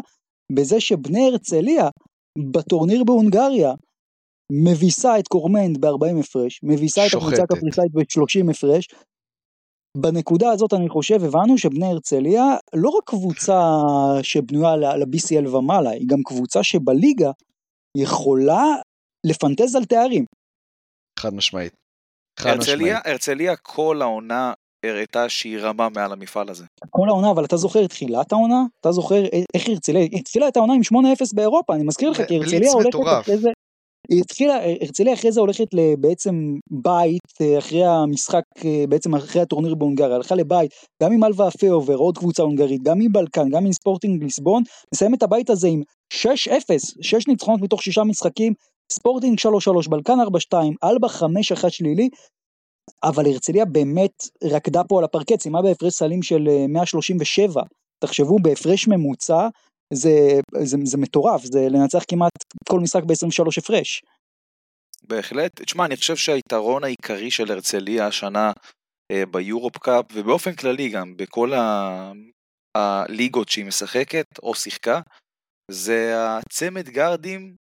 בזה 0.51 0.79
שבני 0.79 1.27
הרצליה 1.27 1.89
בטורניר 2.51 3.03
בהונגריה 3.03 3.73
מביסה 4.51 5.19
את 5.19 5.27
קורמנט 5.27 5.77
ב-40 5.77 6.19
הפרש, 6.19 6.59
מביסה 6.63 7.07
את 7.07 7.13
הקבוצה 7.13 7.43
הקפריסאית 7.43 7.91
ב-30 7.91 8.51
הפרש, 8.51 8.87
בנקודה 9.97 10.51
הזאת 10.51 10.73
אני 10.73 10.89
חושב 10.89 11.23
הבנו 11.23 11.57
שבני 11.57 11.85
הרצליה 11.85 12.43
לא 12.73 12.89
רק 12.89 13.03
קבוצה 13.05 13.59
שבנויה 14.23 14.75
ל-BCL 14.75 15.49
ומעלה, 15.49 15.89
היא 15.89 16.07
גם 16.07 16.23
קבוצה 16.23 16.63
שבליגה 16.63 17.31
יכולה 17.97 18.65
לפנטז 19.25 19.75
על 19.75 19.85
תארים. 19.85 20.25
חד 21.19 21.33
משמעית. 21.33 21.73
חד 22.39 22.49
הרצליה, 22.49 22.75
משמעית. 22.75 23.05
הרצליה 23.05 23.55
כל 23.55 24.01
העונה 24.01 24.53
הראתה 24.85 25.29
שהיא 25.29 25.59
רמה 25.59 25.89
מעל 25.89 26.11
המפעל 26.13 26.49
הזה. 26.49 26.65
כל 26.89 27.09
העונה, 27.09 27.31
אבל 27.31 27.45
אתה 27.45 27.57
זוכר 27.57 27.85
את 27.85 27.89
תחילת 27.89 28.31
העונה? 28.31 28.63
אתה 28.81 28.91
זוכר 28.91 29.23
איך 29.53 29.69
הרצליה 29.69 30.03
התחילה 30.03 30.47
את 30.47 30.57
העונה 30.57 30.73
עם 30.73 30.81
8-0 30.81 31.35
באירופה, 31.35 31.75
אני 31.75 31.83
מזכיר 31.83 32.09
לך, 32.09 32.21
כי 32.27 32.37
הרצליה 32.37 32.71
הולכת 32.71 32.99
אחרי 33.21 33.37
זה, 33.37 33.49
היא 34.11 34.21
התחילה, 34.21 34.55
הרצליה 34.81 35.13
אחרי 35.13 35.31
זה 35.31 35.39
הולכת 35.39 35.67
בעצם 35.99 36.55
בית 36.71 37.41
אה, 37.41 37.57
אחרי 37.57 37.85
המשחק, 37.85 38.43
אה, 38.65 38.83
בעצם 38.89 39.15
אחרי 39.15 39.41
הטורניר 39.41 39.75
בהונגריה, 39.75 40.15
הלכה 40.15 40.35
לבית, 40.35 40.71
גם 41.03 41.11
עם 41.11 41.23
אלבה 41.23 41.51
פהרוואר, 41.51 41.95
עוד 41.95 42.17
קבוצה 42.17 42.43
הונגרית, 42.43 42.83
גם 42.83 43.01
עם 43.01 43.11
בלקן, 43.11 43.49
גם 43.49 43.65
עם 43.65 43.71
ספורטינג 43.71 44.23
ליסבון, 44.23 44.63
מסיים 44.93 45.13
את 45.13 45.23
הבית 45.23 45.49
הזה 45.49 45.67
עם 45.67 45.81
6-0, 46.13 46.25
6 47.01 47.27
ניצחונות 47.27 47.61
מתוך 47.61 47.83
6 47.83 47.97
משחקים, 47.97 48.53
ספורטינג 48.91 49.39
3-3, 49.39 49.89
בלקן 49.89 50.17
4-2, 50.53 50.55
אלבה 50.83 51.07
5-1 51.07 51.69
שלילי, 51.69 52.09
אבל 53.03 53.25
הרצליה 53.25 53.65
באמת 53.65 54.23
רקדה 54.43 54.83
פה 54.83 54.99
על 54.99 55.03
הפרקט, 55.03 55.39
סיימה 55.39 55.61
בהפרש 55.61 55.93
סלים 55.93 56.23
של 56.23 56.47
137, 56.69 57.61
אה, 57.61 57.67
תחשבו 58.03 58.37
בהפרש 58.41 58.87
ממוצע 58.87 59.47
זה, 59.93 60.09
זה, 60.63 60.77
זה 60.83 60.97
מטורף, 60.97 61.43
זה 61.43 61.59
לנצח 61.69 62.03
כמעט 62.07 62.31
כל 62.69 62.79
משחק 62.79 63.03
ב-23 63.03 63.45
הפרש. 63.57 64.01
בהחלט. 65.03 65.61
תשמע, 65.61 65.85
אני 65.85 65.95
חושב 65.95 66.15
שהיתרון 66.15 66.83
העיקרי 66.83 67.31
של 67.31 67.51
הרצליה 67.51 68.07
השנה 68.07 68.51
אה, 69.11 69.23
ביורופ 69.31 69.77
קאפ, 69.77 70.05
ובאופן 70.13 70.55
כללי 70.55 70.89
גם 70.89 71.17
בכל 71.17 71.53
ה... 71.53 72.11
הליגות 72.75 73.49
שהיא 73.49 73.65
משחקת 73.65 74.25
או 74.43 74.55
שיחקה, 74.55 75.01
זה 75.71 76.13
הצמד 76.17 76.89
גארדים, 76.89 77.55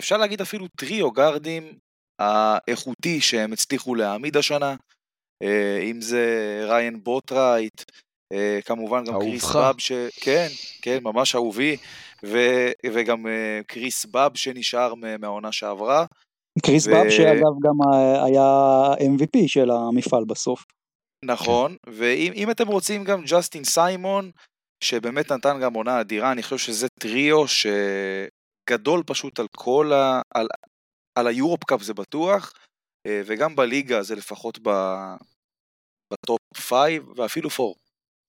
אפשר 0.00 0.16
להגיד 0.16 0.40
אפילו 0.40 0.66
טריו 0.68 1.10
גארדים 1.10 1.78
האיכותי 2.18 3.20
שהם 3.20 3.52
הצליחו 3.52 3.94
להעמיד 3.94 4.36
השנה, 4.36 4.76
אה, 5.42 5.80
אם 5.90 6.00
זה 6.00 6.24
ראיין 6.68 7.04
בוטרייט, 7.04 7.82
כמובן 8.64 9.04
גם 9.04 9.14
קריס 9.20 9.52
באב, 9.52 9.78
ש... 9.78 9.92
כן, 10.20 10.46
כן, 10.82 10.98
ממש 11.02 11.34
אהובי, 11.34 11.76
ו... 12.24 12.38
וגם 12.92 13.26
אה, 13.26 13.60
קריס 13.66 14.04
באב 14.04 14.36
שנשאר 14.36 14.94
מהעונה 14.94 15.52
שעברה. 15.52 16.06
קריס 16.62 16.86
ו... 16.86 16.90
באב 16.90 17.10
שאגב 17.10 17.54
גם 17.62 17.92
היה 18.24 18.48
MVP 19.16 19.38
של 19.46 19.70
המפעל 19.70 20.24
בסוף. 20.24 20.64
נכון, 21.24 21.76
ואם 21.86 22.50
אתם 22.50 22.68
רוצים 22.68 23.04
גם 23.04 23.22
ג'סטין 23.24 23.64
סיימון, 23.64 24.30
שבאמת 24.84 25.32
נתן 25.32 25.60
גם 25.62 25.74
עונה 25.74 26.00
אדירה, 26.00 26.32
אני 26.32 26.42
חושב 26.42 26.58
שזה 26.58 26.88
טריו 26.88 27.44
שגדול 27.48 29.02
פשוט 29.06 29.40
על 29.40 29.46
כל 29.56 29.92
ה... 29.92 30.20
על, 30.34 30.46
על 31.18 31.26
היורופ 31.26 31.64
קאפ 31.64 31.82
זה 31.82 31.94
בטוח, 31.94 32.52
אה, 33.06 33.22
וגם 33.26 33.56
בליגה 33.56 34.02
זה 34.02 34.14
לפחות 34.14 34.58
ב... 34.62 34.70
בטופ 36.12 36.40
5 36.54 36.76
ואפילו 37.16 37.48
4. 37.60 37.79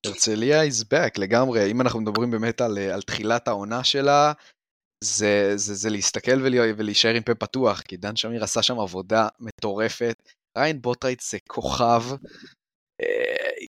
הרצליה 0.06 0.64
is 0.64 0.84
back 0.94 1.12
לגמרי, 1.18 1.72
אם 1.72 1.82
אנחנו 1.82 2.02
מדברים 2.02 2.32
באמת 2.32 2.62
על, 2.62 2.78
על 2.78 3.02
תחילת 3.02 3.48
העונה 3.48 3.84
שלה, 3.84 4.34
זה, 5.04 5.54
זה, 5.56 5.74
זה 5.74 5.90
להסתכל 5.90 6.42
ולהישאר 6.42 7.14
עם 7.16 7.24
פה 7.24 7.36
פתוח, 7.36 7.82
כי 7.82 7.98
דן 7.98 8.16
שמיר 8.16 8.44
עשה 8.44 8.62
שם 8.62 8.80
עבודה 8.80 9.28
מטורפת. 9.40 10.24
ראיין 10.58 10.82
בוטרייט 10.82 11.20
זה 11.22 11.38
כוכב. 11.48 12.04
אה, 13.02 13.66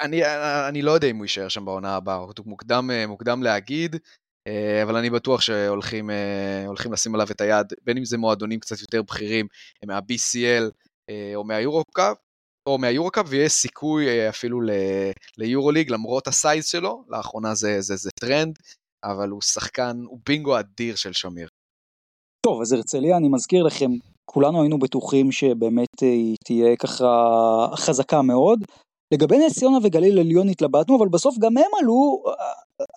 אני, 0.00 0.22
אני 0.68 0.82
לא 0.82 0.90
יודע 0.90 1.08
אם 1.08 1.16
הוא 1.16 1.24
יישאר 1.24 1.48
שם 1.48 1.64
בעונה 1.64 1.96
הבאה, 1.96 2.14
הוא 2.14 2.32
מוקדם, 2.46 2.90
מוקדם 3.08 3.42
להגיד, 3.42 3.96
אה, 4.48 4.82
אבל 4.82 4.96
אני 4.96 5.10
בטוח 5.10 5.40
שהולכים 5.40 6.10
אה, 6.10 6.66
לשים 6.92 7.14
עליו 7.14 7.26
את 7.30 7.40
היד, 7.40 7.66
בין 7.82 7.98
אם 7.98 8.04
זה 8.04 8.18
מועדונים 8.18 8.60
קצת 8.60 8.80
יותר 8.80 9.02
בכירים, 9.02 9.46
מה- 9.86 10.28
BCL 10.28 10.70
או 11.34 11.44
מהיורו-קאפ, 11.44 12.16
או 12.66 12.78
מהיורו-קאפ, 12.78 13.26
ויש 13.28 13.52
סיכוי 13.52 14.28
אפילו 14.28 14.60
ליורו-ליג, 15.38 15.90
למרות 15.90 16.26
ה 16.26 16.34
size 16.34 16.66
שלו, 16.66 17.04
לאחרונה 17.08 17.54
זה, 17.54 17.80
זה, 17.80 17.96
זה 17.96 18.10
טרנד, 18.20 18.58
אבל 19.04 19.28
הוא 19.28 19.42
שחקן, 19.42 19.96
הוא 20.08 20.18
בינגו 20.26 20.58
אדיר 20.58 20.96
של 20.96 21.12
שמיר. 21.12 21.48
טוב, 22.46 22.60
אז 22.60 22.72
הרצליה, 22.72 23.16
אני 23.16 23.28
מזכיר 23.28 23.62
לכם, 23.62 23.90
כולנו 24.24 24.60
היינו 24.60 24.78
בטוחים 24.78 25.32
שבאמת 25.32 26.00
היא 26.00 26.36
תהיה 26.44 26.76
ככה 26.76 27.06
חזקה 27.76 28.22
מאוד. 28.22 28.60
לגבי 29.14 29.38
נס 29.38 29.58
ציונה 29.58 29.78
וגליל 29.82 30.18
עליון 30.18 30.48
התלבטנו, 30.48 30.98
אבל 30.98 31.08
בסוף 31.08 31.38
גם 31.38 31.56
הם 31.56 31.70
עלו, 31.82 32.22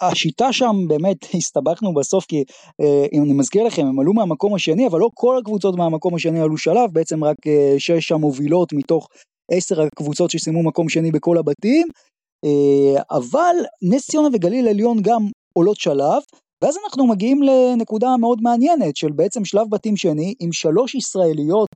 השיטה 0.01 0.53
שם 0.53 0.75
באמת 0.87 1.17
הסתבכנו 1.37 1.93
בסוף, 1.93 2.25
כי 2.25 2.43
אה, 2.81 3.05
אם 3.13 3.23
אני 3.23 3.33
מזכיר 3.33 3.63
לכם, 3.63 3.85
הם 3.85 3.99
עלו 3.99 4.13
מהמקום 4.13 4.55
השני, 4.55 4.87
אבל 4.87 4.99
לא 4.99 5.09
כל 5.13 5.37
הקבוצות 5.37 5.75
מהמקום 5.75 6.15
השני 6.15 6.41
עלו 6.41 6.57
שלב, 6.57 6.93
בעצם 6.93 7.23
רק 7.23 7.37
אה, 7.47 7.75
שש 7.77 8.11
המובילות 8.11 8.73
מתוך 8.73 9.07
עשר 9.51 9.81
הקבוצות 9.81 10.31
שסיימו 10.31 10.63
מקום 10.63 10.89
שני 10.89 11.11
בכל 11.11 11.37
הבתים, 11.37 11.87
אה, 12.45 13.01
אבל 13.11 13.55
נס 13.81 14.07
ציונה 14.11 14.27
וגליל 14.33 14.67
עליון 14.67 15.01
גם 15.01 15.27
עולות 15.53 15.77
שלב, 15.77 16.21
ואז 16.63 16.77
אנחנו 16.83 17.07
מגיעים 17.07 17.43
לנקודה 17.43 18.17
מאוד 18.17 18.39
מעניינת 18.41 18.95
של 18.95 19.11
בעצם 19.11 19.45
שלב 19.45 19.67
בתים 19.69 19.97
שני 19.97 20.33
עם 20.39 20.51
שלוש 20.51 20.95
ישראליות 20.95 21.69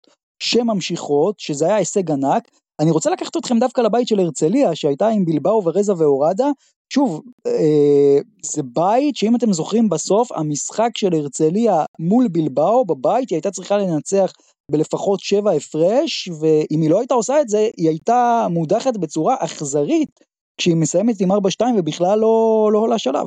שממשיכות, 0.44 1.40
שזה 1.40 1.66
היה 1.66 1.76
הישג 1.76 2.12
ענק. 2.12 2.48
אני 2.82 2.92
רוצה 2.92 3.10
לקחת 3.10 3.38
אתכם 3.38 3.60
דווקא 3.60 3.82
לבית 3.82 4.08
של 4.08 4.20
הרצליה, 4.20 4.76
שהייתה 4.76 5.08
עם 5.08 5.26
בלבאו 5.26 5.66
ורזה 5.66 5.94
ואורדה. 5.98 6.48
שוב, 6.94 7.22
אה, 7.48 8.18
זה 8.46 8.62
בית 8.64 9.16
שאם 9.16 9.36
אתם 9.36 9.54
זוכרים 9.54 9.90
בסוף, 9.90 10.32
המשחק 10.32 10.90
של 10.98 11.14
הרצליה 11.14 11.86
מול 12.00 12.28
בלבאו 12.28 12.86
בבית, 12.86 13.30
היא 13.30 13.36
הייתה 13.36 13.52
צריכה 13.52 13.78
לנצח 13.78 14.32
בלפחות 14.72 15.20
שבע 15.20 15.52
הפרש, 15.52 16.28
ואם 16.28 16.82
היא 16.82 16.90
לא 16.90 17.00
הייתה 17.00 17.14
עושה 17.14 17.42
את 17.42 17.50
זה, 17.50 17.70
היא 17.78 17.90
הייתה 17.90 18.48
מודחת 18.50 18.98
בצורה 18.98 19.36
אכזרית, 19.40 20.20
כשהיא 20.58 20.76
מסיימת 20.76 21.22
עם 21.22 21.32
4-2 21.32 21.36
ובכלל 21.78 22.20
לא, 22.20 22.70
לא 22.74 22.80
עולה 22.80 23.00
שלב. 23.00 23.26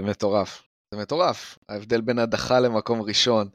זה 0.00 0.06
מטורף, 0.06 0.62
זה 0.94 1.00
מטורף, 1.00 1.58
ההבדל 1.68 2.00
בין 2.00 2.18
הדחה 2.18 2.60
למקום 2.60 3.02
ראשון. 3.02 3.48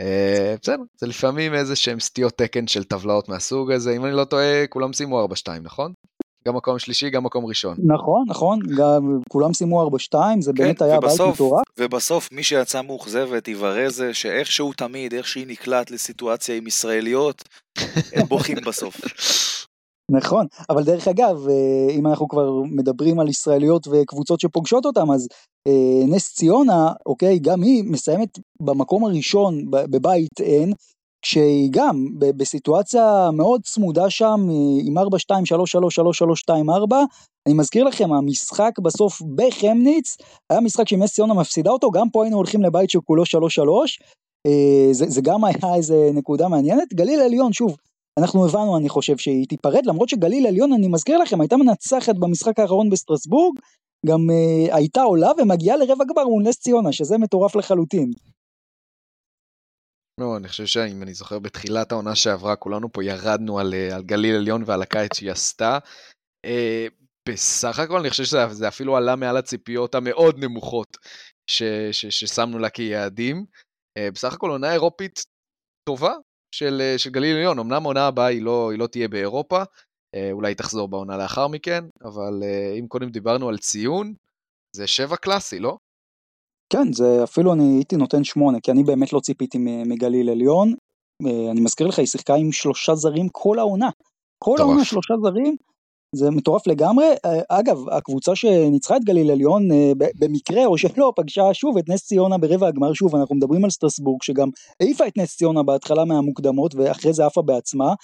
אה, 0.00 0.54
בסדר, 0.62 0.82
זה 0.96 1.06
לפעמים 1.06 1.54
איזה 1.54 1.76
שהם 1.76 2.00
סטיות 2.00 2.32
תקן 2.32 2.66
של 2.66 2.84
טבלאות 2.84 3.28
מהסוג 3.28 3.72
הזה, 3.72 3.96
אם 3.96 4.04
אני 4.04 4.12
לא 4.12 4.24
טועה, 4.24 4.66
כולם 4.66 4.92
סיימו 4.92 5.26
4-2, 5.26 5.48
נכון? 5.62 5.92
גם 6.46 6.56
מקום 6.56 6.78
שלישי, 6.78 7.10
גם 7.10 7.24
מקום 7.24 7.46
ראשון. 7.46 7.76
נכון, 7.78 8.24
נכון, 8.28 8.58
גם 8.78 9.20
כולם 9.28 9.54
סיימו 9.54 9.88
4-2, 9.88 10.16
זה 10.40 10.52
כן, 10.56 10.62
באמת 10.62 10.82
היה 10.82 11.00
בית 11.00 11.20
מטורף. 11.34 11.62
ובסוף 11.78 12.32
מי 12.32 12.42
שיצא 12.42 12.82
מאוכזבת 12.82 13.46
היא 13.46 13.56
ורזה, 13.58 14.14
שאיכשהו 14.14 14.72
תמיד, 14.72 15.14
איך 15.14 15.26
שהיא 15.26 15.46
נקלט 15.46 15.90
לסיטואציה 15.90 16.56
עם 16.56 16.66
ישראליות, 16.66 17.42
הם 18.12 18.26
בוכים 18.30 18.56
בסוף. 18.66 19.00
נכון, 20.10 20.46
אבל 20.70 20.84
דרך 20.84 21.08
אגב, 21.08 21.48
אה, 21.48 21.94
אם 21.94 22.06
אנחנו 22.06 22.28
כבר 22.28 22.62
מדברים 22.62 23.20
על 23.20 23.28
ישראליות 23.28 23.86
וקבוצות 23.90 24.40
שפוגשות 24.40 24.86
אותם, 24.86 25.10
אז 25.10 25.28
אה, 25.68 26.06
נס 26.06 26.34
ציונה, 26.34 26.92
אוקיי, 27.06 27.38
גם 27.38 27.62
היא 27.62 27.84
מסיימת 27.84 28.38
במקום 28.62 29.04
הראשון 29.04 29.70
בבית 29.70 30.40
N, 30.40 30.72
כשהיא 31.28 31.68
גם 31.70 32.06
בסיטואציה 32.18 33.30
מאוד 33.32 33.62
צמודה 33.62 34.10
שם 34.10 34.48
עם 34.84 34.98
4, 34.98 35.18
2, 35.18 35.46
3, 35.46 35.72
3, 35.72 35.94
3, 35.94 36.18
3, 36.18 36.40
2, 36.40 36.70
4. 36.70 37.02
אני 37.46 37.54
מזכיר 37.54 37.84
לכם, 37.84 38.12
המשחק 38.12 38.78
בסוף 38.82 39.22
בחמניץ, 39.34 40.16
היה 40.50 40.60
משחק 40.60 40.88
שאם 40.88 41.02
נס 41.02 41.14
ציונה 41.14 41.34
מפסידה 41.34 41.70
אותו, 41.70 41.90
גם 41.90 42.10
פה 42.10 42.24
היינו 42.24 42.36
הולכים 42.36 42.62
לבית 42.62 42.90
שכולו 42.90 43.26
3, 43.26 43.54
3. 43.54 43.98
אה, 44.46 44.88
זה, 44.92 45.04
זה 45.08 45.20
גם 45.20 45.44
היה 45.44 45.74
איזה 45.76 46.10
נקודה 46.14 46.48
מעניינת. 46.48 46.94
גליל 46.94 47.20
עליון, 47.20 47.52
שוב, 47.52 47.76
אנחנו 48.18 48.44
הבנו, 48.44 48.76
אני 48.76 48.88
חושב, 48.88 49.16
שהיא 49.16 49.46
תיפרד, 49.48 49.86
למרות 49.86 50.08
שגליל 50.08 50.46
עליון, 50.46 50.72
אני 50.72 50.88
מזכיר 50.88 51.18
לכם, 51.18 51.40
הייתה 51.40 51.56
מנצחת 51.56 52.14
במשחק 52.14 52.58
האחרון 52.58 52.90
בסטרסבורג, 52.90 53.58
גם 54.06 54.20
uh, 54.30 54.74
הייתה 54.74 55.02
עולה 55.02 55.30
ומגיעה 55.38 55.76
לרבע 55.76 56.04
גמר 56.04 56.24
מול 56.24 56.42
נס 56.42 56.58
ציונה, 56.60 56.92
שזה 56.92 57.18
מטורף 57.18 57.56
לחלוטין. 57.56 58.10
לא, 60.20 60.36
אני 60.36 60.48
חושב 60.48 60.66
שאם 60.66 61.02
אני 61.02 61.14
זוכר 61.14 61.38
בתחילת 61.38 61.92
העונה 61.92 62.14
שעברה, 62.14 62.56
כולנו 62.56 62.92
פה 62.92 63.04
ירדנו 63.04 63.58
על, 63.58 63.74
אה, 63.74 63.96
על 63.96 64.02
גליל 64.02 64.36
עליון 64.36 64.62
ועל 64.66 64.82
הקיץ 64.82 65.16
שהיא 65.16 65.30
עשתה. 65.30 65.78
אה, 66.44 66.86
בסך 67.28 67.78
הכל 67.78 67.98
אני 67.98 68.10
חושב 68.10 68.24
שזה 68.24 68.68
אפילו 68.68 68.96
עלה 68.96 69.16
מעל 69.16 69.36
הציפיות 69.36 69.94
המאוד 69.94 70.38
נמוכות 70.38 70.96
ש, 71.50 71.62
ש, 71.92 72.06
ששמנו 72.06 72.58
לה 72.58 72.70
כיעדים. 72.70 73.44
אה, 73.98 74.10
בסך 74.10 74.32
הכל 74.32 74.50
עונה 74.50 74.72
אירופית 74.72 75.24
טובה 75.88 76.14
של, 76.54 76.80
אה, 76.80 76.98
של 76.98 77.10
גליל 77.10 77.36
עליון. 77.36 77.58
אמנם 77.58 77.82
העונה 77.82 78.06
הבאה 78.06 78.26
היא 78.26 78.42
לא, 78.42 78.70
היא 78.70 78.78
לא 78.78 78.86
תהיה 78.86 79.08
באירופה, 79.08 79.62
אה, 80.14 80.32
אולי 80.32 80.50
היא 80.50 80.56
תחזור 80.56 80.88
בעונה 80.88 81.16
לאחר 81.16 81.48
מכן, 81.48 81.84
אבל 82.04 82.42
אה, 82.42 82.74
אם 82.78 82.86
קודם 82.88 83.10
דיברנו 83.10 83.48
על 83.48 83.58
ציון, 83.58 84.14
זה 84.76 84.86
שבע 84.86 85.16
קלאסי, 85.16 85.58
לא? 85.58 85.78
כן, 86.72 86.92
זה 86.92 87.24
אפילו 87.24 87.52
אני 87.52 87.76
הייתי 87.76 87.96
נותן 87.96 88.24
שמונה, 88.24 88.60
כי 88.60 88.70
אני 88.70 88.84
באמת 88.84 89.12
לא 89.12 89.20
ציפיתי 89.20 89.58
מגליל 89.58 90.30
עליון. 90.30 90.74
אה, 91.26 91.50
אני 91.50 91.60
מזכיר 91.60 91.86
לך, 91.86 91.98
היא 91.98 92.06
שיחקה 92.06 92.34
עם 92.34 92.52
שלושה 92.52 92.94
זרים 92.94 93.28
כל 93.32 93.58
העונה. 93.58 93.90
כל 94.44 94.56
העונה 94.58 94.84
שלושה 94.84 95.14
זרים, 95.22 95.56
זה 96.14 96.30
מטורף 96.30 96.66
לגמרי. 96.66 97.06
אה, 97.24 97.40
אגב, 97.48 97.88
הקבוצה 97.88 98.34
שניצחה 98.34 98.96
את 98.96 99.04
גליל 99.04 99.30
עליון 99.30 99.68
במקרה 100.18 100.66
או 100.66 100.78
שלא, 100.78 101.12
פגשה 101.16 101.54
שוב 101.54 101.78
את 101.78 101.88
נס 101.88 102.06
ציונה 102.06 102.38
ברבע 102.38 102.68
הגמר. 102.68 102.92
שוב, 102.92 103.16
אנחנו 103.16 103.36
מדברים 103.36 103.64
על 103.64 103.70
סטרסבורג 103.70 104.22
שגם 104.22 104.48
העיפה 104.80 105.06
את 105.06 105.18
נס 105.18 105.36
ציונה 105.36 105.62
בהתחלה 105.62 106.04
מהמוקדמות 106.04 106.74
ואחרי 106.74 107.12
זה 107.12 107.26
עפה 107.26 107.42
בעצמה. 107.42 107.94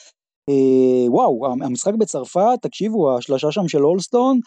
וואו, 1.08 1.46
המשחק 1.62 1.94
בצרפת, 1.94 2.58
תקשיבו, 2.62 3.16
השלשה 3.16 3.52
שם 3.52 3.68
של 3.68 3.84
אולסטון, 3.84 4.40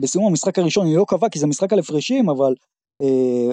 בסיום 0.00 0.26
המשחק 0.26 0.58
הראשון 0.58 0.86
היא 0.86 0.96
לא 0.96 1.04
קבעה 1.08 1.30
כי 1.30 1.38
זה 1.38 1.46
משחק 1.46 1.72
על 1.72 1.78
הפרשים, 1.78 2.28
אבל 2.28 2.52
אה, 2.52 2.54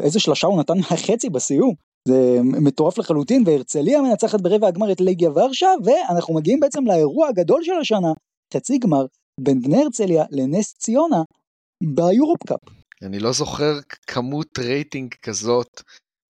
איזה 0.04 0.20
שלושה 0.20 0.48
הוא 0.48 0.60
נתן 0.60 0.78
מהחצי 0.78 1.30
בסיום. 1.30 1.74
זה 2.08 2.39
מטורף 2.43 2.98
לחלוטין, 2.98 3.43
והרצליה 3.46 4.02
מנצחת 4.02 4.41
ברבע 4.41 4.68
הגמר 4.68 4.91
את 4.91 5.02
לגיה 5.01 5.30
ורשה, 5.30 5.70
ואנחנו 5.84 6.34
מגיעים 6.34 6.60
בעצם 6.60 6.86
לאירוע 6.86 7.28
הגדול 7.28 7.64
של 7.64 7.74
השנה, 7.82 8.14
חצי 8.54 8.78
גמר, 8.78 9.06
בין 9.39 9.62
בני 9.62 9.78
הרצליה 9.78 10.26
לנס 10.32 10.74
ציונה, 10.74 11.24
ביורופ 11.84 12.43
קאפ. 12.48 12.60
אני 13.04 13.20
לא 13.20 13.32
זוכר 13.32 13.80
כמות 14.08 14.60
רייטינג 14.60 15.14
כזאת 15.22 15.82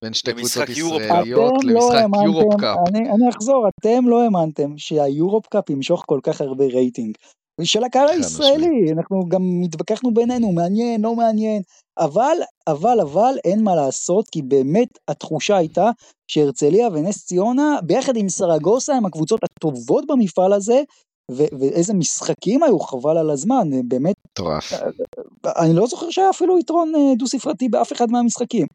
בין 0.04 0.14
שתי 0.14 0.34
קבוצות 0.34 0.70
ישראליות 0.70 1.54
למשחק 1.64 2.06
לא 2.14 2.26
יורופ 2.26 2.62
קאפ. 2.62 2.78
אני, 2.88 3.00
אני 3.00 3.30
אחזור, 3.30 3.68
אתם 3.68 4.10
לא 4.10 4.24
האמנתם 4.24 4.78
שהיורופ 4.78 5.48
קאפ 5.48 5.70
ימשוך 5.70 6.04
כל 6.08 6.20
כך 6.24 6.42
הרבה 6.42 6.66
רייטינג. 6.66 7.16
של 7.64 7.84
הקהל 7.84 8.08
הישראלי, 8.08 8.92
אנחנו 8.92 9.26
גם 9.30 9.42
התווכחנו 9.66 10.14
בינינו, 10.14 10.52
מעניין, 10.52 11.02
לא 11.02 11.16
מעניין, 11.16 11.62
אבל, 12.00 12.38
אבל, 12.68 13.00
אבל, 13.02 13.34
אין 13.44 13.64
מה 13.64 13.76
לעשות, 13.76 14.30
כי 14.30 14.42
באמת 14.42 14.88
התחושה 15.08 15.58
הייתה 15.58 15.90
שהרצליה 16.28 16.88
ונס 16.88 17.26
ציונה, 17.26 17.80
ביחד 17.84 18.16
עם 18.16 18.30
סרגוסה, 18.30 18.94
הם 18.94 19.06
הקבוצות 19.06 19.40
הטובות 19.44 20.04
במפעל 20.08 20.54
הזה, 20.54 20.82
ו- 21.32 21.58
ואיזה 21.60 21.94
משחקים 21.94 22.64
היו, 22.64 22.80
חבל 22.80 23.18
על 23.18 23.30
הזמן, 23.30 23.70
באמת. 23.88 24.16
מטורף. 24.32 24.74
אני 25.46 25.74
לא 25.74 25.88
זוכר 25.88 26.10
שהיה 26.10 26.30
אפילו 26.30 26.60
יתרון 26.60 26.96
אה, 26.96 27.16
דו-ספרתי 27.16 27.70
באף 27.70 27.92
אחד 27.94 28.12
מהמשחקים. 28.12 28.68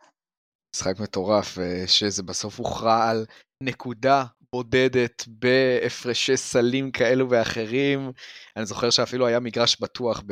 משחק 0.77 1.01
מטורף, 1.01 1.59
אה, 1.59 1.85
שזה 1.87 2.23
בסוף 2.23 2.59
הוכרע 2.59 3.09
על 3.09 3.27
נקודה 3.63 4.25
בודדת 4.55 5.25
בהפרשי 5.29 6.37
סלים 6.37 6.91
כאלו 6.91 7.31
ואחרים. 7.31 8.13
אני 8.57 8.67
זוכר 8.67 8.91
שאפילו 8.91 9.27
היה 9.27 9.41
מגרש 9.41 9.77
בטוח 9.81 10.23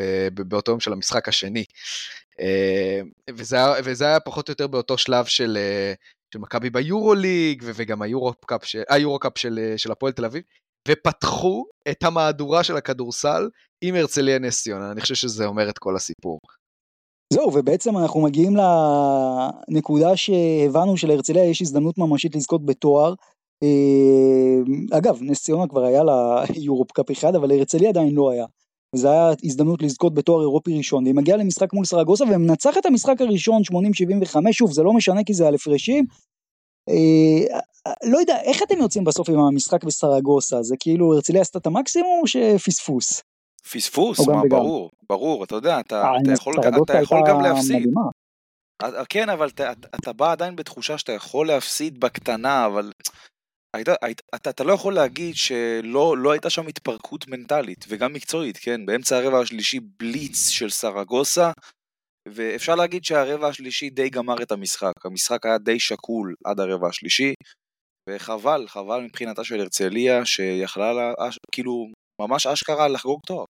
באותו 0.48 0.72
יום 0.72 0.80
של 0.80 0.92
המשחק 0.92 1.28
השני. 1.28 1.64
אה, 2.40 3.00
וזה 3.30 3.56
וזה 3.84 4.04
היה 4.04 4.20
פחות 4.20 4.48
או 4.48 4.52
יותר 4.52 4.66
באותו 4.66 4.98
שלב 4.98 5.24
של, 5.24 5.56
אה, 5.60 5.92
של 6.34 6.38
מכבי 6.38 6.70
ביורוליג, 6.70 7.62
וגם 7.66 8.02
היורו-קאפ 8.02 8.64
של, 8.64 8.82
של, 9.36 9.58
אה, 9.58 9.78
של 9.78 9.92
הפועל 9.92 10.12
תל 10.12 10.24
אביב, 10.24 10.42
ופתחו 10.88 11.64
את 11.90 12.02
המהדורה 12.02 12.64
של 12.64 12.76
הכדורסל 12.76 13.48
עם 13.84 13.94
הרצליה 13.94 14.38
נס 14.38 14.62
ציונה. 14.62 14.92
אני 14.92 15.00
חושב 15.00 15.14
שזה 15.14 15.46
אומר 15.46 15.68
את 15.68 15.78
כל 15.78 15.96
הסיפור. 15.96 16.38
זהו, 17.32 17.54
ובעצם 17.54 17.98
אנחנו 17.98 18.20
מגיעים 18.20 18.56
לנקודה 18.56 20.16
שהבנו 20.16 20.96
שלהרצליה 20.96 21.50
יש 21.50 21.62
הזדמנות 21.62 21.98
ממשית 21.98 22.36
לזכות 22.36 22.66
בתואר. 22.66 23.14
אגב, 24.98 25.18
נס 25.20 25.42
ציונה 25.42 25.68
כבר 25.68 25.84
היה 25.84 26.04
לה 26.04 26.44
יורופ 26.54 26.92
קאפ 26.92 27.10
אחד, 27.10 27.34
אבל 27.34 27.48
להרצליה 27.48 27.88
עדיין 27.88 28.14
לא 28.14 28.30
היה. 28.30 28.46
וזו 28.94 29.08
הייתה 29.08 29.46
הזדמנות 29.46 29.82
לזכות 29.82 30.14
בתואר 30.14 30.40
אירופי 30.40 30.76
ראשון, 30.76 31.04
והיא 31.04 31.14
מגיעה 31.14 31.38
למשחק 31.38 31.72
מול 31.72 31.84
סרגוסה 31.84 32.24
ומנצחת 32.24 32.78
את 32.78 32.86
המשחק 32.86 33.20
הראשון 33.20 33.62
80-75, 33.72 34.52
שוב 34.52 34.72
זה 34.72 34.82
לא 34.82 34.92
משנה 34.92 35.24
כי 35.24 35.34
זה 35.34 35.48
על 35.48 35.54
הפרשים. 35.54 36.04
אה, 36.88 37.58
לא 38.10 38.18
יודע, 38.18 38.40
איך 38.40 38.62
אתם 38.62 38.78
יוצאים 38.78 39.04
בסוף 39.04 39.28
עם 39.28 39.38
המשחק 39.38 39.84
בסרגוסה? 39.84 40.62
זה 40.62 40.76
כאילו 40.80 41.14
הרצליה 41.14 41.40
עשתה 41.40 41.58
את 41.58 41.66
המקסימום 41.66 42.18
או 42.22 42.26
שפספוס? 42.26 43.22
פספוס? 43.72 44.28
מה, 44.28 44.42
ברור, 44.50 44.90
ברור, 45.08 45.44
אתה 45.44 45.54
יודע, 45.54 45.80
אתה, 45.80 46.02
אה, 46.02 46.10
אתה 46.22 46.32
יכול, 46.32 46.54
אתה 46.82 46.98
יכול 47.02 47.20
גם 47.28 47.40
להפסיד. 47.40 47.76
מדהימה. 47.76 48.00
אה, 48.82 49.04
כן, 49.08 49.28
אבל 49.28 49.48
אתה, 49.48 49.72
אתה 49.94 50.12
בא 50.12 50.32
עדיין 50.32 50.56
בתחושה 50.56 50.98
שאתה 50.98 51.12
יכול 51.12 51.46
להפסיד 51.46 52.00
בקטנה, 52.00 52.66
אבל 52.66 52.92
היית, 53.78 53.88
היית, 54.02 54.22
אתה, 54.34 54.50
אתה 54.50 54.64
לא 54.64 54.72
יכול 54.72 54.94
להגיד 54.94 55.36
שלא 55.36 56.18
לא 56.18 56.32
הייתה 56.32 56.50
שם 56.50 56.66
התפרקות 56.66 57.28
מנטלית 57.28 57.84
וגם 57.88 58.12
מקצועית, 58.12 58.56
כן? 58.56 58.86
באמצע 58.86 59.16
הרבע 59.16 59.40
השלישי 59.40 59.80
בליץ 59.80 60.48
של 60.48 60.70
סרגוסה, 60.70 61.52
ואפשר 62.28 62.74
להגיד 62.74 63.04
שהרבע 63.04 63.48
השלישי 63.48 63.90
די 63.90 64.10
גמר 64.10 64.42
את 64.42 64.52
המשחק. 64.52 64.92
המשחק 65.04 65.46
היה 65.46 65.58
די 65.58 65.80
שקול 65.80 66.34
עד 66.44 66.60
הרבע 66.60 66.88
השלישי, 66.88 67.34
וחבל, 68.10 68.68
חבל 68.68 69.00
מבחינתה 69.00 69.44
של 69.44 69.60
הרצליה, 69.60 70.24
שיכלה 70.24 70.92
לה, 70.92 71.12
כאילו, 71.52 71.86
ממש 72.20 72.46
אשכרה 72.46 72.88
לחגוג 72.88 73.20
תואר. 73.26 73.44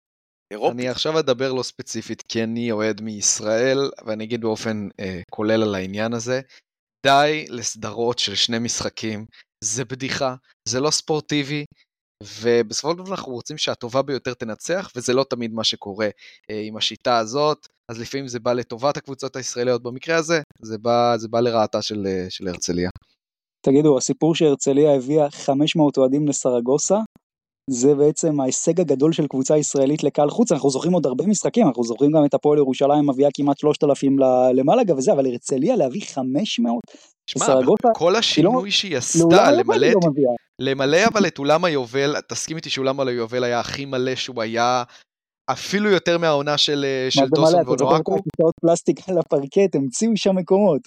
אירופ. 0.52 0.72
אני 0.72 0.88
עכשיו 0.88 1.18
אדבר 1.18 1.52
לא 1.52 1.62
ספציפית 1.62 2.22
כי 2.28 2.42
אני 2.42 2.72
אוהד 2.72 3.00
מישראל, 3.00 3.78
ואני 4.06 4.24
אגיד 4.24 4.40
באופן 4.40 4.88
אה, 5.00 5.20
כולל 5.30 5.62
על 5.62 5.74
העניין 5.74 6.12
הזה. 6.12 6.40
די 7.06 7.46
לסדרות 7.48 8.18
של 8.18 8.34
שני 8.34 8.58
משחקים 8.58 9.26
זה 9.66 9.84
בדיחה, 9.84 10.34
זה 10.68 10.80
לא 10.80 10.90
ספורטיבי, 10.90 11.64
ובסופו 12.40 12.90
של 12.90 12.98
דבר 12.98 13.10
אנחנו 13.10 13.32
רוצים 13.32 13.58
שהטובה 13.58 14.02
ביותר 14.02 14.34
תנצח, 14.34 14.90
וזה 14.96 15.14
לא 15.14 15.24
תמיד 15.30 15.52
מה 15.52 15.64
שקורה 15.64 16.08
אה, 16.50 16.60
עם 16.64 16.76
השיטה 16.76 17.18
הזאת, 17.18 17.66
אז 17.90 18.00
לפעמים 18.00 18.28
זה 18.28 18.40
בא 18.40 18.52
לטובת 18.52 18.96
הקבוצות 18.96 19.36
הישראליות, 19.36 19.82
במקרה 19.82 20.16
הזה 20.16 20.40
זה 20.62 20.78
בא, 20.78 21.14
זה 21.16 21.28
בא 21.28 21.40
לרעתה 21.40 21.82
של, 21.82 22.06
אה, 22.06 22.26
של 22.28 22.48
הרצליה. 22.48 22.90
תגידו, 23.66 23.98
הסיפור 23.98 24.34
שהרצליה 24.34 24.94
הביאה 24.94 25.30
500 25.30 25.96
אוהדים 25.96 26.28
לסרגוסה, 26.28 26.98
זה 27.70 27.94
בעצם 27.94 28.40
ההישג 28.40 28.80
הגדול 28.80 29.12
של 29.12 29.26
קבוצה 29.26 29.56
ישראלית 29.56 30.04
לקהל 30.04 30.30
חוץ, 30.30 30.52
אנחנו 30.52 30.70
זוכרים 30.70 30.92
עוד 30.92 31.06
הרבה 31.06 31.26
משחקים, 31.26 31.66
אנחנו 31.66 31.84
זוכרים 31.84 32.12
גם 32.12 32.24
את 32.24 32.34
הפועל 32.34 32.58
ירושלים 32.58 33.10
מביאה 33.10 33.28
כמעט 33.34 33.58
3,000 33.58 34.16
למלאגה 34.54 34.94
וזה, 34.94 35.12
אבל 35.12 35.26
הרצליה 35.26 35.76
להביא 35.76 36.00
500 36.14 36.80
שמע, 37.26 37.46
כל 37.94 38.10
לא- 38.10 38.18
השינוי 38.18 38.70
שהיא 38.70 38.96
עשתה, 38.96 39.50
למלא, 39.52 39.86
לא 39.86 40.00
למלא 40.60 40.98
אבל 41.12 41.26
את 41.26 41.38
אולם 41.38 41.64
היובל, 41.64 42.20
תסכים 42.28 42.56
איתי 42.56 42.70
שאולם 42.70 43.00
היובל 43.00 43.44
היה 43.44 43.60
הכי 43.60 43.84
מלא 43.84 44.14
שהוא 44.14 44.42
היה 44.42 44.82
אפילו 45.50 45.90
יותר 45.90 46.18
מהעונה 46.18 46.58
של, 46.58 46.86
דוסון 47.10 47.24
ונואקו. 47.24 47.40
מה 47.40 47.50
זה 47.50 47.56
מלא, 47.56 47.74
אתה 47.74 47.78
זוכר 47.78 48.48
את 48.48 48.54
פלסטיק 48.60 49.08
על 49.08 49.18
הפרקט, 49.18 49.74
המציאו 49.74 50.16
שם 50.16 50.36
מקומות. 50.36 50.80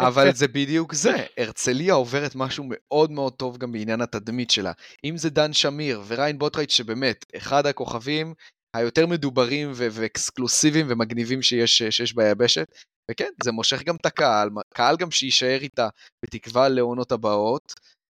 אבל 0.00 0.32
זה 0.34 0.48
בדיוק 0.48 0.94
זה, 0.94 1.26
הרצליה 1.36 1.94
עוברת 1.94 2.34
משהו 2.34 2.64
מאוד 2.68 3.10
מאוד 3.10 3.32
טוב 3.32 3.58
גם 3.58 3.72
בעניין 3.72 4.00
התדמית 4.00 4.50
שלה. 4.50 4.72
אם 5.04 5.16
זה 5.16 5.30
דן 5.30 5.52
שמיר 5.52 6.02
וריין 6.06 6.38
בוטרייט 6.38 6.70
שבאמת, 6.70 7.24
אחד 7.36 7.66
הכוכבים 7.66 8.34
היותר 8.76 9.06
מדוברים 9.06 9.72
ו- 9.74 9.88
ואקסקלוסיביים 9.90 10.86
ומגניבים 10.88 11.42
שיש, 11.42 11.82
שיש 11.82 12.14
ביבשת, 12.14 12.66
וכן, 13.10 13.30
זה 13.44 13.52
מושך 13.52 13.82
גם 13.82 13.96
את 13.96 14.06
הקהל, 14.06 14.50
קהל 14.74 14.96
גם 14.96 15.10
שיישאר 15.10 15.58
איתה 15.60 15.88
בתקווה 16.24 16.68
לעונות 16.68 17.12
הבאות, 17.12 17.74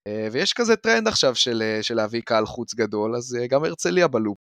אה, 0.08 0.28
ויש 0.32 0.54
כזה 0.54 0.76
טרנד 0.76 1.08
עכשיו 1.08 1.36
של, 1.36 1.62
אה, 1.62 1.84
של 1.84 1.96
להביא 1.96 2.22
קהל 2.22 2.46
חוץ 2.46 2.74
גדול, 2.74 3.16
אז 3.16 3.36
אה, 3.36 3.48
גם 3.48 3.64
הרצליה 3.64 4.08
ב 4.08 4.13
loop. 4.13 4.38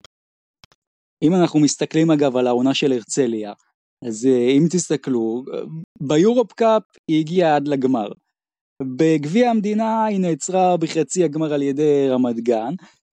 אם 1.23 1.33
אנחנו 1.41 1.59
מסתכלים 1.59 2.11
אגב 2.11 2.37
על 2.37 2.47
העונה 2.47 2.73
של 2.73 2.91
הרצליה, 2.91 3.53
אז 4.05 4.25
אם 4.25 4.63
תסתכלו, 4.71 5.43
ביורופ 6.01 6.53
קאפ 6.53 6.83
היא 7.07 7.19
הגיעה 7.19 7.55
עד 7.55 7.67
לגמר. 7.67 8.07
בגביע 8.83 9.49
המדינה 9.49 10.05
היא 10.05 10.19
נעצרה 10.19 10.77
בחצי 10.77 11.23
הגמר 11.23 11.53
על 11.53 11.61
ידי 11.61 12.07
רמת 12.09 12.35
גן, 12.35 12.73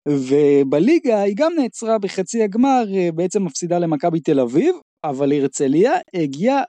ובליגה 0.09 1.22
היא 1.22 1.35
גם 1.37 1.53
נעצרה 1.57 1.99
בחצי 1.99 2.43
הגמר, 2.43 2.85
בעצם 3.14 3.45
מפסידה 3.45 3.78
למכבי 3.78 4.20
תל 4.20 4.41
אביב, 4.41 4.74
אבל 5.05 5.33
הרצליה 5.33 5.93
הגיעה 6.14 6.62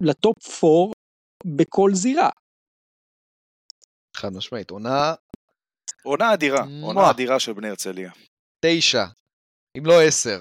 לטופ 0.00 0.64
4 0.64 0.92
בכל 1.44 1.90
זירה. 1.94 2.30
חד 4.16 4.32
משמעית, 4.32 4.70
עונה... 4.70 5.14
עונה 6.04 6.34
אדירה, 6.34 6.64
עונה 6.82 7.10
אדירה 7.10 7.40
של 7.40 7.52
בני 7.52 7.68
הרצליה. 7.68 8.10
תשע, 8.64 9.04
אם 9.78 9.86
לא 9.86 10.02
עשר. 10.02 10.40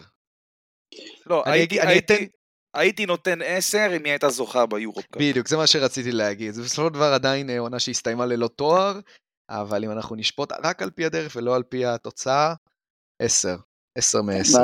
לא, 1.25 1.43
אני 1.45 1.53
הייתי, 1.53 1.81
הייתי, 1.81 2.27
הייתי 2.73 3.05
נותן 3.05 3.39
10 3.45 3.87
אם 3.97 4.03
היא 4.03 4.11
הייתה 4.11 4.29
זוכה 4.29 4.65
ביורופ. 4.65 5.05
בדיוק, 5.15 5.47
זה 5.47 5.57
מה 5.57 5.67
שרציתי 5.67 6.11
להגיד. 6.11 6.53
זה 6.53 6.61
בסופו 6.61 6.87
של 6.87 6.93
דבר 6.93 7.13
עדיין 7.13 7.49
אה, 7.49 7.59
עונה 7.59 7.79
שהסתיימה 7.79 8.25
ללא 8.25 8.47
תואר, 8.47 8.99
אבל 9.49 9.83
אם 9.83 9.91
אנחנו 9.91 10.15
נשפוט 10.15 10.51
רק 10.63 10.81
על 10.81 10.89
פי 10.89 11.05
הדרך 11.05 11.35
ולא 11.35 11.55
על 11.55 11.63
פי 11.63 11.85
התוצאה, 11.85 12.53
10. 13.21 13.55
10 13.97 14.21
מ-10. 14.21 14.59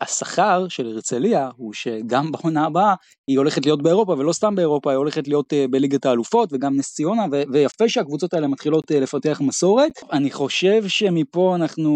השכר 0.00 0.68
של 0.68 0.86
הרצליה 0.86 1.50
הוא 1.56 1.72
שגם 1.72 2.32
בעונה 2.32 2.64
הבאה 2.64 2.94
היא 3.30 3.38
הולכת 3.38 3.66
להיות 3.66 3.82
באירופה 3.82 4.12
ולא 4.12 4.32
סתם 4.32 4.54
באירופה 4.54 4.90
היא 4.90 4.96
הולכת 4.96 5.28
להיות 5.28 5.52
אה, 5.52 5.66
בליגת 5.70 6.06
האלופות 6.06 6.48
וגם 6.52 6.76
נס 6.76 6.94
ציונה 6.94 7.26
ויפה 7.52 7.88
שהקבוצות 7.88 8.34
האלה 8.34 8.48
מתחילות 8.48 8.92
אה, 8.92 9.00
לפתח 9.00 9.40
מסורת 9.40 9.92
אני 10.12 10.30
חושב 10.30 10.88
שמפה 10.88 11.54
אנחנו 11.54 11.90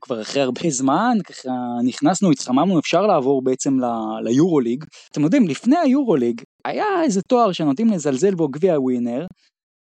כבר 0.00 0.22
אחרי 0.22 0.42
הרבה 0.42 0.70
זמן 0.70 1.18
ככה 1.24 1.50
נכנסנו 1.84 2.30
התחממנו 2.30 2.78
אפשר 2.78 3.06
לעבור 3.06 3.42
בעצם 3.42 3.78
ליורוליג 4.24 4.84
אתם 5.12 5.22
יודעים 5.22 5.48
לפני 5.48 5.76
היורוליג 5.76 6.40
היה 6.64 7.02
איזה 7.02 7.22
תואר 7.22 7.52
שנוטים 7.52 7.88
לזלזל 7.88 8.34
בו 8.34 8.48
גביע 8.48 8.80
ווינר 8.80 9.26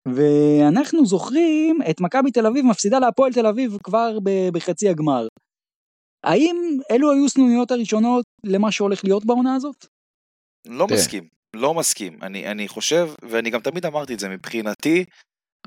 ואנחנו 0.07 1.05
זוכרים 1.05 1.79
את 1.89 2.01
מכבי 2.01 2.31
תל 2.31 2.45
אביב 2.45 2.65
מפסידה 2.65 2.99
להפועל 2.99 3.33
תל 3.33 3.47
אביב 3.47 3.77
כבר 3.83 4.17
בחצי 4.53 4.89
הגמר. 4.89 5.27
האם 6.23 6.79
אלו 6.91 7.11
היו 7.11 7.29
סנוניות 7.29 7.71
הראשונות 7.71 8.25
למה 8.43 8.71
שהולך 8.71 9.03
להיות 9.03 9.25
בעונה 9.25 9.55
הזאת? 9.55 9.85
לא 10.67 10.87
מסכים, 10.87 11.27
לא 11.55 11.73
מסכים. 11.73 12.19
אני, 12.21 12.51
אני 12.51 12.67
חושב, 12.67 13.09
ואני 13.21 13.49
גם 13.49 13.59
תמיד 13.59 13.85
אמרתי 13.85 14.13
את 14.13 14.19
זה, 14.19 14.29
מבחינתי, 14.29 15.05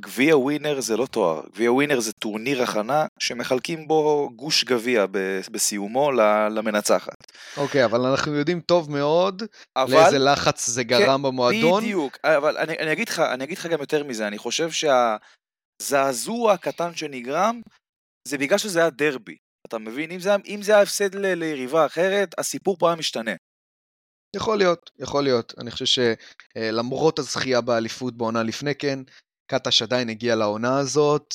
גביע 0.01 0.37
ווינר 0.37 0.81
זה 0.81 0.97
לא 0.97 1.07
תואר. 1.07 1.43
גביע 1.53 1.73
ווינר 1.73 2.01
זה 2.01 2.13
טורניר 2.13 2.63
הכנה 2.63 3.07
שמחלקים 3.19 3.89
בו 3.89 4.31
גוש 4.37 4.65
גביע 4.65 5.07
בסיומו 5.51 6.13
למנצחת. 6.51 7.17
אוקיי, 7.57 7.85
אבל 7.85 8.01
אנחנו 8.01 8.35
יודעים 8.35 8.61
טוב 8.61 8.91
מאוד 8.91 9.43
אבל... 9.77 9.95
לאיזה 9.95 10.19
לחץ 10.19 10.67
זה 10.67 10.85
גרם 10.85 11.17
כן, 11.17 11.23
במועדון. 11.23 11.83
בדיוק, 11.83 12.19
אבל 12.25 12.57
אני, 12.59 12.79
אני, 12.79 12.93
אגיד 12.93 13.09
לך, 13.09 13.19
אני 13.19 13.45
אגיד 13.45 13.59
לך 13.59 13.67
גם 13.67 13.81
יותר 13.81 14.05
מזה, 14.05 14.27
אני 14.27 14.39
חושב 14.39 14.69
שהזעזוע 15.83 16.53
הקטן 16.53 16.95
שנגרם 16.95 17.61
זה 18.29 18.39
בגלל 18.39 18.59
שזה 18.59 18.81
היה 18.81 18.91
דרבי. 18.91 19.37
אתה 19.67 19.79
מבין? 19.79 20.11
אם 20.11 20.21
זה, 20.21 20.31
אם 20.47 20.61
זה 20.63 20.73
היה 20.73 20.83
הפסד 20.83 21.15
ל, 21.15 21.35
ליריבה 21.35 21.87
אחרת, 21.87 22.35
הסיפור 22.39 22.77
פה 22.79 22.89
היה 22.89 22.97
משתנה. 22.97 23.33
יכול 24.37 24.59
להיות, 24.59 24.91
יכול 24.99 25.25
להיות. 25.25 25.55
אני 25.59 25.71
חושב 25.71 26.03
שלמרות 26.55 27.19
הזכייה 27.19 27.61
באליפות 27.61 28.17
בעונה 28.17 28.43
לפני 28.43 28.75
כן, 28.75 28.99
קטש 29.51 29.83
עדיין 29.83 30.09
הגיע 30.09 30.37
לעונה 30.37 30.79
הזאת, 30.79 31.35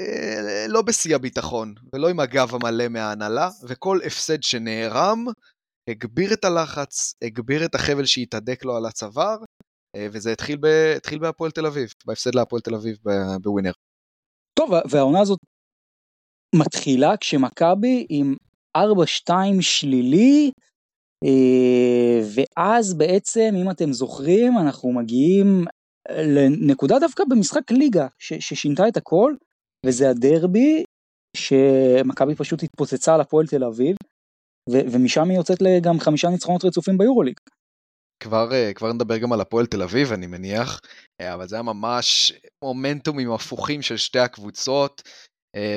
אה, 0.00 0.66
לא 0.68 0.82
בשיא 0.82 1.16
הביטחון, 1.16 1.74
ולא 1.92 2.08
עם 2.08 2.20
הגב 2.20 2.54
המלא 2.54 2.88
מההנהלה, 2.88 3.48
וכל 3.68 3.98
הפסד 4.06 4.42
שנערם, 4.42 5.24
הגביר 5.90 6.32
את 6.32 6.44
הלחץ, 6.44 7.14
הגביר 7.24 7.64
את 7.64 7.74
החבל 7.74 8.04
שהתהדק 8.04 8.64
לו 8.64 8.76
על 8.76 8.86
הצוואר, 8.86 9.36
אה, 9.96 10.06
וזה 10.12 10.32
התחיל, 10.32 10.56
ב, 10.56 10.66
התחיל 10.96 11.18
בהפועל 11.18 11.50
תל 11.50 11.66
אביב, 11.66 11.88
בהפסד 12.06 12.34
להפועל 12.34 12.62
תל 12.62 12.74
אביב 12.74 12.96
בווינר. 13.42 13.72
טוב, 14.58 14.70
והעונה 14.90 15.20
הזאת 15.20 15.38
מתחילה 16.54 17.16
כשמכבי 17.16 18.06
עם 18.08 18.34
4-2 18.76 18.80
שלילי, 19.60 20.50
אה, 21.24 22.20
ואז 22.34 22.94
בעצם, 22.94 23.54
אם 23.62 23.70
אתם 23.70 23.92
זוכרים, 23.92 24.58
אנחנו 24.58 24.92
מגיעים 24.92 25.64
לנקודה 26.10 26.98
דווקא 26.98 27.24
במשחק 27.30 27.70
ליגה, 27.70 28.06
ששינתה 28.18 28.88
את 28.88 28.96
הכל, 28.96 29.34
וזה 29.86 30.10
הדרבי, 30.10 30.84
שמכבי 31.36 32.34
פשוט 32.34 32.62
התפוצצה 32.62 33.14
על 33.14 33.20
הפועל 33.20 33.46
תל 33.46 33.64
אביב, 33.64 33.96
ומשם 34.70 35.28
היא 35.30 35.38
יוצאת 35.38 35.58
גם 35.82 36.00
חמישה 36.00 36.28
ניצחונות 36.28 36.64
רצופים 36.64 36.98
ביורוליג. 36.98 37.36
כבר, 38.22 38.52
אה, 38.52 38.72
כבר 38.74 38.92
נדבר 38.92 39.18
גם 39.18 39.32
על 39.32 39.40
הפועל 39.40 39.66
תל 39.66 39.82
אביב, 39.82 40.12
אני 40.12 40.26
מניח, 40.26 40.80
אה, 41.20 41.34
אבל 41.34 41.48
זה 41.48 41.56
היה 41.56 41.62
ממש 41.62 42.32
מומנטומים 42.64 43.32
הפוכים 43.32 43.82
של 43.82 43.96
שתי 43.96 44.18
הקבוצות, 44.18 45.02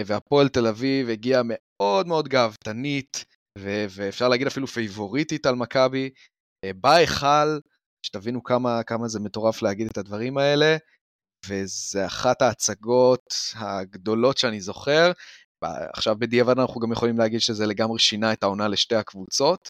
והפועל 0.05 0.49
תל 0.49 0.67
אביב 0.67 1.09
הגיעה 1.09 1.41
מאוד 1.45 2.07
מאוד 2.07 2.28
גאוותנית, 2.28 3.25
ו- 3.59 3.86
ואפשר 3.89 4.28
להגיד 4.28 4.47
אפילו 4.47 4.67
פייבוריטית 4.67 5.45
על 5.45 5.55
מכבי. 5.55 6.09
אה, 6.63 6.71
בהיכל, 6.73 7.59
שתבינו 8.05 8.43
כמה, 8.43 8.84
כמה 8.84 9.07
זה 9.07 9.19
מטורף 9.19 9.61
להגיד 9.61 9.88
את 9.91 9.97
הדברים 9.97 10.38
האלה, 10.38 10.78
וזה 11.47 12.05
אחת 12.05 12.41
ההצגות 12.41 13.34
הגדולות 13.55 14.38
שאני 14.38 14.61
זוכר. 14.61 15.11
עכשיו 15.93 16.15
בדיעבד 16.19 16.59
אנחנו 16.59 16.82
גם 16.82 16.91
יכולים 16.91 17.17
להגיד 17.17 17.41
שזה 17.41 17.65
לגמרי 17.65 17.99
שינה 17.99 18.34
את 18.34 18.43
העונה 18.43 18.67
לשתי 18.67 18.95
הקבוצות, 18.95 19.69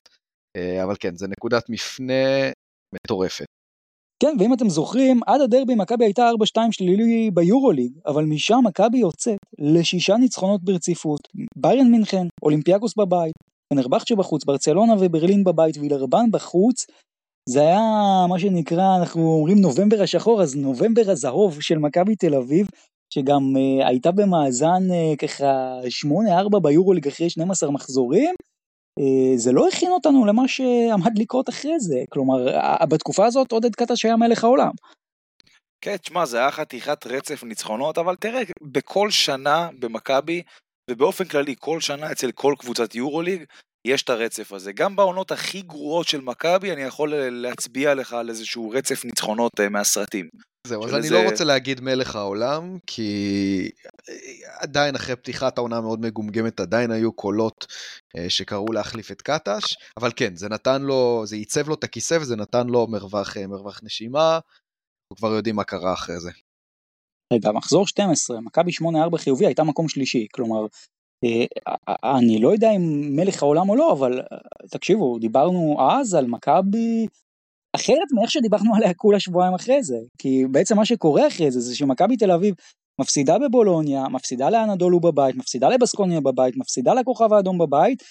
אה, 0.58 0.84
אבל 0.84 0.96
כן, 1.00 1.16
זה 1.16 1.28
נקודת 1.28 1.70
מפנה 1.70 2.52
מטורפת. 2.96 3.57
כן, 4.20 4.36
ואם 4.40 4.54
אתם 4.54 4.70
זוכרים, 4.70 5.20
עד 5.28 5.42
הדרבי 5.42 5.76
מכבי 5.76 6.06
הייתה 6.06 6.30
4-2 6.58 6.60
שלילי 6.72 7.32
ביורוליג, 7.32 7.92
אבל 8.06 8.26
משם 8.26 8.60
מכבי 8.64 8.98
יוצאת 8.98 9.38
לשישה 9.60 10.18
ניצחונות 10.18 10.64
ברציפות, 10.64 11.20
ביירן 11.56 11.92
מינכן, 11.92 12.28
אולימפיאקוס 12.42 12.94
בבית, 12.98 13.34
פנרבכצ'ה 13.74 14.16
בחוץ, 14.16 14.46
ברצלונה 14.46 14.94
וברלין 15.00 15.44
בבית 15.44 15.78
וילרבן 15.78 16.32
בחוץ, 16.32 16.86
זה 17.50 17.62
היה 17.62 17.80
מה 18.30 18.40
שנקרא, 18.40 18.98
אנחנו 19.00 19.22
אומרים 19.22 19.58
נובמבר 19.58 20.02
השחור, 20.02 20.42
אז 20.42 20.56
נובמבר 20.56 21.12
הזהוב 21.12 21.62
של 21.62 21.78
מכבי 21.78 22.16
תל 22.16 22.36
אביב, 22.36 22.68
שגם 23.14 23.42
uh, 23.56 23.88
הייתה 23.88 24.12
במאזן 24.12 24.84
uh, 24.90 25.18
ככה 25.18 25.80
8-4 26.56 26.60
ביורוליג 26.60 27.08
אחרי 27.08 27.30
12 27.30 27.72
מחזורים, 27.72 28.30
אה, 28.30 28.47
זה 29.36 29.52
לא 29.52 29.68
הכין 29.68 29.92
אותנו 29.92 30.26
למה 30.26 30.48
שעמד 30.48 31.20
לקרות 31.20 31.50
אחרי 31.50 31.80
זה, 31.80 32.04
כלומר, 32.10 32.38
בתקופה 32.90 33.26
הזאת 33.26 33.52
עודד 33.52 33.76
קטש 33.76 34.06
היה 34.06 34.16
מלך 34.16 34.44
העולם. 34.44 34.72
כן, 35.82 35.98
תשמע, 35.98 36.26
זה 36.26 36.38
היה 36.38 36.52
חתיכת 36.52 37.08
רצף 37.08 37.44
ניצחונות, 37.44 37.98
אבל 37.98 38.16
תראה, 38.16 38.42
בכל 38.62 39.12
שנה 39.12 39.70
במכבי, 39.80 40.42
ובאופן 40.92 41.26
כללי, 41.26 41.56
כל 41.60 41.82
שנה 41.82 42.12
אצל 42.12 42.32
כל 42.32 42.56
קבוצת 42.60 42.96
יורוליג, 42.96 43.44
יש 43.88 44.04
את 44.04 44.10
הרצף 44.10 44.54
הזה. 44.54 44.72
גם 44.72 44.96
בעונות 44.96 45.32
הכי 45.32 45.62
גרועות 45.62 46.08
של 46.08 46.22
מכבי, 46.22 46.74
אני 46.74 46.82
יכול 46.82 47.14
להצביע 47.16 47.94
לך 47.94 48.14
על 48.14 48.30
איזשהו 48.30 48.70
רצף 48.70 49.06
ניצחונות 49.06 49.52
אה, 49.60 49.70
מהסרטים. 49.70 50.30
זהו, 50.68 50.86
אז 50.86 50.94
אני 50.94 51.10
לא 51.10 51.30
רוצה 51.30 51.44
להגיד 51.44 51.82
מלך 51.82 52.16
העולם, 52.16 52.78
כי 52.88 53.70
עדיין 54.60 54.96
אחרי 54.96 55.16
פתיחת 55.16 55.58
העונה 55.58 55.78
המאוד 55.78 56.02
מגומגמת, 56.02 56.60
עדיין 56.60 56.92
היו 56.92 57.12
קולות 57.12 57.66
אה, 58.18 58.30
שקראו 58.30 58.72
להחליף 58.74 59.12
את 59.12 59.22
קטש, 59.22 59.64
אבל 59.98 60.12
כן, 60.16 60.36
זה 60.36 60.50
נתן 60.50 60.82
לו, 60.82 61.24
זה 61.26 61.36
ייצב 61.36 61.68
לו 61.68 61.76
את 61.76 61.84
הכיסא 61.84 62.18
וזה 62.22 62.36
נתן 62.36 62.68
לו 62.68 62.88
מרווח, 62.88 63.38
אה, 63.38 63.48
מרווח 63.48 63.80
נשימה, 63.84 64.34
אנחנו 64.34 65.16
כבר 65.18 65.34
יודעים 65.34 65.56
מה 65.56 65.64
קרה 65.64 65.94
אחרי 65.94 66.20
זה. 66.20 66.32
רגע, 67.34 67.52
מחזור 67.52 67.88
12, 67.88 68.42
מכבי 68.42 68.72
8-4 68.72 69.18
חיובי 69.18 69.46
הייתה 69.46 69.64
מקום 69.64 69.90
שלישי, 69.90 70.28
כלומר, 70.34 70.66
אה, 71.24 71.46
אני 72.18 72.42
לא 72.42 72.50
יודע 72.50 72.72
אם 72.76 73.16
מלך 73.16 73.44
העולם 73.44 73.70
או 73.70 73.76
לא, 73.76 73.94
אבל 73.94 74.22
תקשיבו, 74.72 75.20
דיברנו 75.20 75.78
אז 75.92 76.14
על 76.14 76.26
מכבי 76.26 77.08
אחרת 77.78 78.08
מאיך 78.16 78.32
שדיברנו 78.32 78.76
עליה 78.76 78.94
כולה 78.94 79.20
שבועיים 79.20 79.54
אחרי 79.54 79.84
זה. 79.84 79.98
כי 80.18 80.44
בעצם 80.52 80.76
מה 80.76 80.86
שקורה 80.86 81.28
אחרי 81.28 81.52
זה, 81.52 81.60
זה 81.60 81.76
שמכבי 81.76 82.18
תל 82.18 82.32
אביב 82.32 82.56
מפסידה 83.02 83.40
בבולוניה, 83.40 84.08
מפסידה 84.08 84.50
לאנדולו 84.50 85.00
בבית, 85.00 85.36
מפסידה 85.36 85.70
לבסקוניה 85.70 86.22
בבית, 86.22 86.58
מפסידה 86.58 86.94
לכוכב 86.94 87.34
האדום 87.34 87.58
בבית, 87.58 88.04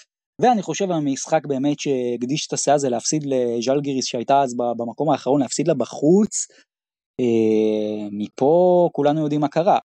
ואני 0.42 0.62
חושב 0.62 0.90
המשחק 0.90 1.46
באמת 1.46 1.80
שהקדיש 1.80 2.46
את 2.46 2.52
הסאה 2.52 2.78
זה 2.78 2.88
להפסיד 2.88 3.22
לז'לגיריס 3.26 4.06
שהייתה 4.06 4.42
אז 4.42 4.54
במקום 4.76 5.10
האחרון, 5.10 5.40
להפסיד 5.40 5.68
לה 5.68 5.74
בחוץ. 5.74 6.46
אה, 7.20 8.08
מפה 8.12 8.88
כולנו 8.92 9.20
יודעים 9.20 9.40
מה 9.40 9.48
קרה. 9.48 9.78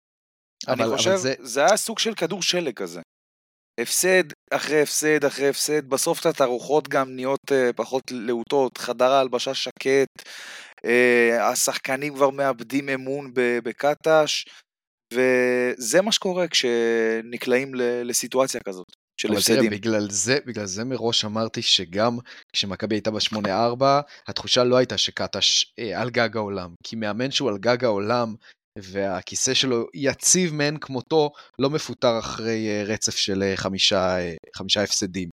אני 0.69 0.85
אבל, 0.85 0.97
חושב, 0.97 1.11
אבל 1.11 1.19
זה... 1.19 1.35
זה 1.39 1.61
היה 1.61 1.77
סוג 1.77 1.99
של 1.99 2.15
כדור 2.15 2.43
שלג 2.43 2.75
כזה. 2.75 3.01
הפסד 3.83 4.25
אחרי 4.51 4.83
הפסד 4.83 5.25
אחרי 5.25 5.49
הפסד, 5.49 5.89
בסוף 5.89 6.21
קצת 6.21 6.41
הרוחות 6.41 6.89
גם 6.89 7.17
נהיות 7.17 7.51
uh, 7.51 7.73
פחות 7.77 8.03
להוטות, 8.11 8.79
חדר 8.79 9.13
ההלבשה 9.13 9.55
שקט, 9.55 10.09
uh, 10.87 11.41
השחקנים 11.41 12.15
כבר 12.15 12.31
מאבדים 12.31 12.89
אמון 12.89 13.31
בקטש, 13.35 14.45
וזה 15.15 16.03
מה 16.03 16.13
שקורה 16.13 16.49
כשנקלעים 16.49 17.75
לסיטואציה 18.05 18.61
כזאת. 18.61 18.87
של 19.21 19.33
הפסדים. 19.33 19.57
תראה, 19.57 19.71
בגלל 19.71 20.11
זה, 20.11 20.39
בגלל 20.47 20.67
זה 20.67 20.85
מראש 20.85 21.25
אמרתי 21.25 21.63
שגם 21.63 22.19
כשמכבי 22.53 22.95
הייתה 22.95 23.11
ב-8-4, 23.11 23.85
התחושה 24.27 24.65
לא 24.65 24.77
הייתה 24.77 24.99
שקטש 24.99 25.75
אה, 25.79 26.01
על 26.01 26.11
גג 26.11 26.37
העולם. 26.37 26.75
כי 26.85 26.97
מאמן 26.97 27.31
שהוא 27.31 27.49
על 27.49 27.59
גג 27.59 27.85
העולם 27.85 28.35
והכיסא 28.83 29.55
שלו 29.55 29.87
יציב 29.95 30.55
מאין 30.55 30.79
כמותו, 30.79 31.31
לא 31.59 31.71
מפוטר 31.71 32.19
אחרי 32.19 32.69
אה, 32.69 32.85
רצף 32.87 33.17
של 33.17 33.43
אה, 33.43 33.57
חמישה, 33.57 34.19
אה, 34.19 34.35
חמישה 34.57 34.83
הפסדים. 34.83 35.29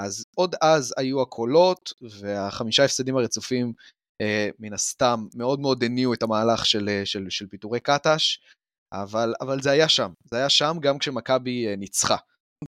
אז 0.00 0.24
עוד 0.36 0.54
אז 0.62 0.94
היו 0.96 1.22
הקולות, 1.22 1.92
והחמישה 2.20 2.84
הפסדים 2.84 3.16
הרצופים 3.16 3.72
מן 4.58 4.72
הסתם 4.72 5.26
מאוד 5.34 5.60
מאוד 5.60 5.84
הניעו 5.84 6.14
את 6.14 6.22
המהלך 6.22 6.66
של, 6.66 7.02
של, 7.04 7.26
של 7.28 7.46
פיטורי 7.46 7.80
קטש, 7.80 8.38
אבל, 8.92 9.34
אבל 9.40 9.62
זה 9.62 9.70
היה 9.70 9.88
שם, 9.88 10.10
זה 10.30 10.36
היה 10.36 10.48
שם 10.48 10.76
גם 10.80 10.98
כשמכבי 10.98 11.76
ניצחה. 11.76 12.16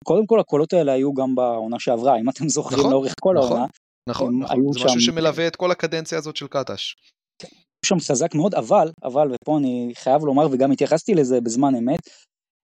קודם 0.05 0.27
כל 0.27 0.41
הקולות 0.41 0.73
האלה 0.73 0.93
היו 0.93 1.15
גם 1.15 1.35
בעונה 1.35 1.79
שעברה, 1.79 2.21
אם 2.21 2.31
אתם 2.31 2.49
זוכרים 2.49 2.79
נכון, 2.79 2.91
לאורך 2.91 3.15
כל 3.21 3.35
נכון. 3.39 3.49
העונה. 3.49 3.67
נכון, 4.09 4.43
נכון. 4.43 4.73
זה 4.73 4.85
משהו 4.85 5.01
שמלווה 5.01 5.47
את 5.47 5.57
כל 5.57 5.71
הקדנציה 5.71 6.19
הזאת 6.19 6.37
של 6.37 6.47
קטש. 6.47 6.95
שם 7.87 8.01
חזק 8.01 8.35
מאוד, 8.35 8.55
אבל, 8.55 8.91
אבל, 9.05 9.29
ופה 9.33 9.59
אני 9.59 9.93
חייב 9.95 10.25
לומר, 10.25 10.47
וגם 10.51 10.71
התייחסתי 10.71 11.15
לזה 11.15 11.41
בזמן 11.41 11.75
אמת, 11.75 12.01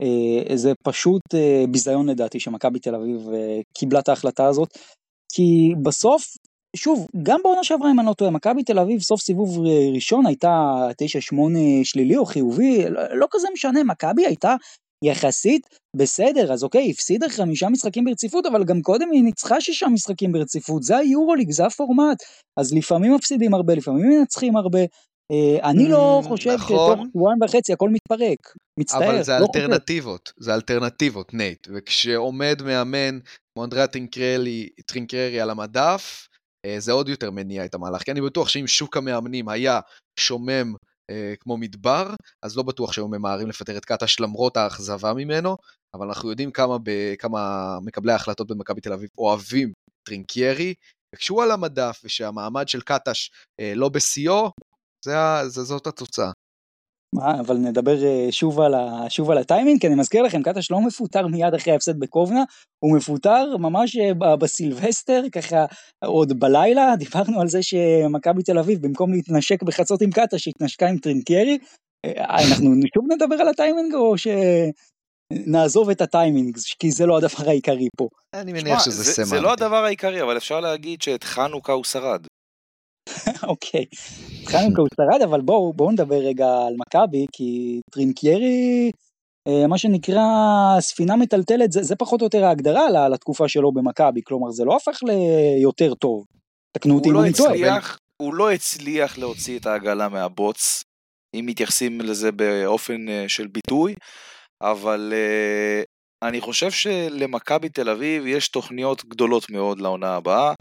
אה, 0.03 0.57
זה 0.57 0.73
פשוט 0.83 1.23
אה, 1.35 1.65
ביזיון 1.71 2.09
לדעתי 2.09 2.41
שמכבי 2.41 2.79
תל 2.79 2.95
אביב 2.95 3.29
אה, 3.35 3.61
קיבלה 3.79 3.99
את 3.99 4.09
ההחלטה 4.09 4.47
הזאת, 4.47 4.69
כי 5.33 5.75
בסוף, 5.83 6.25
שוב, 6.77 7.07
גם 7.23 7.41
בעונה 7.45 7.65
שעברה 7.65 7.91
אם 7.91 8.01
אני 8.01 8.09
לא 8.09 8.13
טועה, 8.13 8.31
מכבי 8.31 8.63
תל 8.63 8.79
אביב 8.79 9.01
סוף 9.01 9.21
סיבוב 9.21 9.59
ראשון 9.95 10.27
הייתה 10.27 10.49
9-8 11.33 11.37
שלילי 11.85 12.17
או 12.17 12.25
חיובי, 12.25 12.91
לא, 12.91 13.03
לא 13.15 13.27
כזה 13.31 13.49
משנה, 13.53 13.85
מכבי 13.85 14.27
הייתה 14.27 14.55
יחסית 15.05 15.67
בסדר, 15.97 16.53
אז 16.53 16.65
אוקיי, 16.65 16.91
הפסידה 16.91 17.29
חמישה 17.29 17.69
משחקים 17.69 18.05
ברציפות, 18.05 18.47
אבל 18.47 18.65
גם 18.65 18.83
קודם 18.83 19.11
היא 19.13 19.23
ניצחה 19.23 19.61
שישה 19.61 19.87
משחקים 19.89 20.33
ברציפות, 20.33 20.83
זה 20.83 20.97
היורוליג, 20.97 21.51
זה 21.51 21.67
הפורמט, 21.67 22.23
אז 22.61 22.75
לפעמים 22.75 23.15
מפסידים 23.15 23.55
הרבה, 23.55 23.75
לפעמים 23.75 24.09
מנצחים 24.09 24.57
הרבה. 24.57 24.81
אה, 25.33 25.71
אני 25.71 25.89
לא 25.89 26.23
אממ, 26.25 26.29
חושב 26.29 26.51
נכון. 26.51 26.67
שתוך 26.67 27.07
שבועיים 27.11 27.43
וחצי 27.43 27.73
הכל 27.73 27.91
מתפרק, 27.91 28.39
מצטער, 28.81 29.11
אבל 29.11 29.23
זה 29.23 29.33
לא 29.33 29.47
אלטרנטיבות, 29.47 30.29
חושב. 30.29 30.45
זה 30.45 30.55
אלטרנטיבות, 30.55 31.35
נייט, 31.35 31.69
וכשעומד 31.75 32.63
מאמן 32.65 33.19
כמו 33.55 33.65
אנדריאה 33.65 33.87
טרינקיירי, 33.87 34.69
טרינקיירי 34.87 35.41
על 35.41 35.51
המדף, 35.51 36.29
אה, 36.67 36.81
זה 36.81 36.93
עוד 36.93 37.09
יותר 37.09 37.31
מניע 37.31 37.65
את 37.65 37.75
המהלך, 37.75 38.03
כי 38.03 38.11
אני 38.11 38.21
בטוח 38.21 38.49
שאם 38.49 38.67
שוק 38.67 38.97
המאמנים 38.97 39.49
היה 39.49 39.81
שומם 40.21 40.75
כמו 41.41 41.57
מדבר, 41.57 42.15
אז 42.43 42.57
לא 42.57 42.63
בטוח 42.63 42.93
שהיו 42.93 43.09
ממהרים 43.09 43.49
לפטר 43.49 43.77
את 43.77 43.85
קטש 43.85 44.21
למרות 44.21 44.57
האכזבה 44.57 45.13
ממנו, 45.15 45.57
אבל 45.95 46.07
אנחנו 46.07 46.31
יודעים 46.31 46.51
כמה, 46.51 46.79
ב, 46.79 47.15
כמה 47.19 47.79
מקבלי 47.83 48.13
ההחלטות 48.13 48.47
במכבי 48.47 48.81
תל 48.81 48.93
אביב 48.93 49.09
אוהבים 49.19 49.73
טרינקיירי, 50.03 50.75
וכשהוא 51.15 51.43
על 51.43 51.51
המדף 51.51 52.01
ושהמעמד 52.05 52.69
של 52.69 52.81
קטש 52.81 53.31
אה, 53.61 53.73
לא 53.77 53.89
בשיאו, 53.89 54.51
זאת 55.47 55.87
התוצאה. 55.87 56.31
מה, 57.17 57.41
אבל 57.41 57.57
נדבר 57.57 58.05
אה, 58.05 58.27
שוב 58.31 58.61
על, 58.61 58.75
ה, 58.75 59.11
שוב 59.11 59.31
על 59.31 59.39
הטיימינג, 59.39 59.81
כי 59.81 59.87
אני 59.87 59.95
מזכיר 59.95 60.23
לכם, 60.23 60.43
קטש 60.43 60.71
לא 60.71 60.81
מפוטר 60.81 61.27
מיד 61.27 61.55
אחרי 61.55 61.73
ההפסד 61.73 62.01
בקובנה, 62.01 62.45
הוא 62.85 62.97
מפוטר 62.97 63.57
ממש 63.57 63.97
אה, 63.97 64.37
בסילבסטר, 64.37 65.23
ככה 65.33 65.65
עוד 66.05 66.41
בלילה, 66.41 66.97
דיברנו 67.05 67.41
על 67.41 67.49
זה 67.49 67.63
שמכבי 67.63 68.43
תל 68.43 68.59
אביב, 68.59 68.87
במקום 68.87 69.13
להתנשק 69.13 69.63
בחצות 69.63 70.03
עם 70.03 70.11
קטש, 70.11 70.49
התנשקה 70.49 70.89
עם 70.89 70.99
טרינקיירי. 70.99 71.59
אה, 72.07 72.25
אנחנו 72.25 72.71
שוב 72.95 73.05
נדבר 73.13 73.35
על 73.35 73.49
הטיימינג, 73.49 73.95
או 73.95 74.15
שנעזוב 74.19 75.91
את 75.91 76.01
הטיימינג, 76.01 76.57
כי 76.79 76.91
זה 76.91 77.07
לא 77.07 77.17
הדבר 77.17 77.49
העיקרי 77.49 77.89
פה. 77.97 78.09
אני 78.35 78.53
מניח 78.53 78.85
שזה 78.85 79.05
סמנטי. 79.05 79.31
זה 79.31 79.41
לא 79.41 79.53
הדבר 79.53 79.85
העיקרי, 79.85 80.23
אבל 80.23 80.37
אפשר 80.37 80.61
להגיד 80.61 81.03
שאת 81.03 81.25
חנוכה 81.25 81.73
הוא 81.73 81.85
שרד. 81.85 82.27
אוקיי, 83.51 83.85
חנוכה 84.47 84.81
הוא 84.81 84.89
שרד, 84.97 85.23
אבל 85.25 85.41
בואו 85.41 85.73
בואו 85.73 85.91
נדבר 85.91 86.17
רגע 86.17 86.47
על 86.47 86.75
מכבי, 86.79 87.27
כי 87.33 87.81
טרינקיירי, 87.91 88.91
אה, 89.49 89.67
מה 89.67 89.79
שנקרא 89.79 90.25
ספינה 90.81 91.17
מטלטלת, 91.17 91.73
זה, 91.73 91.83
זה 91.83 91.97
פחות 91.97 92.21
או 92.21 92.27
יותר 92.27 92.45
ההגדרה 92.45 93.09
לתקופה 93.09 93.49
שלו 93.49 93.73
במכבי, 93.73 94.21
כלומר 94.25 94.51
זה 94.51 94.65
לא 94.65 94.77
הפך 94.77 94.99
ליותר 95.03 95.95
טוב. 95.95 96.25
תקנו 96.77 96.95
אותי 96.95 97.09
אם 97.09 97.15
לא 97.15 97.23
אני 97.23 97.33
טועה. 97.33 97.79
הוא 98.23 98.35
לא 98.35 98.53
הצליח 98.53 99.19
להוציא 99.19 99.59
את 99.59 99.67
העגלה 99.67 100.09
מהבוץ, 100.09 100.83
אם 101.35 101.47
מתייחסים 101.47 102.01
לזה 102.01 102.33
באופן 102.33 103.09
אה, 103.09 103.25
של 103.29 103.47
ביטוי, 103.47 103.95
אבל 104.63 105.13
uh, 105.13 105.85
אני 106.29 106.41
חושב 106.41 106.71
שלמכבי 106.71 107.69
תל 107.69 107.91
אביב 107.91 108.27
יש 108.27 108.49
תוכניות 108.49 109.05
גדולות 109.05 109.51
מאוד 109.51 109.81
לעונה 109.81 110.17
הבאה. 110.17 110.55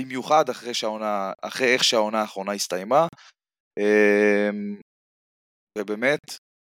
במיוחד 0.00 0.48
אחרי 0.48 0.74
שהעונה, 0.74 1.32
אחרי 1.42 1.72
איך 1.72 1.84
שהעונה 1.84 2.20
האחרונה 2.20 2.52
הסתיימה. 2.52 3.06
אמ, 3.78 4.80
ובאמת, 5.78 6.20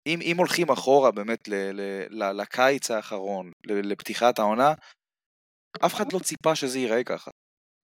אם, 0.08 0.20
אם 0.22 0.38
הולכים 0.38 0.70
אחורה 0.70 1.12
באמת 1.12 1.48
ל, 1.48 1.54
ל, 1.54 1.82
ל, 2.10 2.42
לקיץ 2.42 2.92
האחרון, 2.92 3.52
ל, 3.68 3.92
לפתיחת 3.92 4.40
העונה, 4.40 4.74
אף 5.86 5.94
אחד 5.94 6.14
לא 6.14 6.20
ציפה 6.20 6.56
שזה 6.56 6.80
ייראה 6.80 7.04
ככה. 7.04 7.32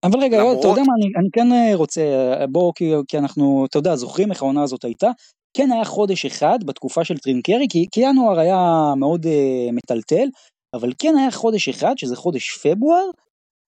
אבל 0.06 0.20
רגע, 0.20 0.38
למרות... 0.38 0.58
אתה 0.58 0.68
יודע 0.68 0.82
מה, 0.82 0.94
אני, 0.98 1.12
אני 1.18 1.28
כן 1.32 1.52
אה, 1.52 1.76
רוצה, 1.76 2.00
אה, 2.40 2.46
בוא, 2.46 2.72
כי, 2.76 2.92
כי 3.08 3.18
אנחנו, 3.18 3.66
אתה 3.70 3.78
יודע, 3.78 3.96
זוכרים 3.96 4.30
איך 4.30 4.42
העונה 4.42 4.62
הזאת 4.62 4.84
הייתה, 4.84 5.10
כן 5.56 5.72
היה 5.72 5.84
חודש 5.84 6.24
אחד 6.24 6.58
בתקופה 6.66 7.04
של 7.04 7.18
טרינקרי, 7.18 7.66
כי, 7.70 7.86
כי 7.92 8.00
ינואר 8.00 8.38
היה 8.38 8.92
מאוד 8.96 9.26
uh, 9.26 9.72
מטלטל, 9.72 10.28
אבל 10.76 10.92
כן 10.98 11.14
היה 11.18 11.30
חודש 11.30 11.68
אחד, 11.68 11.98
שזה 11.98 12.16
חודש 12.16 12.58
פברואר, 12.58 13.10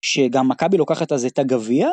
שגם 0.05 0.49
מכבי 0.49 0.77
לוקחת 0.77 1.13
אז 1.13 1.25
את 1.25 1.39
הגביע, 1.39 1.89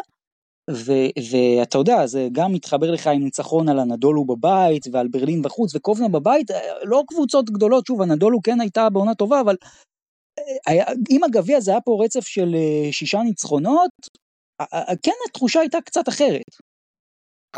ואתה 0.70 1.78
יודע, 1.78 2.08
זה 2.08 2.28
גם 2.32 2.54
מתחבר 2.54 2.92
לך 2.92 3.08
עם 3.08 3.24
ניצחון 3.24 3.70
על 3.70 3.80
הנדולו 3.80 4.26
בבית 4.26 4.88
ועל 4.92 5.08
ברלין 5.08 5.42
בחוץ 5.42 5.76
וקובנה 5.76 6.08
בבית, 6.08 6.52
אה, 6.52 6.60
לא 6.84 7.04
קבוצות 7.08 7.50
גדולות, 7.50 7.86
שוב, 7.86 8.02
הנדולו 8.02 8.42
כן 8.44 8.62
הייתה 8.62 8.90
בעונה 8.90 9.16
טובה, 9.16 9.42
אבל 9.42 9.56
אה, 10.40 10.44
היה, 10.68 10.86
עם 11.10 11.24
הגביע 11.24 11.60
זה 11.60 11.72
היה 11.72 11.82
פה 11.82 12.02
רצף 12.06 12.28
של 12.28 12.56
אה, 12.56 12.92
שישה 12.92 13.20
ניצחונות, 13.24 13.92
כן 15.04 15.12
התחושה 15.30 15.60
הייתה 15.60 15.78
קצת 15.86 16.10
אחרת. 16.10 16.52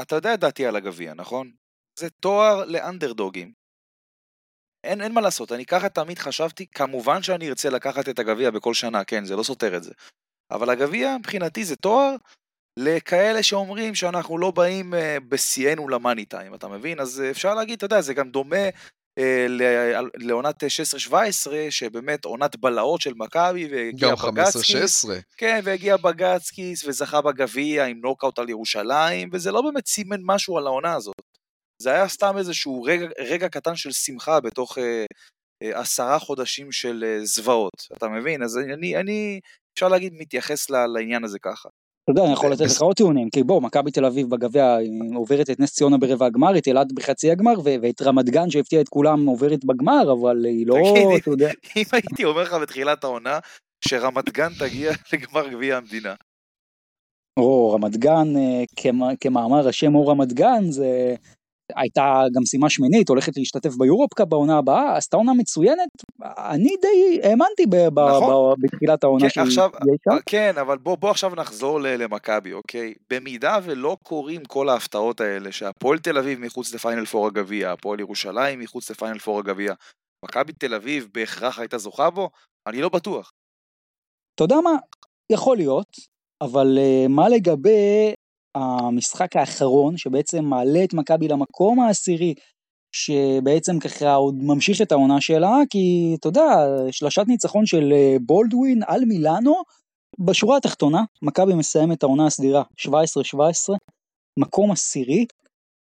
אתה 0.01 0.15
יודע 0.15 0.33
את 0.33 0.39
דעתי 0.39 0.65
על 0.65 0.75
הגביע, 0.75 1.13
נכון? 1.13 1.51
זה 1.99 2.09
תואר 2.09 2.65
לאנדרדוגים. 2.65 3.51
אין, 4.83 5.01
אין 5.01 5.11
מה 5.11 5.21
לעשות, 5.21 5.51
אני 5.51 5.65
ככה 5.65 5.89
תמיד 5.89 6.19
חשבתי, 6.19 6.65
כמובן 6.67 7.23
שאני 7.23 7.49
ארצה 7.49 7.69
לקחת 7.69 8.09
את 8.09 8.19
הגביע 8.19 8.51
בכל 8.51 8.73
שנה, 8.73 9.03
כן, 9.03 9.25
זה 9.25 9.35
לא 9.35 9.43
סותר 9.43 9.77
את 9.77 9.83
זה. 9.83 9.91
אבל 10.51 10.69
הגביע 10.69 11.17
מבחינתי 11.17 11.65
זה 11.65 11.75
תואר 11.75 12.15
לכאלה 12.79 13.43
שאומרים 13.43 13.95
שאנחנו 13.95 14.37
לא 14.37 14.51
באים 14.51 14.93
אה, 14.93 15.17
בשיאנו 15.27 15.89
למאני 15.89 16.25
טיים, 16.25 16.53
אתה 16.53 16.67
מבין? 16.67 16.99
אז 16.99 17.21
אה, 17.21 17.29
אפשר 17.31 17.55
להגיד, 17.55 17.77
אתה 17.77 17.85
יודע, 17.85 18.01
זה 18.01 18.13
גם 18.13 18.29
דומה 18.29 18.69
אה, 19.19 19.47
לעונת 20.15 20.63
16-17, 21.09 21.13
שבאמת 21.69 22.25
עונת 22.25 22.55
בלהות 22.55 23.01
של 23.01 23.13
מכבי, 23.15 23.67
והגיע 23.71 24.15
בגצקיס. 24.15 25.05
כן, 25.37 25.59
והגיע 25.63 25.97
בגצקיס 25.97 26.85
וזכה 26.85 27.21
בגביע 27.21 27.85
עם 27.85 27.99
נוקאוט 28.01 28.39
על 28.39 28.49
ירושלים, 28.49 29.29
וזה 29.33 29.51
לא 29.51 29.61
באמת 29.61 29.87
סימן 29.87 30.21
משהו 30.23 30.57
על 30.57 30.67
העונה 30.67 30.93
הזאת. 30.93 31.15
זה 31.81 31.91
היה 31.91 32.07
סתם 32.07 32.37
איזשהו 32.37 32.83
רגע, 32.83 33.07
רגע 33.19 33.49
קטן 33.49 33.75
של 33.75 33.91
שמחה 33.91 34.39
בתוך 34.39 34.77
אה, 34.77 35.05
אה, 35.63 35.79
עשרה 35.79 36.19
חודשים 36.19 36.71
של 36.71 37.19
זוועות, 37.23 37.87
אתה 37.97 38.07
מבין? 38.07 38.43
אז 38.43 38.57
אני, 38.57 38.97
אני 38.97 39.39
אפשר 39.73 39.87
להגיד, 39.87 40.13
מתייחס 40.17 40.69
לעניין 40.69 41.23
הזה 41.23 41.39
ככה. 41.39 41.69
אתה 42.03 42.11
יודע, 42.11 42.23
אני 42.23 42.33
יכול 42.33 42.51
לתת 42.51 42.65
לך 42.65 42.81
עוד 42.81 42.95
טיעונים, 42.95 43.29
כי 43.29 43.43
בוא, 43.43 43.61
מכבי 43.61 43.91
תל 43.91 44.05
אביב 44.05 44.29
בגביע 44.29 44.77
עוברת 45.15 45.49
את 45.49 45.59
נס 45.59 45.73
ציונה 45.73 45.97
ברבע 45.97 46.25
הגמר, 46.25 46.57
את 46.57 46.67
אילת 46.67 46.93
בחצי 46.93 47.31
הגמר, 47.31 47.53
ואת 47.81 48.01
רמת 48.01 48.29
גן 48.29 48.49
שהפתיעה 48.49 48.81
את 48.81 48.89
כולם 48.89 49.25
עוברת 49.25 49.65
בגמר, 49.65 50.11
אבל 50.11 50.45
היא 50.45 50.67
לא, 50.67 50.75
אתה 51.17 51.29
יודע. 51.29 51.49
אם 51.75 51.83
הייתי 51.91 52.23
אומר 52.23 52.41
לך 52.41 52.53
בתחילת 52.53 53.03
העונה, 53.03 53.39
שרמת 53.87 54.29
גן 54.29 54.49
תגיע 54.59 54.91
לגמר 55.13 55.47
גביע 55.47 55.77
המדינה. 55.77 56.13
או, 57.39 57.71
רמת 57.71 57.97
גן, 57.97 58.35
אה, 58.37 58.63
כמאמר 59.21 59.67
השם 59.67 59.95
או 59.95 60.07
רמת 60.07 60.33
גן, 60.33 60.71
זה 60.71 61.15
הייתה 61.75 62.23
גם 62.35 62.45
שימה 62.45 62.69
שמינית, 62.69 63.09
הולכת 63.09 63.37
להשתתף 63.37 63.75
ביורופקאפ 63.77 64.27
בעונה 64.27 64.57
הבאה, 64.57 64.97
עשתה 64.97 65.17
עונה 65.17 65.33
מצוינת, 65.33 65.89
אני 66.21 66.75
די 66.81 67.19
האמנתי 67.23 67.65
ב- 67.69 67.99
נכון. 67.99 68.55
ב- 68.59 68.65
בתחילת 68.65 69.03
העונה 69.03 69.29
כן, 69.29 69.41
עכשיו, 69.41 69.69
כן, 70.25 70.53
אבל 70.61 70.77
בוא, 70.77 70.95
בוא 70.95 71.09
עכשיו 71.09 71.35
נחזור 71.35 71.79
למכבי, 71.81 72.53
אוקיי? 72.53 72.93
במידה 73.09 73.59
ולא 73.63 73.97
קורים 74.03 74.45
כל 74.45 74.69
ההפתעות 74.69 75.21
האלה, 75.21 75.51
שהפועל 75.51 75.99
תל 75.99 76.17
אביב 76.17 76.39
מחוץ 76.39 76.73
לפיינל 76.73 77.05
פור 77.05 77.27
הגביע, 77.27 77.71
הפועל 77.71 77.99
ירושלים 77.99 78.59
מחוץ 78.59 78.91
לפיינל 78.91 79.19
פור 79.19 79.39
הגביע, 79.39 79.73
מכבי 80.25 80.53
תל 80.53 80.73
אביב 80.73 81.07
בהכרח 81.13 81.59
הייתה 81.59 81.77
זוכה 81.77 82.09
בו? 82.09 82.29
אני 82.67 82.81
לא 82.81 82.89
בטוח. 82.89 83.31
אתה 84.35 84.43
יודע 84.43 84.55
מה? 84.63 84.71
יכול 85.31 85.57
להיות, 85.57 85.87
אבל 86.43 86.77
uh, 86.77 87.07
מה 87.07 87.29
לגבי 87.29 88.13
המשחק 88.55 89.35
האחרון, 89.35 89.97
שבעצם 89.97 90.45
מעלה 90.45 90.83
את 90.83 90.93
מכבי 90.93 91.27
למקום 91.27 91.79
העשירי, 91.79 92.33
שבעצם 92.95 93.79
ככה 93.79 94.13
עוד 94.13 94.35
ממשיך 94.35 94.81
את 94.81 94.91
העונה 94.91 95.21
שלה, 95.21 95.55
כי 95.69 96.15
אתה 96.19 96.27
יודע, 96.27 96.41
שלשת 96.91 97.23
ניצחון 97.27 97.65
של 97.65 97.93
אה, 97.93 98.15
בולדווין 98.25 98.81
על 98.87 99.05
מילאנו, 99.05 99.55
בשורה 100.25 100.57
התחתונה, 100.57 101.03
מכבי 101.21 101.53
מסיים 101.53 101.91
את 101.91 102.03
העונה 102.03 102.25
הסדירה 102.25 102.63
17-17, 102.79 102.87
מקום 104.39 104.71
עשירי, 104.71 105.25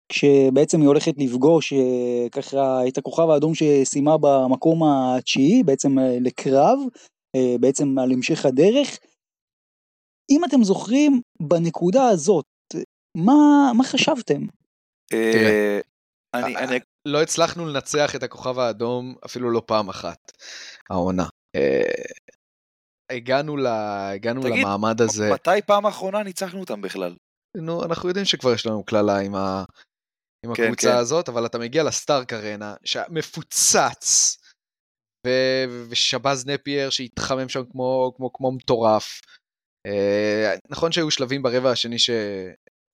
כשבעצם 0.08 0.80
היא 0.80 0.88
הולכת 0.88 1.14
לפגוש 1.16 1.72
אה, 1.72 2.28
ככה 2.32 2.88
את 2.88 2.98
הכוכב 2.98 3.30
האדום 3.30 3.52
שסיימה 3.54 4.16
במקום 4.20 4.82
התשיעי, 4.84 5.62
בעצם 5.62 5.98
אה, 5.98 6.16
לקרב, 6.20 6.78
בעצם 7.60 7.98
על 7.98 8.12
המשך 8.12 8.46
הדרך. 8.46 8.98
אם 10.30 10.44
אתם 10.44 10.64
זוכרים, 10.64 11.20
בנקודה 11.42 12.08
הזאת, 12.08 12.44
מה, 13.16 13.72
מה 13.76 13.84
חשבתם? 13.84 14.40
אה, 15.12 15.80
אני, 16.34 16.56
אה, 16.56 16.64
אני... 16.64 16.78
לא 17.04 17.22
הצלחנו 17.22 17.66
לנצח 17.66 18.14
את 18.16 18.22
הכוכב 18.22 18.58
האדום 18.58 19.14
אפילו 19.26 19.50
לא 19.50 19.62
פעם 19.66 19.88
אחת, 19.88 20.32
העונה. 20.90 21.26
אה, 21.56 22.04
הגענו, 23.10 23.56
ל... 23.56 23.66
הגענו 23.66 24.42
תגיד, 24.42 24.54
למעמד 24.58 25.00
הזה. 25.00 25.30
מתי 25.32 25.62
פעם 25.66 25.86
אחרונה 25.86 26.22
ניצחנו 26.22 26.60
אותם 26.60 26.80
בכלל? 26.80 27.16
נו, 27.56 27.84
אנחנו 27.84 28.08
יודעים 28.08 28.24
שכבר 28.24 28.52
יש 28.52 28.66
לנו 28.66 28.84
קללה 28.84 29.18
עם, 29.18 29.34
ה... 29.34 29.64
עם 30.44 30.54
כן, 30.54 30.62
הקבוצה 30.62 30.92
כן. 30.92 30.96
הזאת, 30.96 31.28
אבל 31.28 31.46
אתה 31.46 31.58
מגיע 31.58 31.82
לסטארק 31.82 32.32
ארנה, 32.32 32.74
שמפוצץ, 32.84 34.38
ו... 35.26 35.30
ושבז 35.88 36.46
נפייר 36.46 36.90
שהתחמם 36.90 37.48
שם 37.48 37.62
כמו, 37.72 38.12
כמו, 38.16 38.32
כמו 38.32 38.52
מטורף. 38.52 39.20
אה, 39.86 40.54
נכון 40.68 40.92
שהיו 40.92 41.10
שלבים 41.10 41.42
ברבע 41.42 41.70
השני 41.70 41.98
ש... 41.98 42.10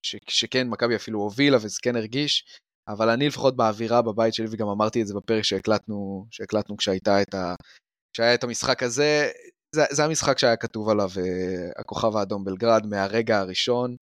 ש... 0.04 0.16
שכן, 0.28 0.68
מכבי 0.68 0.96
אפילו 0.96 1.20
הובילה 1.20 1.56
וזה 1.56 1.78
כן 1.82 1.96
הרגיש, 1.96 2.44
אבל 2.88 3.10
אני 3.10 3.28
לפחות 3.28 3.56
באווירה 3.56 4.02
בבית 4.02 4.34
שלי, 4.34 4.46
וגם 4.50 4.68
אמרתי 4.68 5.02
את 5.02 5.06
זה 5.06 5.14
בפרק 5.14 5.44
שהקלטנו, 5.44 6.26
שהקלטנו 6.30 6.76
כשהייתה 6.76 7.22
את 7.22 7.34
ה... 7.34 7.54
כשהיה 8.12 8.34
את 8.34 8.44
המשחק 8.44 8.82
הזה, 8.82 9.30
זה, 9.74 9.82
זה 9.90 10.04
המשחק 10.04 10.38
שהיה 10.38 10.56
כתוב 10.56 10.88
עליו 10.88 11.10
אה, 11.14 11.80
הכוכב 11.80 12.16
האדום 12.16 12.44
בלגרד 12.44 12.86
מהרגע 12.86 13.38
הראשון. 13.38 13.96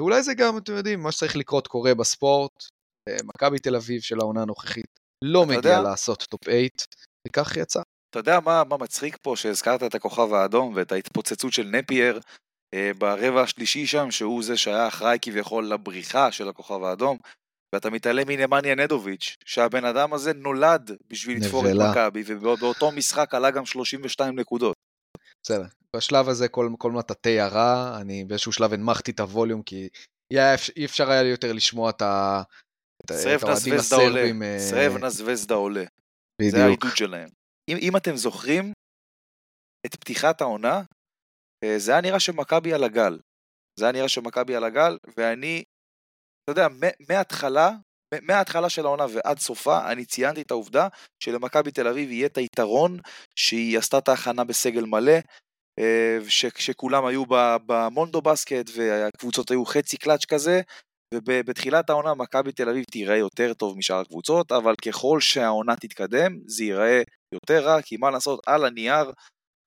ואולי 0.00 0.22
זה 0.22 0.34
גם, 0.34 0.58
אתם 0.58 0.72
יודעים, 0.72 1.02
מה 1.02 1.12
שצריך 1.12 1.36
לקרות 1.36 1.66
קורה 1.66 1.94
בספורט. 1.94 2.52
אה, 3.10 3.22
מכבי 3.24 3.58
תל 3.58 3.76
אביב 3.76 4.00
של 4.00 4.20
העונה 4.20 4.42
הנוכחית 4.42 5.00
לא 5.24 5.46
מגיע 5.46 5.56
יודע? 5.56 5.80
לעשות 5.82 6.22
טופ 6.22 6.44
8, 6.44 6.60
וכך 7.28 7.56
יצא. 7.56 7.80
אתה 8.10 8.18
יודע 8.18 8.40
מה, 8.40 8.62
מה 8.68 8.76
מצחיק 8.76 9.16
פה 9.22 9.36
שהזכרת 9.36 9.82
את 9.82 9.94
הכוכב 9.94 10.34
האדום 10.34 10.72
ואת 10.76 10.92
ההתפוצצות 10.92 11.52
של 11.52 11.62
נפייר 11.62 12.20
ברבע 12.98 13.42
השלישי 13.42 13.86
שם, 13.86 14.10
שהוא 14.10 14.42
זה 14.42 14.56
שהיה 14.56 14.88
אחראי 14.88 15.18
כביכול 15.22 15.66
לבריחה 15.66 16.32
של 16.32 16.48
הכוכב 16.48 16.82
האדום. 16.82 17.18
ואתה 17.74 17.90
מתעלם 17.90 18.28
מנמניה 18.28 18.74
נדוביץ', 18.74 19.36
שהבן 19.44 19.84
אדם 19.84 20.12
הזה 20.12 20.32
נולד 20.32 20.90
בשביל 21.10 21.38
לתפור 21.38 21.66
את 21.66 21.72
מכבי, 21.90 22.22
ובאותו 22.26 22.90
משחק 22.90 23.34
עלה 23.34 23.50
גם 23.50 23.66
32 23.66 24.38
נקודות. 24.38 24.76
בסדר. 25.42 25.64
בשלב 25.96 26.28
הזה 26.28 26.48
כל, 26.48 26.68
כל 26.78 26.92
מטאטא 26.92 27.28
ירה, 27.28 28.00
אני 28.00 28.24
באיזשהו 28.24 28.52
שלב 28.52 28.72
הנמכתי 28.72 29.10
את 29.10 29.20
הווליום, 29.20 29.62
כי 29.62 29.88
אי 30.76 30.84
אפשר 30.84 31.10
היה 31.10 31.22
לי 31.22 31.28
יותר 31.28 31.52
לשמוע 31.52 31.90
את 31.90 32.02
ה... 32.02 32.42
סרבנה 33.12 33.54
זווזדה 33.54 33.96
עולה, 33.96 34.30
אה, 34.42 34.58
סרבנה 34.58 35.10
זווזדה 35.10 35.54
עולה. 35.54 35.84
בדיוק. 36.40 36.56
זה 36.56 36.64
העידוד 36.64 36.96
שלהם. 36.96 37.28
אם, 37.68 37.76
אם 37.80 37.96
אתם 37.96 38.16
זוכרים 38.16 38.72
את 39.86 39.96
פתיחת 39.96 40.40
העונה, 40.40 40.74
אה, 40.76 40.82
זה 41.76 41.92
היה 41.92 42.00
נראה 42.00 42.20
שמכבי 42.20 42.74
על 42.74 42.84
הגל. 42.84 43.18
זה 43.78 43.84
היה 43.84 43.92
נראה 43.92 44.08
שמכבי 44.08 44.56
על 44.56 44.64
הגל, 44.64 44.98
ואני 45.16 45.62
אתה 46.44 46.60
יודע, 46.60 46.68
מההתחלה, 47.08 47.70
מההתחלה 48.22 48.68
של 48.68 48.86
העונה 48.86 49.06
ועד 49.12 49.38
סופה, 49.38 49.92
אני 49.92 50.04
ציינתי 50.04 50.42
את 50.42 50.50
העובדה 50.50 50.88
שלמכבי 51.22 51.70
תל 51.70 51.88
אביב 51.88 52.10
יהיה 52.10 52.26
את 52.26 52.38
היתרון 52.38 52.98
שהיא 53.36 53.78
עשתה 53.78 53.98
את 53.98 54.08
ההכנה 54.08 54.44
בסגל 54.44 54.84
מלא, 54.84 55.18
אה, 55.78 56.18
שכולם 56.58 57.06
היו 57.06 57.24
במונדו 57.66 58.22
בסקט 58.22 58.70
והקבוצות 58.76 59.50
היו 59.50 59.64
חצי 59.64 59.96
קלאץ' 59.96 60.24
כזה, 60.24 60.60
ובתחילת 61.14 61.90
העונה 61.90 62.14
מכבי 62.14 62.52
תל 62.52 62.68
אביב 62.68 62.84
תיראה 62.90 63.16
יותר 63.16 63.54
טוב 63.54 63.78
משאר 63.78 63.96
הקבוצות, 63.96 64.52
אבל 64.52 64.74
ככל 64.86 65.20
שהעונה 65.20 65.76
תתקדם 65.76 66.38
זה 66.46 66.64
ייראה 66.64 67.02
יותר 67.34 67.64
רע, 67.64 67.82
כי 67.82 67.96
מה 67.96 68.10
לעשות, 68.10 68.40
על 68.46 68.64
הנייר 68.64 69.12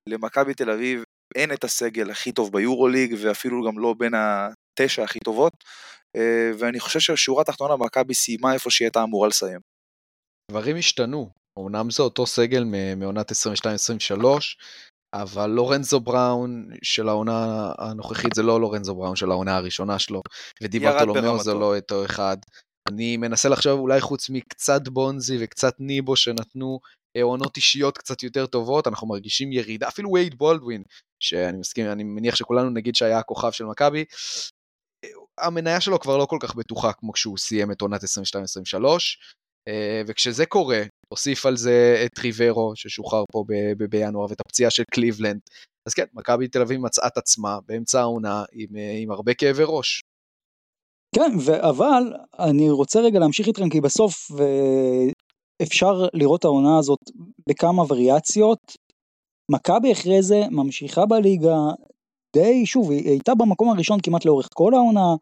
למכבי 0.09 0.53
תל 0.53 0.69
אביב 0.69 1.03
אין 1.35 1.53
את 1.53 1.63
הסגל 1.63 2.11
הכי 2.11 2.31
טוב 2.31 2.51
ביורוליג, 2.51 3.15
ואפילו 3.21 3.67
גם 3.67 3.79
לא 3.79 3.93
בין 3.97 4.13
התשע 4.15 5.03
הכי 5.03 5.19
טובות, 5.19 5.53
אה, 6.15 6.51
ואני 6.59 6.79
חושב 6.79 6.99
שבשורה 6.99 7.41
התחתונה 7.41 7.75
מכבי 7.75 8.13
סיימה 8.13 8.53
איפה 8.53 8.69
שהיא 8.69 8.85
הייתה 8.85 9.03
אמורה 9.03 9.27
לסיים. 9.27 9.59
דברים 10.51 10.77
השתנו, 10.77 11.29
אמנם 11.59 11.89
זה 11.89 12.03
אותו 12.03 12.25
סגל 12.25 12.63
מעונת 12.97 13.31
22-23, 13.31 13.35
אבל 15.15 15.49
לורנזו 15.49 15.99
בראון 15.99 16.69
של 16.83 17.09
העונה 17.09 17.71
הנוכחית 17.77 18.33
זה 18.35 18.43
לא 18.43 18.61
לורנזו 18.61 18.95
בראון 18.95 19.15
של 19.15 19.31
העונה 19.31 19.57
הראשונה 19.57 19.99
שלו, 19.99 20.21
ודיברטולומיאו 20.63 21.43
זה 21.43 21.53
לא 21.53 21.77
אותו 21.77 22.05
אחד. 22.05 22.37
אני 22.89 23.17
מנסה 23.17 23.49
לחשוב 23.49 23.79
אולי 23.79 24.01
חוץ 24.01 24.29
מקצת 24.29 24.87
בונזי 24.87 25.37
וקצת 25.39 25.73
ניבו 25.79 26.15
שנתנו 26.15 26.79
עונות 27.21 27.57
אישיות 27.57 27.97
קצת 27.97 28.23
יותר 28.23 28.45
טובות, 28.45 28.87
אנחנו 28.87 29.07
מרגישים 29.07 29.51
ירידה, 29.51 29.87
אפילו 29.87 30.11
וייד 30.11 30.35
בולדווין, 30.35 30.83
שאני 31.19 31.57
מסכים, 31.57 31.91
אני 31.91 32.03
מניח 32.03 32.35
שכולנו 32.35 32.69
נגיד 32.69 32.95
שהיה 32.95 33.19
הכוכב 33.19 33.51
של 33.51 33.65
מכבי, 33.65 34.05
המניה 35.37 35.81
שלו 35.81 35.99
כבר 35.99 36.17
לא 36.17 36.25
כל 36.25 36.37
כך 36.41 36.55
בטוחה 36.55 36.93
כמו 36.93 37.13
כשהוא 37.13 37.37
סיים 37.37 37.71
את 37.71 37.81
עונת 37.81 38.03
22-23, 38.03 38.05
אה, 39.67 40.01
וכשזה 40.07 40.45
קורה, 40.45 40.83
תוסיף 41.09 41.45
על 41.45 41.57
זה 41.57 42.03
את 42.05 42.19
ריברו 42.19 42.75
ששוחרר 42.75 43.23
פה 43.31 43.43
בינואר 43.89 44.25
ואת 44.29 44.39
הפציעה 44.39 44.71
של 44.71 44.83
קליבלנד, 44.91 45.39
אז 45.87 45.93
כן, 45.93 46.05
מכבי 46.13 46.47
תל 46.47 46.61
אביב 46.61 46.79
מצאה 46.79 47.07
את 47.07 47.17
עצמה 47.17 47.59
באמצע 47.67 47.99
העונה 47.99 48.43
עם, 48.53 48.75
אה, 48.77 48.97
עם 49.01 49.11
הרבה 49.11 49.33
כאבי 49.33 49.63
ראש. 49.65 50.01
כן, 51.15 51.31
אבל 51.61 52.03
אני 52.39 52.69
רוצה 52.69 52.99
רגע 52.99 53.19
להמשיך 53.19 53.47
איתכם 53.47 53.69
כי 53.69 53.81
בסוף 53.81 54.31
אפשר 55.61 56.05
לראות 56.13 56.45
העונה 56.45 56.77
הזאת 56.79 56.99
בכמה 57.49 57.83
וריאציות. 57.89 58.59
מכבי 59.51 59.91
אחרי 59.91 60.21
זה 60.21 60.43
ממשיכה 60.51 61.05
בליגה, 61.05 61.57
די, 62.35 62.65
שוב, 62.65 62.91
היא 62.91 63.09
הייתה 63.09 63.35
במקום 63.35 63.69
הראשון 63.69 63.99
כמעט 64.03 64.25
לאורך 64.25 64.49
כל 64.53 64.73
העונה, 64.73 65.15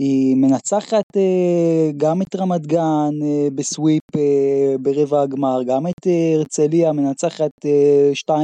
היא 0.00 0.36
מנצחת 0.36 1.16
uh, 1.16 1.92
גם 1.96 2.22
את 2.22 2.36
רמת 2.36 2.66
גן 2.66 3.10
uh, 3.20 3.54
בסוויפ 3.54 4.02
uh, 4.16 4.78
ברבע 4.82 5.22
הגמר, 5.22 5.62
גם 5.66 5.86
את 5.86 6.06
הרצליה 6.36 6.92
מנצחת 6.92 7.50
uh, 7.64 8.30
2-0 8.30 8.34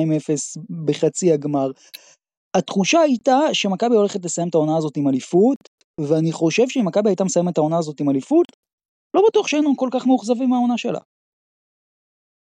בחצי 0.84 1.32
הגמר. 1.32 1.70
התחושה 2.56 3.00
הייתה 3.00 3.38
שמכבי 3.52 3.96
הולכת 3.96 4.24
לסיים 4.24 4.48
את 4.48 4.54
העונה 4.54 4.76
הזאת 4.76 4.96
עם 4.96 5.08
אליפות, 5.08 5.58
ואני 6.00 6.32
חושב 6.32 6.68
שאם 6.68 6.84
מכבי 6.84 7.10
הייתה 7.10 7.24
מסיימת 7.24 7.52
את 7.52 7.58
העונה 7.58 7.78
הזאת 7.78 8.00
עם 8.00 8.10
אליפות, 8.10 8.46
לא 9.14 9.22
בטוח 9.28 9.46
שהיינו 9.46 9.76
כל 9.76 9.88
כך 9.92 10.06
מאוכזבים 10.06 10.50
מהעונה 10.50 10.78
שלה. 10.78 11.00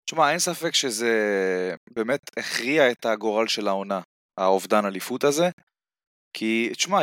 תשמע, 0.06 0.32
אין 0.32 0.40
ספק 0.40 0.74
שזה 0.74 1.14
באמת 1.90 2.22
הכריע 2.40 2.92
את 2.92 3.06
הגורל 3.06 3.48
של 3.48 3.68
העונה. 3.68 4.02
האובדן 4.40 4.86
אליפות 4.86 5.24
הזה. 5.24 5.50
כי, 6.34 6.70
תשמע, 6.74 7.00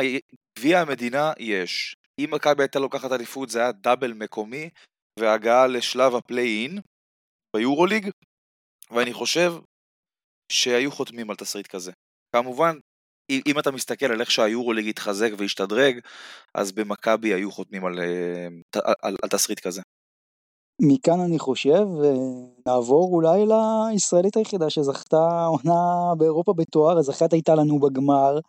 גביע 0.59 0.79
המדינה 0.79 1.33
יש. 1.39 1.95
אם 2.19 2.29
מכבי 2.33 2.63
הייתה 2.63 2.79
לוקחת 2.79 3.11
אליפות 3.11 3.49
זה 3.49 3.59
היה 3.59 3.71
דאבל 3.71 4.13
מקומי 4.13 4.69
והגעה 5.19 5.67
לשלב 5.67 6.15
הפליי-אין 6.15 6.79
ביורוליג, 7.55 8.09
ואני 8.91 9.13
חושב 9.13 9.51
שהיו 10.51 10.91
חותמים 10.91 11.29
על 11.29 11.35
תסריט 11.35 11.67
כזה. 11.67 11.91
כמובן, 12.35 12.77
אם 13.31 13.59
אתה 13.59 13.71
מסתכל 13.71 14.05
על 14.05 14.21
איך 14.21 14.31
שהיורוליג 14.31 14.87
התחזק 14.89 15.29
והשתדרג, 15.37 15.99
אז 16.55 16.71
במכבי 16.71 17.33
היו 17.33 17.51
חותמים 17.51 17.85
על, 17.85 17.99
אה, 17.99 18.47
על, 18.75 18.93
על, 19.01 19.15
על 19.23 19.29
תסריט 19.29 19.59
כזה. 19.59 19.81
מכאן 20.81 21.19
אני 21.19 21.39
חושב 21.39 21.87
נעבור 22.67 23.13
אולי 23.13 23.45
לישראלית 23.45 24.37
היחידה 24.37 24.69
שזכתה 24.69 25.45
עונה 25.45 26.15
באירופה 26.17 26.53
בתואר, 26.53 26.99
אז 26.99 27.09
אחת 27.09 27.33
הייתה 27.33 27.55
לנו 27.55 27.79
בגמר, 27.79 28.39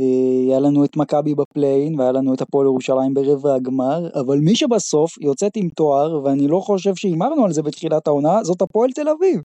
אה, 0.00 0.48
היה 0.48 0.60
לנו 0.60 0.84
את 0.84 0.96
מכבי 0.96 1.34
בפליין 1.34 2.00
והיה 2.00 2.12
לנו 2.12 2.34
את 2.34 2.40
הפועל 2.40 2.66
ירושלים 2.66 3.14
ברבע 3.14 3.54
הגמר, 3.54 4.20
אבל 4.20 4.38
מי 4.38 4.56
שבסוף 4.56 5.18
יוצאת 5.18 5.52
עם 5.56 5.68
תואר, 5.68 6.24
ואני 6.24 6.48
לא 6.48 6.60
חושב 6.60 6.94
שהימרנו 6.94 7.44
על 7.44 7.52
זה 7.52 7.62
בתחילת 7.62 8.06
העונה, 8.06 8.44
זאת 8.44 8.62
הפועל 8.62 8.90
תל 8.92 9.08
אביב. 9.08 9.40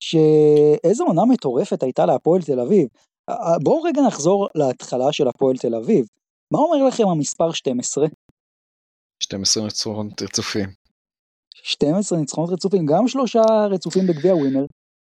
שאיזו 0.00 1.04
עונה 1.04 1.24
מטורפת 1.24 1.82
הייתה 1.82 2.06
להפועל 2.06 2.42
תל 2.42 2.60
אביב. 2.60 2.88
בואו 3.62 3.82
רגע 3.82 4.02
נחזור 4.02 4.48
להתחלה 4.54 5.12
של 5.12 5.28
הפועל 5.28 5.56
תל 5.56 5.74
אביב. 5.74 6.06
מה 6.52 6.58
אומר 6.58 6.86
לכם 6.86 7.08
המספר 7.08 7.52
12? 7.52 8.06
12 9.22 9.64
ניצחונות 9.64 10.22
רצופים. 10.22 10.83
12 11.54 12.18
ניצחונות 12.18 12.50
רצופים, 12.50 12.86
גם 12.86 13.08
שלושה 13.08 13.42
רצופים 13.70 14.06
בגביע 14.06 14.34
ווינר, 14.34 14.66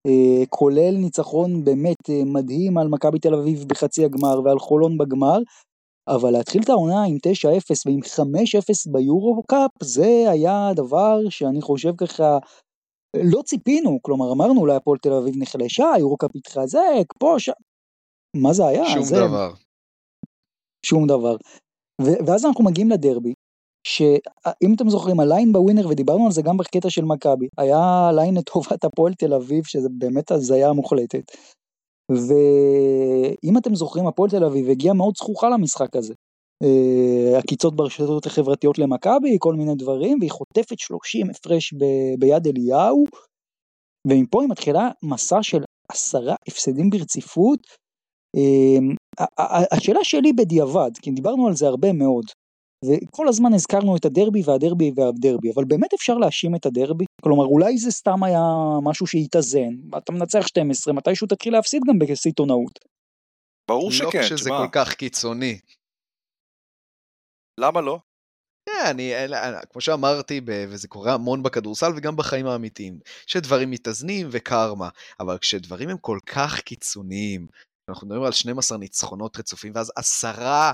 אה, 0.08 0.46
כולל 0.50 0.96
ניצחון 0.98 1.66
באמת 1.66 2.10
אה, 2.10 2.22
מדהים 2.26 2.78
על 2.78 2.88
מכבי 2.88 3.20
תל 3.20 3.34
אביב 3.34 3.66
בחצי 3.68 4.06
הגמר 4.06 4.42
ועל 4.44 4.60
חולון 4.60 4.98
בגמר, 4.98 5.40
אבל 6.08 6.32
להתחיל 6.32 6.62
את 6.64 6.70
העונה 6.70 7.04
עם 7.04 7.18
9-0 7.18 7.84
ועם 7.86 8.00
5-0 8.00 8.92
ביורו 8.92 9.44
קאפ, 9.48 9.72
זה 9.84 10.32
היה 10.32 10.72
דבר 10.76 11.20
שאני 11.30 11.62
חושב 11.62 11.96
ככה, 11.98 12.38
לא 13.24 13.42
ציפינו, 13.42 14.00
כלומר 14.02 14.32
אמרנו 14.32 14.62
אולי 14.62 14.76
הפועל 14.76 14.98
תל 15.02 15.14
אביב 15.14 15.36
נחלשה, 15.38 15.92
היורו 15.94 16.18
קאפ 16.18 16.32
התחזק, 16.36 17.14
פה, 17.20 17.36
שם, 17.38 17.52
מה 18.36 18.54
זה 18.54 18.68
היה? 18.68 18.86
שום 18.86 19.04
זה... 19.04 19.16
דבר. 19.16 19.54
שום 20.86 21.08
דבר. 21.08 21.36
ו- 22.02 22.26
ואז 22.28 22.46
אנחנו 22.46 22.64
מגיעים 22.64 22.90
לדרבי, 22.90 23.34
שאם 23.86 24.74
אתם 24.76 24.90
זוכרים 24.90 25.20
הליין 25.20 25.54
בווינר 25.54 25.88
ודיברנו 25.88 26.26
על 26.26 26.32
זה 26.32 26.42
גם 26.42 26.58
בקטע 26.58 26.90
של 26.90 27.06
מכבי 27.06 27.48
היה 27.58 28.10
ליין 28.16 28.38
לטובת 28.38 28.84
הפועל 28.84 29.14
תל 29.14 29.34
אביב 29.34 29.64
שזה 29.64 29.90
באמת 29.98 30.32
הזיה 30.32 30.74
מוחלטת. 30.74 31.32
ואם 32.12 33.58
אתם 33.58 33.76
זוכרים 33.76 34.08
הפועל 34.08 34.30
תל 34.30 34.44
אביב 34.44 34.70
הגיעה 34.70 34.94
מאוד 34.94 35.14
זכוכה 35.18 35.50
למשחק 35.50 35.96
הזה. 35.96 36.14
Uh, 36.64 37.38
עקיצות 37.38 37.76
ברשתות 37.76 38.26
החברתיות 38.26 38.80
למכבי 38.80 39.38
כל 39.40 39.54
מיני 39.54 39.76
דברים 39.76 40.18
והיא 40.20 40.32
חוטפת 40.32 40.80
30 40.80 41.30
הפרש 41.30 41.74
ביד 42.20 42.48
אליהו. 42.48 43.06
ומפה 44.08 44.42
היא 44.42 44.50
מתחילה 44.50 44.90
מסע 45.04 45.44
של 45.44 45.64
עשרה 45.92 46.36
הפסדים 46.48 46.90
ברציפות 46.90 47.60
אמ, 48.36 48.96
השאלה 49.72 50.04
שלי 50.04 50.34
בדיעבד, 50.34 50.92
כי 51.02 51.12
דיברנו 51.12 51.48
על 51.48 51.56
זה 51.56 51.68
הרבה 51.68 51.94
מאוד, 51.94 52.26
וכל 52.86 53.28
הזמן 53.28 53.54
הזכרנו 53.54 53.98
את 53.98 54.06
הדרבי 54.06 54.42
והדרבי 54.46 54.92
והדרבי, 54.96 55.52
אבל 55.56 55.66
באמת 55.66 55.94
אפשר 55.94 56.14
להאשים 56.14 56.56
את 56.56 56.66
הדרבי? 56.66 57.06
כלומר 57.22 57.44
אולי 57.44 57.78
זה 57.78 57.92
סתם 57.92 58.24
היה 58.24 58.44
משהו 58.84 59.08
שהתאזן, 59.08 59.74
אתה 59.98 60.12
מנצח 60.12 60.48
12, 60.48 60.94
מתישהו 60.94 61.28
תתחיל 61.28 61.54
להפסיד 61.54 61.82
גם 61.88 62.00
בסיטונאות. 62.00 62.80
ברור 63.68 63.92
שכן, 63.92 64.20
לא 64.20 64.26
כשזה 64.26 64.50
כל 64.50 64.68
כך 64.72 64.94
קיצוני. 64.94 65.60
למה 67.60 67.82
לא? 67.82 68.00
Yeah, 68.70 68.92
אני, 68.92 69.14
כמו 69.70 69.82
שאמרתי, 69.82 70.42
וזה 70.46 70.88
קורה 70.88 71.14
המון 71.14 71.44
בכדורסל 71.44 71.92
וגם 71.98 72.16
בחיים 72.16 72.48
האמיתיים, 72.48 73.00
שדברים 73.28 73.72
מתאזנים 73.72 74.28
וקרמה, 74.32 74.90
אבל 75.20 75.38
כשדברים 75.38 75.90
הם 75.90 75.98
כל 75.98 76.20
כך 76.26 76.60
קיצוניים, 76.60 77.48
אנחנו 77.90 78.08
מדברים 78.08 78.24
על 78.24 78.32
12 78.32 78.78
ניצחונות 78.78 79.38
רצופים, 79.38 79.72
ואז 79.76 79.92
עשרה 79.96 80.68
אה, 80.68 80.72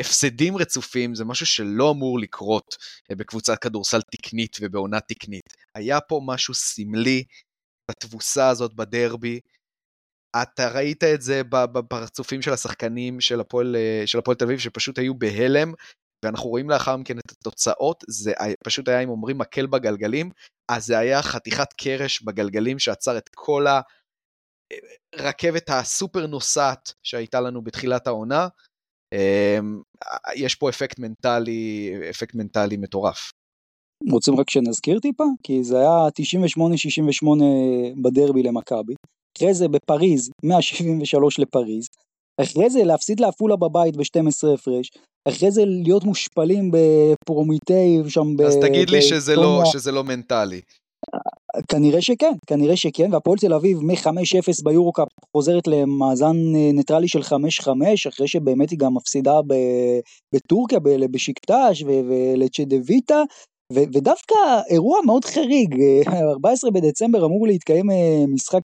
הפסדים 0.00 0.56
רצופים, 0.56 1.14
זה 1.14 1.24
משהו 1.24 1.46
שלא 1.46 1.90
אמור 1.90 2.18
לקרות 2.18 2.76
אה, 3.10 3.16
בקבוצת 3.16 3.58
כדורסל 3.58 4.00
תקנית 4.02 4.56
ובעונה 4.60 5.00
תקנית. 5.00 5.54
היה 5.74 6.00
פה 6.00 6.20
משהו 6.26 6.54
סמלי 6.54 7.24
בתבוסה 7.90 8.48
הזאת 8.48 8.74
בדרבי. 8.74 9.40
אתה 10.42 10.68
ראית 10.68 11.04
את 11.04 11.22
זה 11.22 11.44
בפרצופים 11.50 12.42
של 12.42 12.52
השחקנים 12.52 13.20
של 13.20 13.40
הפועל, 13.40 13.76
אה, 13.76 14.02
של 14.06 14.18
הפועל 14.18 14.36
תל 14.36 14.44
אביב, 14.44 14.58
שפשוט 14.58 14.98
היו 14.98 15.14
בהלם, 15.14 15.72
ואנחנו 16.24 16.48
רואים 16.48 16.70
לאחר 16.70 16.96
מכן 16.96 17.18
את 17.18 17.30
התוצאות, 17.30 18.04
זה 18.08 18.32
פשוט 18.64 18.88
היה, 18.88 19.00
אם 19.00 19.08
אומרים, 19.08 19.38
מקל 19.38 19.66
בגלגלים, 19.66 20.30
אז 20.70 20.86
זה 20.86 20.98
היה 20.98 21.22
חתיכת 21.22 21.72
קרש 21.72 22.22
בגלגלים 22.22 22.78
שעצר 22.78 23.18
את 23.18 23.28
כל 23.34 23.66
הרכבת 25.14 25.70
הסופר 25.70 26.26
נוסעת 26.26 26.92
שהייתה 27.02 27.40
לנו 27.40 27.62
בתחילת 27.62 28.06
העונה. 28.06 28.48
אמ, 29.14 29.80
יש 30.36 30.54
פה 30.54 30.68
אפקט 30.68 30.98
מנטלי, 30.98 31.92
אפקט 32.10 32.34
מנטלי 32.34 32.76
מטורף. 32.76 33.30
רוצים 34.10 34.40
רק 34.40 34.50
שנזכיר 34.50 35.00
טיפה? 35.00 35.24
כי 35.42 35.64
זה 35.64 35.78
היה 35.78 36.08
98-68 36.08 37.26
בדרבי 38.02 38.42
למכבי, 38.42 38.94
אחרי 39.38 39.54
זה 39.54 39.68
בפריז 39.68 40.30
173 40.44 41.38
לפריז, 41.38 41.88
אחרי 42.40 42.70
זה 42.70 42.84
להפסיד 42.84 43.20
לעפולה 43.20 43.56
בבית 43.56 43.96
ב-12 43.96 44.54
הפרש, 44.54 44.90
אחרי 45.28 45.50
זה 45.50 45.62
להיות 45.64 46.04
מושפלים 46.04 46.70
בפרומיתאס 46.70 48.02
שם 48.08 48.36
ב... 48.36 48.40
אז 48.40 48.56
תגיד 48.56 48.90
לי 48.90 49.02
שזה 49.02 49.36
לא, 49.36 49.62
שזה 49.64 49.92
לא 49.92 50.04
מנטלי. 50.04 50.60
כנראה 51.68 52.02
שכן, 52.02 52.32
כנראה 52.46 52.76
שכן, 52.76 53.12
והפועל 53.12 53.38
תל 53.38 53.54
אביב 53.54 53.78
מ-5-0 53.82 54.64
ביורו-קאפ 54.64 55.08
חוזרת 55.36 55.66
למאזן 55.66 56.36
אה, 56.56 56.72
ניטרלי 56.72 57.08
של 57.08 57.20
5-5, 57.20 57.68
אחרי 58.08 58.28
שבאמת 58.28 58.70
היא 58.70 58.78
גם 58.78 58.94
מפסידה 58.94 59.40
בטורקיה, 60.34 60.78
בשיקטש 61.10 61.82
ולצ'דוויטה, 61.86 63.22
ודווקא 63.72 64.34
אירוע 64.70 64.98
מאוד 65.06 65.24
חריג, 65.24 65.74
14 66.08 66.70
אה, 66.70 66.74
בדצמבר 66.74 67.26
אמור 67.26 67.46
להתקיים 67.46 67.90
אה, 67.90 68.24
משחק 68.28 68.62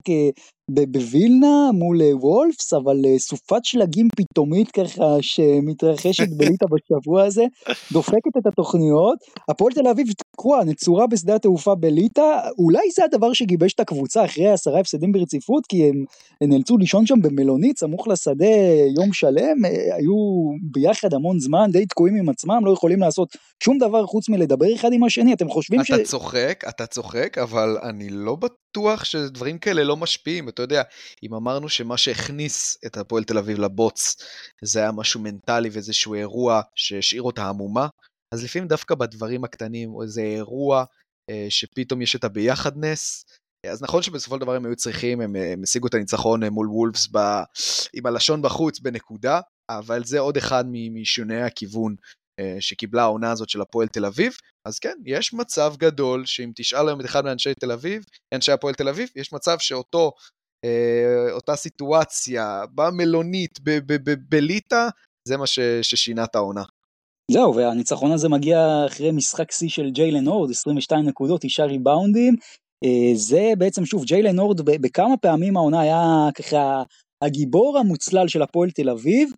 בווילנה 0.74 1.70
מול 1.72 2.02
אה, 2.02 2.16
וולפס, 2.16 2.72
אבל 2.72 2.96
אה, 3.06 3.18
סופת 3.18 3.64
שלגים 3.64 4.08
פתאומית 4.16 4.70
ככה 4.70 5.16
שמתרחשת 5.20 6.28
בליטא 6.36 6.66
בשבוע 6.66 7.24
הזה, 7.24 7.44
דופקת 7.92 8.36
את 8.38 8.46
התוכניות. 8.46 9.18
הפועל 9.48 9.72
תל 9.72 9.88
אביב 9.88 10.06
תקועה, 10.32 10.64
נצורה 10.64 11.06
בשדה 11.06 11.34
התעופה 11.34 11.74
בליטא, 11.74 12.40
אולי 12.58 12.90
זה 12.94 13.04
הדבר 13.04 13.32
שגיבש 13.32 13.72
את 13.72 13.80
הקבוצה 13.80 14.24
אחרי 14.24 14.48
עשרה 14.48 14.80
הפסדים 14.80 15.12
ברציפות, 15.12 15.66
כי 15.66 15.88
הם 15.88 16.04
נאלצו 16.42 16.78
לישון 16.78 17.06
שם 17.06 17.22
במלונית 17.22 17.78
סמוך 17.78 18.08
לשדה 18.08 18.46
יום 18.96 19.12
שלם, 19.12 19.64
אה, 19.64 19.96
היו 19.96 20.14
ביחד 20.62 21.14
המון 21.14 21.40
זמן, 21.40 21.70
די 21.72 21.86
תקועים 21.86 22.14
עם 22.16 22.28
עצמם, 22.28 22.60
לא 22.64 22.70
יכולים 22.70 23.00
לעשות 23.00 23.36
שום 23.64 23.78
דבר 23.78 24.06
חוץ 24.06 24.28
מלדבר 24.28 24.74
אחד 24.74 24.92
עם 24.92 25.04
השני, 25.04 25.32
אתם 25.32 25.48
חושבים 25.48 25.80
אתה 25.80 25.86
ש... 25.86 25.90
אתה 25.90 26.04
צוחק, 26.04 26.64
אתה 26.68 26.86
צוחק, 26.86 27.38
אבל 27.38 27.78
אני 27.82 28.08
לא 28.10 28.36
בטוח 28.36 29.04
שדברים 29.04 29.58
כאלה 29.58 29.84
לא 29.84 29.96
משפיעים. 29.96 30.48
אתה 30.48 30.61
יודע, 30.62 30.82
אם 31.22 31.34
אמרנו 31.34 31.68
שמה 31.68 31.96
שהכניס 31.96 32.78
את 32.86 32.96
הפועל 32.96 33.24
תל 33.24 33.38
אביב 33.38 33.58
לבוץ 33.58 34.16
זה 34.64 34.80
היה 34.80 34.92
משהו 34.92 35.20
מנטלי 35.20 35.68
ואיזשהו 35.72 36.14
אירוע 36.14 36.60
שהשאיר 36.74 37.22
אותה 37.22 37.48
עמומה, 37.48 37.88
אז 38.34 38.44
לפעמים 38.44 38.68
דווקא 38.68 38.94
בדברים 38.94 39.44
הקטנים, 39.44 39.94
או 39.94 40.02
איזה 40.02 40.20
אירוע 40.20 40.84
אה, 41.30 41.46
שפתאום 41.48 42.02
יש 42.02 42.16
את 42.16 42.24
הביחדנס, 42.24 43.24
אז 43.66 43.82
נכון 43.82 44.02
שבסופו 44.02 44.34
של 44.34 44.40
דבר 44.40 44.54
הם 44.54 44.66
היו 44.66 44.76
צריכים, 44.76 45.20
הם, 45.20 45.36
הם 45.36 45.62
השיגו 45.62 45.86
את 45.86 45.94
הניצחון 45.94 46.42
אה, 46.42 46.50
מול 46.50 46.68
וולפס 46.68 47.08
ב, 47.12 47.18
עם 47.94 48.06
הלשון 48.06 48.42
בחוץ 48.42 48.80
בנקודה, 48.80 49.40
אבל 49.70 50.04
זה 50.04 50.18
עוד 50.18 50.36
אחד 50.36 50.64
משינויי 50.70 51.42
הכיוון 51.42 51.94
אה, 52.40 52.56
שקיבלה 52.60 53.02
העונה 53.02 53.32
הזאת 53.32 53.48
של 53.48 53.60
הפועל 53.60 53.88
תל 53.88 54.04
אביב, 54.04 54.32
אז 54.68 54.78
כן, 54.78 54.94
יש 55.06 55.34
מצב 55.34 55.74
גדול 55.78 56.26
שאם 56.26 56.52
תשאל 56.54 56.88
היום 56.88 57.00
את 57.00 57.04
אחד 57.04 57.24
מאנשי 57.24 57.54
תל 57.60 57.72
אביב, 57.72 58.04
אנשי 58.34 58.52
הפועל 58.52 58.74
תל 58.74 58.88
אביב, 58.88 59.08
יש 59.16 59.32
מצב 59.32 59.58
שאותו 59.58 60.04
אה, 60.06 60.12
אותה 61.32 61.56
סיטואציה 61.56 62.62
במלונית 62.74 63.58
בליטא, 64.28 64.88
זה 65.28 65.36
מה 65.36 65.46
ששינה 65.82 66.24
את 66.24 66.34
העונה. 66.34 66.62
זהו, 67.30 67.54
והניצחון 67.54 68.12
הזה 68.12 68.28
מגיע 68.28 68.84
אחרי 68.86 69.10
משחק 69.10 69.52
שיא 69.52 69.68
של 69.68 69.90
ג'יילן 69.90 70.26
הורד, 70.28 70.50
22 70.50 71.06
נקודות, 71.06 71.40
9 71.40 71.64
ריבאונדים. 71.64 72.36
אה, 72.84 73.14
זה 73.14 73.52
בעצם, 73.58 73.84
שוב, 73.84 74.04
ג'יילן 74.04 74.38
הורד 74.38 74.60
בכמה 74.60 75.16
פעמים 75.16 75.56
העונה 75.56 75.80
היה 75.80 76.28
ככה 76.34 76.82
הגיבור 77.22 77.78
המוצלל 77.78 78.28
של 78.28 78.42
הפועל 78.42 78.70
תל 78.70 78.90
אביב, 78.90 79.30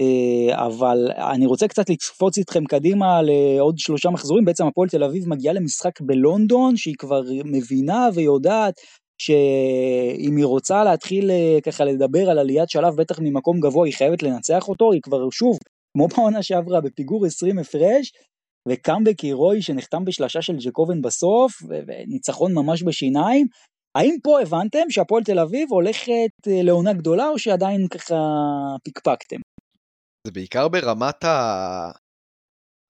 אה, 0.00 0.66
אבל 0.66 1.10
אני 1.32 1.46
רוצה 1.46 1.68
קצת 1.68 1.90
לקפוץ 1.90 2.38
איתכם 2.38 2.64
קדימה 2.64 3.20
לעוד 3.22 3.78
שלושה 3.78 4.10
מחזורים, 4.10 4.44
בעצם 4.44 4.66
הפועל 4.66 4.88
תל 4.88 5.04
אביב 5.04 5.28
מגיעה 5.28 5.54
למשחק 5.54 6.00
בלונדון, 6.00 6.76
שהיא 6.76 6.94
כבר 6.98 7.22
מבינה 7.44 8.08
ויודעת 8.14 8.74
שאם 9.18 10.36
היא 10.36 10.44
רוצה 10.44 10.84
להתחיל 10.84 11.30
אה, 11.30 11.58
ככה 11.66 11.84
לדבר 11.84 12.30
על 12.30 12.38
עליית 12.38 12.70
שלב 12.70 12.96
בטח 12.96 13.18
ממקום 13.20 13.60
גבוה 13.60 13.86
היא 13.86 13.94
חייבת 13.94 14.22
לנצח 14.22 14.68
אותו, 14.68 14.92
היא 14.92 15.00
כבר 15.02 15.30
שוב, 15.30 15.58
כמו 15.96 16.08
בעונה 16.08 16.42
שעברה, 16.42 16.80
בפיגור 16.80 17.26
20 17.26 17.58
הפרש, 17.58 18.12
וקאמבק 18.68 19.20
הירואי 19.20 19.62
שנחתם 19.62 20.04
בשלשה 20.04 20.42
של 20.42 20.56
ג'קובן 20.56 21.02
בסוף, 21.02 21.52
וניצחון 21.68 22.54
ממש 22.54 22.82
בשיניים. 22.82 23.46
האם 23.98 24.16
פה 24.22 24.40
הבנתם 24.40 24.90
שהפועל 24.90 25.22
תל 25.22 25.38
אביב 25.38 25.72
הולכת 25.72 26.32
אה, 26.48 26.62
לעונה 26.62 26.92
גדולה 26.92 27.28
או 27.28 27.38
שעדיין 27.38 27.88
ככה 27.88 28.14
פיקפקתם? 28.84 29.36
זה 30.26 30.32
בעיקר 30.32 30.68
ברמת 30.68 31.24
ה... 31.24 31.90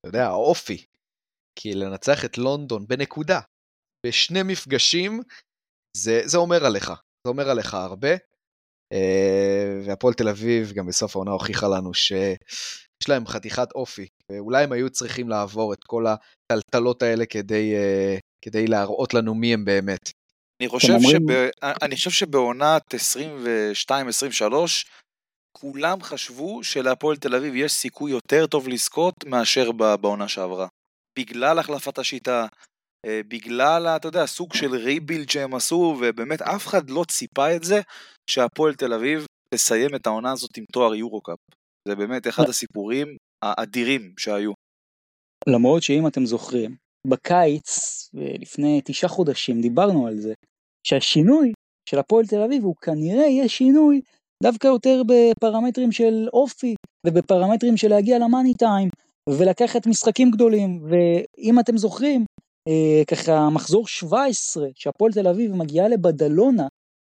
אתה 0.01 0.09
יודע, 0.09 0.27
האופי. 0.27 0.85
כי 1.59 1.75
לנצח 1.75 2.25
את 2.25 2.39
לונדון 2.39 2.87
בנקודה, 2.87 3.41
בשני 4.07 4.43
מפגשים, 4.43 5.21
זה, 5.97 6.23
זה 6.25 6.39
אומר 6.39 6.67
עליך, 6.67 6.89
זה 7.27 7.29
אומר 7.29 7.51
עליך 7.51 7.75
הרבה. 7.75 8.17
אה, 8.93 9.81
והפועל 9.85 10.15
תל 10.15 10.29
אביב 10.29 10.73
גם 10.73 10.87
בסוף 10.87 11.17
העונה 11.17 11.31
הוכיחה 11.31 11.69
לנו 11.69 11.95
שיש 11.95 13.09
להם 13.09 13.27
חתיכת 13.27 13.73
אופי, 13.75 14.07
ואולי 14.31 14.65
הם 14.65 14.73
היו 14.73 14.91
צריכים 14.91 15.29
לעבור 15.29 15.73
את 15.73 15.85
כל 15.85 16.05
הטלטלות 16.07 17.03
האלה 17.03 17.27
כדי, 17.27 17.75
אה, 17.75 18.17
כדי 18.45 18.67
להראות 18.67 19.15
לנו 19.15 19.35
מי 19.35 19.55
הם 19.55 19.65
באמת. 19.65 20.11
אני 20.63 20.69
חושב, 20.69 20.93
שב... 21.11 21.31
אני 21.83 21.97
חושב 21.97 22.11
שבעונת 22.11 22.95
22-23, 22.95 22.95
כולם 25.53 26.03
חשבו 26.03 26.65
שלהפועל 26.65 27.17
תל 27.17 27.35
אביב 27.35 27.55
יש 27.55 27.73
סיכוי 27.73 28.11
יותר 28.11 28.47
טוב 28.47 28.69
לזכות 28.69 29.15
מאשר 29.25 29.73
בעונה 29.73 30.29
שעברה. 30.29 30.67
בגלל 31.19 31.59
החלפת 31.59 31.99
השיטה, 31.99 32.47
בגלל, 33.07 33.87
אתה 33.87 34.09
יודע, 34.09 34.27
סוג 34.27 34.55
של 34.55 34.75
ריבילד 34.75 35.31
שהם 35.31 35.55
עשו, 35.55 35.97
ובאמת 36.01 36.43
אף 36.43 36.67
אחד 36.67 36.91
לא 36.91 37.05
ציפה 37.09 37.57
את 37.57 37.65
זה, 37.65 37.81
שהפועל 38.31 38.75
תל 38.75 38.93
אביב 38.93 39.27
תסיים 39.55 39.95
את 39.95 40.07
העונה 40.07 40.33
הזאת 40.33 40.57
עם 40.57 40.65
תואר 40.73 40.95
יורו-קאפ. 40.95 41.39
זה 41.89 41.95
באמת 41.95 42.27
אחד 42.29 42.49
הסיפורים 42.49 43.17
האדירים 43.45 44.15
שהיו. 44.19 44.53
למרות 45.49 45.83
שאם 45.83 46.07
אתם 46.07 46.27
זוכרים, 46.27 46.77
בקיץ, 47.07 47.69
לפני 48.15 48.81
תשעה 48.85 49.11
חודשים, 49.11 49.61
דיברנו 49.61 50.07
על 50.07 50.17
זה, 50.17 50.35
שהשינוי 50.87 51.53
של 51.89 51.99
הפועל 51.99 52.27
תל 52.27 52.43
אביב 52.43 52.65
הוא 52.65 52.77
כנראה 52.77 53.27
יהיה 53.27 53.49
שינוי 53.49 54.01
דווקא 54.43 54.67
יותר 54.67 55.03
בפרמטרים 55.07 55.93
של 55.93 56.29
אופי 56.33 56.75
ובפרמטרים 57.07 57.77
של 57.77 57.89
להגיע 57.89 58.19
למאני 58.19 58.55
טיים 58.55 58.89
ולקחת 59.29 59.87
משחקים 59.87 60.31
גדולים 60.31 60.83
ואם 60.89 61.61
אתם 61.61 61.77
זוכרים 61.77 62.21
אה, 62.21 62.27
ככה 63.11 63.51
מחזור 63.51 63.89
17 63.89 64.67
שהפועל 64.75 65.13
תל 65.13 65.29
אביב 65.29 65.55
מגיעה 65.55 65.89
לבדלונה 65.89 66.67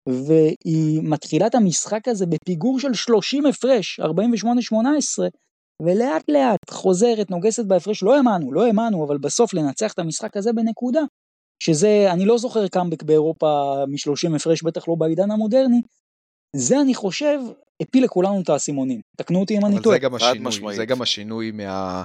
והיא 0.08 1.00
מתחילה 1.02 1.46
את 1.46 1.54
המשחק 1.54 2.08
הזה 2.08 2.26
בפיגור 2.26 2.80
של 2.80 2.94
30 2.94 3.46
הפרש 3.46 4.00
48-18 4.00 4.04
ולאט 5.82 6.24
לאט 6.28 6.70
חוזרת 6.70 7.30
נוגסת 7.30 7.64
בהפרש 7.64 8.02
לא 8.02 8.16
האמנו 8.16 8.52
לא 8.52 8.66
האמנו 8.66 9.04
אבל 9.06 9.18
בסוף 9.18 9.54
לנצח 9.54 9.92
את 9.92 9.98
המשחק 9.98 10.36
הזה 10.36 10.52
בנקודה 10.52 11.00
שזה 11.62 12.12
אני 12.12 12.24
לא 12.24 12.38
זוכר 12.38 12.68
קאמבק 12.68 13.02
באירופה 13.02 13.74
מ-30 13.88 14.36
הפרש 14.36 14.62
בטח 14.62 14.88
לא 14.88 14.94
בעידן 14.94 15.30
המודרני 15.30 15.80
זה 16.56 16.80
אני 16.80 16.94
חושב 16.94 17.38
הפיל 17.82 18.04
לכולנו 18.04 18.40
את 18.40 18.48
האסימונים. 18.48 19.00
תקנו 19.16 19.40
אותי 19.40 19.58
אם 19.58 19.66
אני 19.66 19.82
טועה. 19.82 19.96
זה 19.96 20.00
גם 20.00 20.14
השינוי, 20.14 20.76
זה 20.76 20.84
גם 20.84 21.02
השינוי 21.02 21.50
מה, 21.50 22.02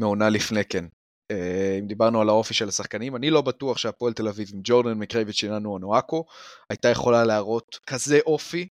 מהעונה 0.00 0.28
לפני 0.28 0.64
כן. 0.64 0.84
אה, 1.30 1.76
אם 1.80 1.86
דיברנו 1.86 2.20
על 2.20 2.28
האופי 2.28 2.54
של 2.54 2.68
השחקנים, 2.68 3.16
אני 3.16 3.30
לא 3.30 3.42
בטוח 3.42 3.78
שהפועל 3.78 4.12
תל 4.12 4.28
אביב 4.28 4.48
עם 4.54 4.60
ג'ורדן 4.64 4.92
מקרייביץ' 4.92 5.36
שלנו 5.36 5.72
או 5.72 5.78
נואקו, 5.78 6.24
הייתה 6.70 6.88
יכולה 6.88 7.24
להראות 7.24 7.78
כזה 7.86 8.18
אופי, 8.26 8.68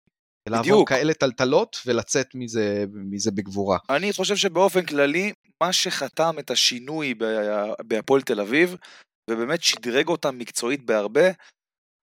לעבור 0.49 0.85
כאלה 0.85 1.13
טלטלות 1.13 1.77
ולצאת 1.85 2.35
מזה, 2.35 2.85
מזה 2.93 3.31
בגבורה. 3.31 3.77
אני 3.89 4.13
חושב 4.13 4.35
שבאופן 4.35 4.85
כללי, 4.85 5.33
מה 5.63 5.73
שחתם 5.73 6.35
את 6.39 6.51
השינוי 6.51 7.13
בהפועל 7.87 8.21
תל 8.21 8.41
אביב, 8.41 8.75
ובאמת 9.29 9.63
שדרג 9.63 10.07
אותם 10.07 10.37
מקצועית 10.37 10.85
בהרבה, 10.85 11.29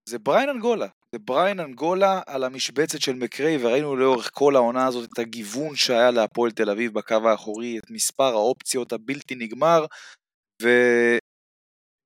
זה 0.09 0.19
בריין 0.19 0.49
אנגולה. 0.49 0.87
זה 1.15 1.19
בריין 1.19 1.61
אנגולה 1.61 2.21
על 2.27 2.45
המשבצת 2.45 3.01
של 3.01 3.15
מקריי, 3.15 3.57
וראינו 3.61 3.97
לאורך 3.97 4.31
כל 4.33 4.57
העונה 4.57 4.87
הזאת 4.87 5.09
את 5.13 5.19
הגיוון 5.19 5.77
שהיה 5.77 6.11
להפועל 6.11 6.51
תל 6.51 6.71
אביב 6.71 6.95
בקו 6.95 7.29
האחורי, 7.29 7.79
את 7.79 7.91
מספר 7.91 8.33
האופציות 8.33 8.93
הבלתי 8.93 9.35
נגמר, 9.35 9.87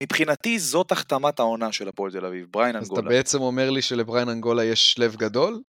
ומבחינתי 0.03 0.59
זאת 0.59 0.93
החתמת 0.93 1.39
העונה 1.39 1.73
של 1.73 1.89
הפועל 1.89 2.13
תל 2.13 2.27
אביב, 2.27 2.47
בריין 2.51 2.77
אנגולה. 2.77 3.01
אז 3.01 3.07
אתה 3.07 3.09
בעצם 3.09 3.41
אומר 3.41 3.71
לי 3.71 3.83
שלבריין 3.83 4.29
אנגולה 4.29 4.65
יש 4.65 4.99
לב 4.99 5.17
גדול? 5.17 5.63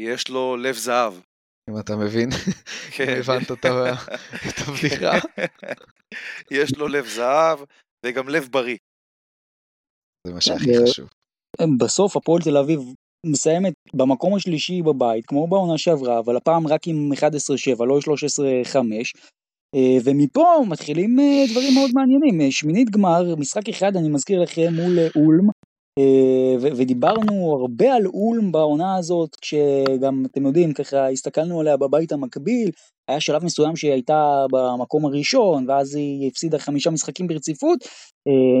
יש 0.00 0.28
לו 0.28 0.56
לב 0.56 0.74
זהב. 0.74 1.14
אם 1.70 1.78
אתה 1.80 1.96
מבין, 1.96 2.30
כן. 2.96 3.20
הבנת 3.20 3.50
את 4.48 4.58
הבדיחה. 4.68 5.12
יש 6.50 6.76
לו 6.76 6.88
לב 6.88 7.06
זהב 7.06 7.58
וגם 8.06 8.28
לב 8.28 8.48
בריא. 8.50 8.76
זה 10.26 10.32
מה 10.34 10.40
שהכי 10.40 10.70
חשוב. 10.82 11.08
בסוף 11.78 12.16
הפועל 12.16 12.42
תל 12.42 12.56
אביב 12.56 12.80
מסיימת 13.26 13.74
במקום 13.94 14.34
השלישי 14.34 14.82
בבית, 14.82 15.26
כמו 15.26 15.46
בעונה 15.46 15.78
שעברה, 15.78 16.18
אבל 16.18 16.36
הפעם 16.36 16.66
רק 16.66 16.80
עם 16.86 17.12
11-7, 17.12 17.84
לא 17.84 17.98
13-5. 17.98 18.78
אה, 19.74 19.98
ומפה 20.04 20.46
מתחילים 20.68 21.20
אה, 21.20 21.44
דברים 21.50 21.74
מאוד 21.74 21.90
מעניינים. 21.94 22.40
אה, 22.40 22.50
שמינית 22.50 22.90
גמר, 22.90 23.36
משחק 23.36 23.68
אחד, 23.68 23.96
אני 23.96 24.08
מזכיר 24.08 24.42
לכם, 24.42 24.74
מול 24.74 24.98
אולם, 25.16 25.48
ודיברנו 26.76 27.56
הרבה 27.60 27.94
על 27.94 28.06
אולם 28.06 28.52
בעונה 28.52 28.96
הזאת, 28.96 29.36
כשגם, 29.40 30.22
אתם 30.26 30.46
יודעים, 30.46 30.72
ככה 30.72 31.08
הסתכלנו 31.08 31.60
עליה 31.60 31.76
בבית 31.76 32.12
המקביל, 32.12 32.70
היה 33.08 33.20
שלב 33.20 33.44
מסוים 33.44 33.76
שהיא 33.76 33.92
הייתה 33.92 34.44
במקום 34.52 35.06
הראשון, 35.06 35.70
ואז 35.70 35.94
היא 35.94 36.28
הפסידה 36.28 36.58
חמישה 36.58 36.90
משחקים 36.90 37.26
ברציפות. 37.26 37.78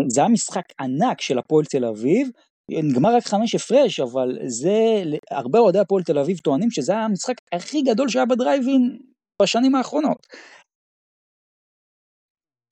זה 0.08 0.20
היה 0.20 0.28
משחק 0.28 0.64
ענק 0.80 1.20
של 1.20 1.38
הפועל 1.38 1.64
תל 1.64 1.84
אביב, 1.84 2.28
נגמר 2.70 3.16
רק 3.16 3.26
חמש 3.26 3.54
הפרש, 3.54 4.00
אבל 4.00 4.38
זה, 4.46 5.02
הרבה 5.30 5.58
אוהדי 5.58 5.78
הפועל 5.78 6.02
תל 6.02 6.18
אביב 6.18 6.38
טוענים 6.38 6.70
שזה 6.70 6.92
היה 6.92 7.04
המשחק 7.04 7.34
הכי 7.52 7.82
גדול 7.82 8.08
שהיה 8.08 8.26
בדרייבין 8.26 8.98
בשנים 9.42 9.74
האחרונות. 9.74 10.26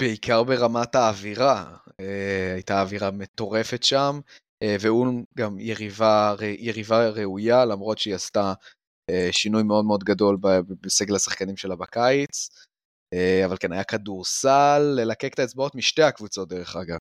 בעיקר 0.01 0.45
ברמת 0.45 0.95
האווירה, 0.95 1.77
אה, 2.01 2.53
הייתה 2.55 2.81
אווירה 2.81 3.11
מטורפת 3.11 3.83
שם, 3.83 4.21
אה, 4.63 4.77
והוא 4.81 5.25
גם 5.39 5.59
יריבה, 5.59 6.35
יריבה 6.59 7.09
ראויה, 7.09 7.65
למרות 7.65 7.99
שהיא 7.99 8.15
עשתה 8.15 8.53
אה, 9.11 9.29
שינוי 9.33 9.63
מאוד 9.63 9.85
מאוד 9.85 10.05
גדול 10.05 10.37
בסגל 10.81 11.15
השחקנים 11.15 11.57
שלה 11.57 11.77
בקיץ. 11.77 12.49
אבל 13.45 13.57
כן, 13.61 13.73
היה 13.73 13.85
כדורסל, 13.85 14.83
ללקק 14.97 15.35
את 15.35 15.39
האצבעות 15.39 15.75
משתי 15.75 16.03
הקבוצות 16.03 16.49
דרך 16.49 16.77
אגב. 16.77 16.99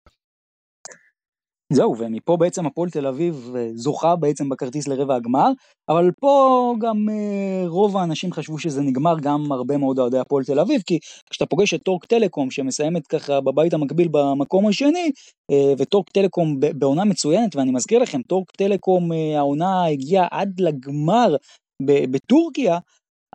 זהו, 1.73 1.95
ומפה 1.97 2.37
בעצם 2.37 2.65
הפועל 2.65 2.89
תל 2.89 3.07
אביב 3.07 3.53
אה, 3.55 3.69
זוכה 3.73 4.15
בעצם 4.15 4.49
בכרטיס 4.49 4.87
לרבע 4.87 5.15
הגמר, 5.15 5.51
אבל 5.89 6.11
פה 6.19 6.75
גם 6.79 7.09
אה, 7.09 7.67
רוב 7.67 7.97
האנשים 7.97 8.31
חשבו 8.33 8.59
שזה 8.59 8.81
נגמר, 8.81 9.15
גם 9.21 9.51
הרבה 9.51 9.77
מאוד 9.77 9.99
אוהדי 9.99 10.17
הפועל 10.19 10.43
תל 10.43 10.59
אביב, 10.59 10.81
כי 10.85 10.99
כשאתה 11.29 11.45
פוגש 11.45 11.73
את 11.73 11.83
טורק 11.83 12.05
טלקום 12.05 12.51
שמסיימת 12.51 13.07
ככה 13.07 13.41
בבית 13.41 13.73
המקביל 13.73 14.07
במקום 14.11 14.67
השני, 14.67 15.11
אה, 15.51 15.73
וטורק 15.77 16.09
טלקום 16.09 16.59
בעונה 16.59 17.05
מצוינת, 17.05 17.55
ואני 17.55 17.71
מזכיר 17.71 17.99
לכם, 17.99 18.21
טורק 18.21 18.51
טלקום 18.51 19.11
העונה 19.37 19.85
הגיעה 19.85 20.27
עד 20.31 20.59
לגמר 20.59 21.35
בטורקיה, 21.81 22.77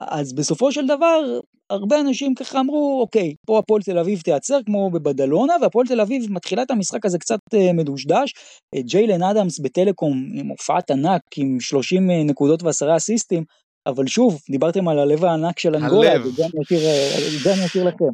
אז 0.01 0.33
בסופו 0.33 0.73
של 0.73 0.87
דבר 0.87 1.41
הרבה 1.71 2.01
אנשים 2.01 2.35
ככה 2.35 2.61
אמרו, 2.61 3.01
אוקיי, 3.01 3.35
פה 3.47 3.59
הפועל 3.59 3.83
תל 3.83 3.99
אביב 3.99 4.21
תיעצר 4.21 4.59
כמו 4.67 4.91
בבדלונה, 4.91 5.55
והפועל 5.63 5.87
תל 5.87 6.01
אביב 6.01 6.33
מתחילה 6.33 6.63
את 6.63 6.71
המשחק 6.71 7.07
הזה 7.07 7.19
קצת 7.19 7.39
אה, 7.55 7.73
מדושדש. 7.73 8.33
אה, 8.75 8.83
ג'יילן 8.83 9.23
אדמס 9.23 9.59
בטלקום 9.59 10.33
עם 10.35 10.47
הופעת 10.47 10.91
ענק 10.91 11.23
עם 11.37 11.61
30 11.61 12.11
אה, 12.11 12.25
נקודות 12.25 12.63
ועשרה 12.63 12.97
אסיסטים, 12.97 13.45
אבל 13.87 14.07
שוב, 14.07 14.43
דיברתם 14.51 14.89
על 14.89 14.99
הלב 14.99 15.25
הענק 15.25 15.59
של 15.59 15.77
אנגולה, 15.77 16.13
הלב. 16.13 16.27
וזה 16.27 17.53
אני 17.55 17.67
אשאיר 17.67 17.85
לכם. 17.85 18.05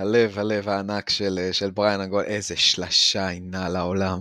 הלב, 0.00 0.38
הלב 0.38 0.68
הענק 0.68 1.10
של, 1.10 1.38
של 1.52 1.70
בריאן 1.70 2.00
אנגולה, 2.00 2.24
איזה 2.24 2.56
שלשה 2.56 3.28
עינה 3.28 3.68
לעולם. 3.68 4.18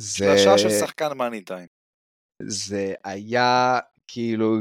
שלשה 0.00 0.58
של 0.58 0.70
שחקן 0.70 1.16
money 1.16 1.40
time. 1.40 1.66
זה 2.42 2.94
היה 3.04 3.78
כאילו 4.08 4.56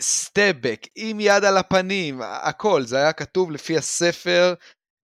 step 0.00 0.36
back, 0.36 0.80
עם 0.96 1.20
יד 1.20 1.44
על 1.44 1.56
הפנים, 1.56 2.20
הכל, 2.22 2.82
זה 2.84 2.96
היה 2.96 3.12
כתוב 3.12 3.50
לפי 3.50 3.76
הספר, 3.76 4.54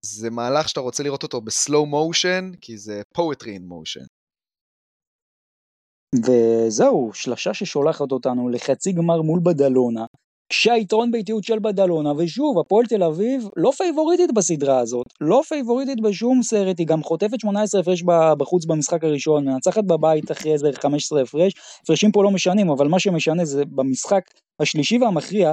זה 0.04 0.30
מהלך 0.30 0.68
שאתה 0.68 0.80
רוצה 0.80 1.02
לראות 1.02 1.22
אותו 1.22 1.40
ב 1.40 1.49
slow 1.49 1.86
motion, 1.86 2.50
כי 2.60 2.78
זה 2.78 3.02
poetry 3.18 3.46
in 3.46 3.62
motion. 3.70 4.06
וזהו, 6.26 7.10
שלשה 7.14 7.54
ששולחת 7.54 8.12
אותנו 8.12 8.48
לחצי 8.48 8.92
גמר 8.92 9.22
מול 9.22 9.40
בדלונה, 9.44 10.04
כשיתרון 10.48 11.10
הביתיות 11.10 11.44
של 11.44 11.58
בדלונה, 11.58 12.12
ושוב, 12.16 12.58
הפועל 12.58 12.86
תל 12.86 13.02
אביב 13.02 13.48
לא 13.56 13.70
פייבוריטית 13.76 14.32
בסדרה 14.34 14.78
הזאת, 14.78 15.06
לא 15.20 15.42
פייבוריטית 15.48 16.00
בשום 16.00 16.42
סדרה, 16.42 16.78
היא 16.78 16.86
גם 16.86 17.02
חוטפת 17.02 17.40
18 17.40 17.80
הפרש 17.80 18.02
בחוץ 18.38 18.64
במשחק 18.64 19.04
הראשון, 19.04 19.44
מנצחת 19.44 19.84
בבית 19.84 20.30
אחרי 20.30 20.52
איזה 20.52 20.70
15 20.82 21.22
הפרש, 21.22 21.52
הפרשים 21.82 22.12
פה 22.12 22.24
לא 22.24 22.30
משנים, 22.30 22.70
אבל 22.70 22.88
מה 22.88 23.00
שמשנה 23.00 23.44
זה 23.44 23.64
במשחק 23.64 24.22
השלישי 24.60 24.98
והמכריע, 24.98 25.52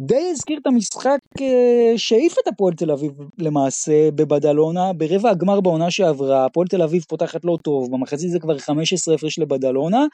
די 0.00 0.30
הזכיר 0.32 0.58
את 0.62 0.66
המשחק 0.66 1.18
אה, 1.40 1.92
שהעיף 1.96 2.38
את 2.38 2.48
הפועל 2.48 2.74
תל 2.74 2.90
אביב 2.90 3.12
למעשה 3.38 4.10
בבדלונה, 4.10 4.92
ברבע 4.92 5.30
הגמר 5.30 5.60
בעונה 5.60 5.90
שעברה, 5.90 6.44
הפועל 6.44 6.66
תל 6.66 6.82
אביב 6.82 7.02
פותחת 7.08 7.44
לא 7.44 7.58
טוב, 7.62 7.88
במחצית 7.92 8.30
זה 8.30 8.38
כבר 8.40 8.58
15 8.58 9.14
הפרש 9.14 9.38
לבדלונה, 9.38 10.06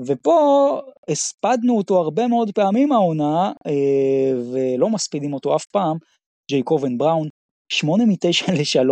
ופה 0.00 0.80
הספדנו 1.08 1.76
אותו 1.76 1.96
הרבה 1.96 2.26
מאוד 2.26 2.50
פעמים 2.54 2.92
העונה, 2.92 3.52
אה, 3.66 4.32
ולא 4.52 4.88
מספידים 4.88 5.32
אותו 5.32 5.56
אף 5.56 5.64
פעם, 5.64 5.96
ג'ייקובן 6.50 6.98
בראון, 6.98 7.28
8 7.72 8.04
מ-9 8.04 8.52
ל-3, 8.52 8.90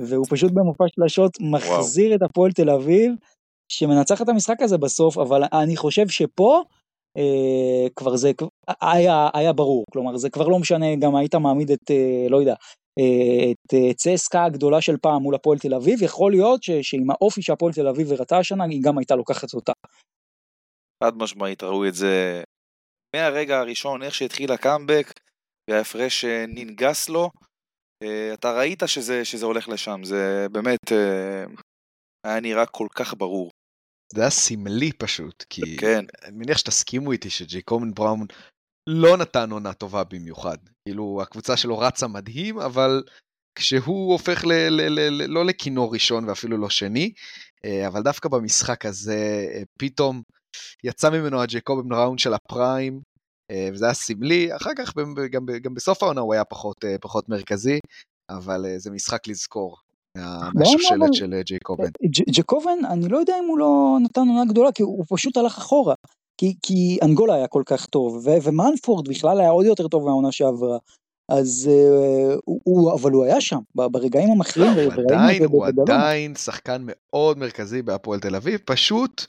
והוא 0.00 0.26
פשוט 0.30 0.52
במופע 0.52 0.84
שלשות 0.88 1.32
מחזיר 1.40 2.06
וואו. 2.06 2.16
את 2.16 2.22
הפועל 2.22 2.52
תל 2.52 2.70
אביב, 2.70 3.12
שמנצח 3.72 4.22
את 4.22 4.28
המשחק 4.28 4.62
הזה 4.62 4.78
בסוף, 4.78 5.18
אבל 5.18 5.42
אני 5.52 5.76
חושב 5.76 6.08
שפה, 6.08 6.62
אה, 7.18 7.88
כבר 7.96 8.16
זה 8.16 8.32
היה, 8.80 9.28
היה 9.34 9.52
ברור, 9.52 9.84
כלומר 9.92 10.16
זה 10.16 10.30
כבר 10.30 10.48
לא 10.48 10.58
משנה, 10.58 10.96
גם 10.96 11.16
היית 11.16 11.34
מעמיד 11.34 11.70
את, 11.70 11.90
אה, 11.90 12.26
לא 12.30 12.36
יודע, 12.36 12.54
את 13.50 13.74
צסקה 13.96 14.44
הגדולה 14.44 14.80
של 14.80 14.96
פעם 14.96 15.22
מול 15.22 15.34
הפועל 15.34 15.58
תל 15.58 15.74
אביב, 15.74 16.02
יכול 16.02 16.32
להיות 16.32 16.62
ש, 16.62 16.70
שעם 16.70 17.10
האופי 17.10 17.42
שהפועל 17.42 17.72
תל 17.72 17.88
אביב 17.88 18.12
הראתה 18.12 18.38
השנה, 18.38 18.64
היא 18.64 18.82
גם 18.82 18.98
הייתה 18.98 19.16
לוקחת 19.16 19.54
אותה. 19.54 19.72
חד 21.02 21.16
משמעית 21.16 21.62
ראו 21.62 21.88
את 21.88 21.94
זה 21.94 22.42
מהרגע 23.16 23.58
הראשון, 23.58 24.02
איך 24.02 24.14
שהתחיל 24.14 24.52
הקאמבק, 24.52 25.20
וההפרש 25.70 26.24
אה, 26.24 26.44
ננגס 26.48 27.08
לו, 27.08 27.30
אה, 28.02 28.34
אתה 28.34 28.52
ראית 28.52 28.82
שזה, 28.86 29.24
שזה 29.24 29.46
הולך 29.46 29.68
לשם, 29.68 30.00
זה 30.04 30.46
באמת 30.52 30.92
אה, 30.92 31.44
היה 32.26 32.40
נראה 32.40 32.66
כל 32.66 32.86
כך 32.94 33.14
ברור. 33.14 33.50
זה 34.14 34.20
היה 34.20 34.30
סמלי 34.30 34.92
פשוט, 34.92 35.44
כי 35.50 35.76
כן. 35.76 36.04
אני 36.22 36.36
מניח 36.36 36.58
שתסכימו 36.58 37.12
איתי 37.12 37.30
שג'ייקובן 37.30 37.94
בראון 37.94 38.26
לא 38.88 39.16
נתן 39.16 39.50
עונה 39.50 39.72
טובה 39.72 40.04
במיוחד. 40.04 40.58
כאילו, 40.88 41.22
הקבוצה 41.22 41.56
שלו 41.56 41.78
רצה 41.78 42.06
מדהים, 42.06 42.58
אבל 42.58 43.02
כשהוא 43.58 44.12
הופך 44.12 44.44
ל, 44.44 44.52
ל, 44.52 44.80
ל, 44.80 45.00
ל, 45.00 45.26
לא 45.26 45.44
לכינור 45.44 45.94
ראשון 45.94 46.28
ואפילו 46.28 46.56
לא 46.56 46.70
שני, 46.70 47.12
אבל 47.86 48.02
דווקא 48.02 48.28
במשחק 48.28 48.86
הזה, 48.86 49.46
פתאום 49.78 50.22
יצא 50.84 51.10
ממנו 51.10 51.42
הג'קובן 51.42 51.92
ראונד 51.92 52.18
של 52.18 52.34
הפריים, 52.34 53.00
אה, 53.50 53.68
וזה 53.72 53.84
היה 53.84 53.94
סמלי, 53.94 54.56
אחר 54.56 54.70
כך 54.78 54.94
גם, 55.30 55.46
גם 55.62 55.74
בסוף 55.74 56.02
העונה 56.02 56.20
הוא 56.20 56.34
היה 56.34 56.44
פחות, 56.44 56.84
אה, 56.84 56.96
פחות 57.00 57.28
מרכזי, 57.28 57.78
אבל 58.30 58.66
אה, 58.66 58.78
זה 58.78 58.90
משחק 58.90 59.28
לזכור. 59.28 59.76
מהשושלת 60.54 61.14
של 61.14 61.40
ג'ייקובן. 61.40 61.88
ג'ייקובן, 62.30 62.78
אני 62.90 63.08
לא 63.08 63.18
יודע 63.18 63.34
אם 63.38 63.44
הוא 63.48 63.58
לא 63.58 63.98
נתן 64.02 64.20
עונה 64.20 64.44
גדולה, 64.44 64.72
כי 64.72 64.82
הוא 64.82 65.04
פשוט 65.08 65.36
הלך 65.36 65.58
אחורה. 65.58 65.94
כי, 66.40 66.54
כי 66.62 66.98
אנגולה 67.02 67.34
היה 67.34 67.46
כל 67.46 67.62
כך 67.66 67.86
טוב, 67.86 68.26
ומנפורד 68.42 69.08
בכלל 69.08 69.40
היה 69.40 69.50
עוד 69.50 69.66
יותר 69.66 69.88
טוב 69.88 70.04
מהעונה 70.04 70.32
שעברה. 70.32 70.78
אז 71.40 71.70
uh, 71.70 72.40
הוא, 72.44 72.60
הוא, 72.64 72.94
אבל 72.94 73.10
הוא 73.10 73.24
היה 73.24 73.40
שם, 73.40 73.58
ברגעים 73.74 74.30
המכריעים. 74.30 74.72
הוא 74.72 74.92
עדיין, 74.92 75.44
הוא 75.44 75.66
עדיין 75.66 76.34
שחקן 76.34 76.82
מאוד 76.84 77.38
מרכזי 77.38 77.82
בהפועל 77.82 78.20
תל 78.20 78.36
אביב, 78.36 78.60
פשוט 78.64 79.24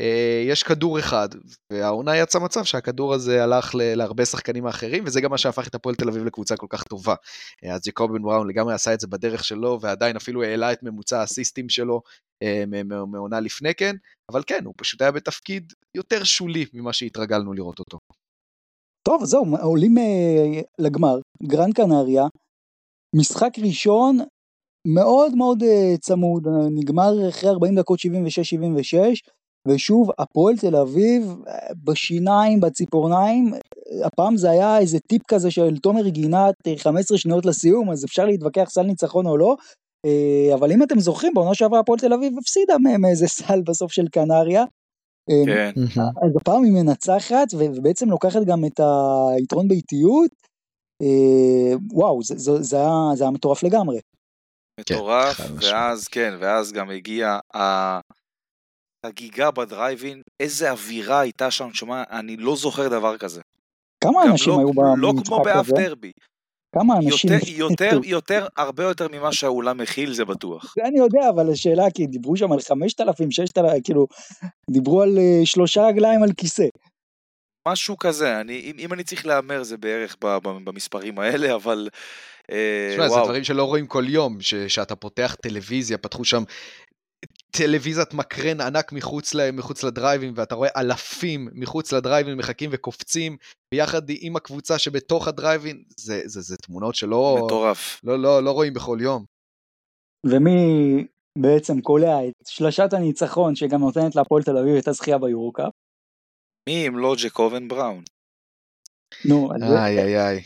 אה, 0.00 0.44
יש 0.46 0.62
כדור 0.62 0.98
אחד, 0.98 1.28
והעונה 1.72 2.16
יצא 2.16 2.38
מצב 2.38 2.64
שהכדור 2.64 3.14
הזה 3.14 3.44
הלך 3.44 3.70
להרבה 3.74 4.24
שחקנים 4.24 4.66
האחרים, 4.66 5.04
וזה 5.06 5.20
גם 5.20 5.30
מה 5.30 5.38
שהפך 5.38 5.68
את 5.68 5.74
הפועל 5.74 5.94
תל 5.94 6.08
אביב 6.08 6.24
לקבוצה 6.24 6.56
כל 6.56 6.66
כך 6.70 6.82
טובה. 6.82 7.14
אה, 7.64 7.74
אז 7.74 7.80
ג'קובן 7.88 8.22
בראון 8.22 8.48
לגמרי 8.48 8.74
עשה 8.74 8.94
את 8.94 9.00
זה 9.00 9.06
בדרך 9.06 9.44
שלו, 9.44 9.78
ועדיין 9.80 10.16
אפילו 10.16 10.42
העלה 10.42 10.72
את 10.72 10.82
ממוצע 10.82 11.22
האסיסטים 11.22 11.68
שלו 11.68 12.02
אה, 12.42 12.64
מעונה 13.06 13.40
לפני 13.40 13.74
כן, 13.74 13.96
אבל 14.32 14.42
כן, 14.46 14.64
הוא 14.64 14.74
פשוט 14.76 15.02
היה 15.02 15.10
בתפקיד 15.10 15.72
יותר 15.94 16.24
שולי 16.24 16.66
ממה 16.74 16.92
שהתרגלנו 16.92 17.52
לראות 17.52 17.78
אותו. 17.78 17.98
טוב, 19.08 19.24
זהו, 19.24 19.44
עולים 19.62 19.98
אה, 19.98 20.60
לגמר, 20.78 21.18
גרנד 21.42 21.74
קנריה, 21.74 22.26
משחק 23.16 23.50
ראשון 23.58 24.18
מאוד 24.86 25.34
מאוד 25.34 25.62
אה, 25.62 25.94
צמוד, 26.00 26.48
נגמר 26.70 27.28
אחרי 27.28 27.50
40 27.50 27.74
דקות 27.74 27.98
76-76, 27.98 28.02
ושוב, 29.68 30.10
הפועל 30.18 30.56
תל 30.56 30.76
אביב 30.76 31.36
בשיניים, 31.84 32.60
בציפורניים, 32.60 33.52
הפעם 34.04 34.36
זה 34.36 34.50
היה 34.50 34.78
איזה 34.78 34.98
טיפ 35.00 35.22
כזה 35.28 35.50
של 35.50 35.78
תומר 35.78 36.08
גינת 36.08 36.54
15 36.76 37.18
שניות 37.18 37.46
לסיום, 37.46 37.90
אז 37.90 38.04
אפשר 38.04 38.26
להתווכח 38.26 38.68
סל 38.70 38.82
ניצחון 38.82 39.26
או 39.26 39.36
לא, 39.36 39.56
אבל 40.54 40.72
אם 40.72 40.82
אתם 40.82 41.00
זוכרים, 41.00 41.34
בעונה 41.34 41.54
שעברה 41.54 41.80
הפועל 41.80 41.98
תל 41.98 42.12
אביב 42.12 42.38
הפסידה 42.38 42.78
מהם 42.78 43.04
איזה 43.04 43.26
סל 43.28 43.62
בסוף 43.62 43.92
של 43.92 44.08
קנריה, 44.08 44.64
כן. 45.46 45.72
אז 46.26 46.36
הפעם 46.36 46.64
היא 46.64 46.72
מנצחת 46.72 47.54
ובעצם 47.58 48.10
לוקחת 48.10 48.40
גם 48.46 48.64
את 48.64 48.80
היתרון 49.36 49.68
באיטיות. 49.68 50.30
אה, 51.02 51.76
וואו, 51.90 52.22
זה, 52.22 52.34
זה, 52.38 52.62
זה, 52.62 52.76
היה, 52.76 52.90
זה 53.14 53.24
היה 53.24 53.30
מטורף 53.30 53.62
לגמרי. 53.62 54.00
מטורף, 54.80 55.36
כן, 55.36 55.54
ואז 55.60 56.08
כן, 56.08 56.34
ואז 56.40 56.72
גם 56.72 56.90
הגיעה 56.90 57.38
החגיגה 59.04 59.50
בדרייבין, 59.50 60.22
איזה 60.40 60.70
אווירה 60.70 61.20
הייתה 61.20 61.50
שם, 61.50 61.68
שומע, 61.72 62.02
אני 62.10 62.36
לא 62.36 62.56
זוכר 62.56 62.88
דבר 62.88 63.18
כזה. 63.18 63.40
כמה 64.04 64.24
אנשים 64.24 64.52
לא, 64.52 64.58
היו 64.58 64.72
במשחק 64.72 64.92
הזה? 64.92 65.02
לא 65.02 65.12
כמו 65.26 65.42
באף 65.44 65.68
דרבי. 65.68 66.12
כמה 66.74 66.94
אנשים... 66.96 67.30
יותר, 67.32 67.48
יותר, 67.48 68.00
יותר, 68.04 68.46
הרבה 68.56 68.84
יותר 68.84 69.06
ממה 69.12 69.32
שהאולם 69.32 69.78
מכיל, 69.78 70.12
זה 70.12 70.24
בטוח. 70.24 70.74
זה 70.76 70.88
אני 70.88 70.98
יודע, 70.98 71.28
אבל 71.34 71.52
השאלה, 71.52 71.84
כי 71.94 72.06
דיברו 72.06 72.36
שם 72.36 72.52
על 72.52 72.60
5,000, 72.60 73.30
6,000, 73.30 73.82
כאילו, 73.84 74.06
דיברו 74.70 75.02
על 75.02 75.18
uh, 75.18 75.46
שלושה 75.46 75.86
רגליים 75.86 76.22
על 76.22 76.32
כיסא. 76.36 76.66
משהו 77.68 77.96
כזה, 77.96 78.40
אני, 78.40 78.60
אם, 78.60 78.76
אם 78.78 78.92
אני 78.92 79.04
צריך 79.04 79.26
להמר 79.26 79.62
זה 79.62 79.76
בערך 79.76 80.16
ב, 80.24 80.26
ב, 80.26 80.48
במספרים 80.64 81.18
האלה, 81.18 81.54
אבל 81.54 81.88
אה, 82.52 82.94
וואו. 82.98 83.10
זה 83.10 83.20
דברים 83.24 83.44
שלא 83.44 83.64
רואים 83.64 83.86
כל 83.86 84.04
יום, 84.08 84.40
ש, 84.40 84.54
שאתה 84.54 84.96
פותח 84.96 85.36
טלוויזיה, 85.42 85.98
פתחו 85.98 86.24
שם 86.24 86.42
טלוויזיית 87.50 88.14
מקרן 88.14 88.60
ענק 88.60 88.92
מחוץ, 88.92 89.34
ל, 89.34 89.50
מחוץ 89.50 89.84
לדרייבים, 89.84 90.32
ואתה 90.36 90.54
רואה 90.54 90.70
אלפים 90.76 91.48
מחוץ 91.52 91.92
לדרייבים 91.92 92.38
מחכים 92.38 92.70
וקופצים, 92.72 93.36
ביחד 93.74 94.02
עם 94.20 94.36
הקבוצה 94.36 94.78
שבתוך 94.78 95.28
הדרייבים, 95.28 95.82
זה, 95.96 96.22
זה, 96.24 96.40
זה 96.40 96.56
תמונות 96.56 96.94
שלא 96.94 97.38
מטורף. 97.44 98.00
לא, 98.04 98.18
לא, 98.18 98.44
לא 98.44 98.50
רואים 98.50 98.74
בכל 98.74 98.98
יום. 99.00 99.24
ומי 100.26 101.06
בעצם 101.38 101.80
קולע 101.80 102.28
את 102.28 102.46
שלושת 102.46 102.92
הניצחון 102.92 103.54
שגם 103.54 103.80
נותנת 103.80 104.16
להפועל 104.16 104.42
תל 104.42 104.56
אביב 104.56 104.76
את 104.76 104.88
הזכייה 104.88 105.18
ביורוקאפ? 105.18 105.72
מי 106.68 106.88
אם 106.88 106.98
לא 106.98 107.14
ג'קובן 107.24 107.68
בראון? 107.68 108.02
נו, 109.24 109.52
איי 109.62 109.98
איי 109.98 110.26
איי. 110.26 110.42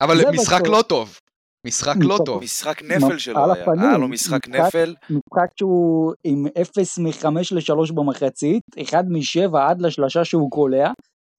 אבל 0.00 0.16
משחק 0.32 0.60
לא 0.66 0.82
טוב. 0.88 1.18
משחק 1.66 1.94
לא 2.00 2.18
טוב. 2.26 2.42
משחק 2.42 2.82
נפל 2.82 3.18
שלו 3.18 3.54
היה, 3.54 3.64
היה 3.80 3.98
לו 3.98 4.08
משחק 4.08 4.48
נפל. 4.48 4.94
משחק 5.10 5.50
שהוא 5.58 6.12
עם 6.24 6.46
0 6.62 6.98
מ-5 6.98 7.26
ל-3 7.52 7.94
במחצית, 7.94 8.62
1 8.82 9.04
מ-7 9.08 9.58
עד 9.58 9.82
לשלושה 9.82 10.24
שהוא 10.24 10.50
קולע, 10.50 10.90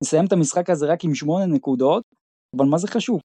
נסיים 0.04 0.26
את 0.26 0.34
המשחק 0.34 0.70
הזה 0.70 0.86
רק 0.86 1.04
עם 1.04 1.16
8 1.16 1.46
נקודות, 1.46 2.04
אבל 2.58 2.66
מה 2.66 2.78
זה 2.78 2.88
חשוב? 2.88 3.20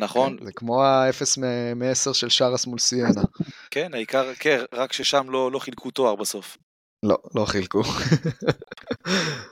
נכון. 0.00 0.36
זה 0.44 0.52
כמו 0.52 0.82
ה-0 0.82 1.40
מ-10 1.76 2.14
של 2.14 2.28
שרס 2.28 2.66
מול 2.66 2.78
סיינה. 2.78 3.22
כן, 3.70 3.94
העיקר, 3.94 4.34
כן, 4.34 4.58
רק 4.74 4.92
ששם 4.92 5.30
לא, 5.30 5.52
לא 5.52 5.58
חילקו 5.58 5.90
תואר 5.90 6.14
בסוף. 6.16 6.58
לא, 7.02 7.18
לא 7.34 7.44
חילקו. 7.44 7.82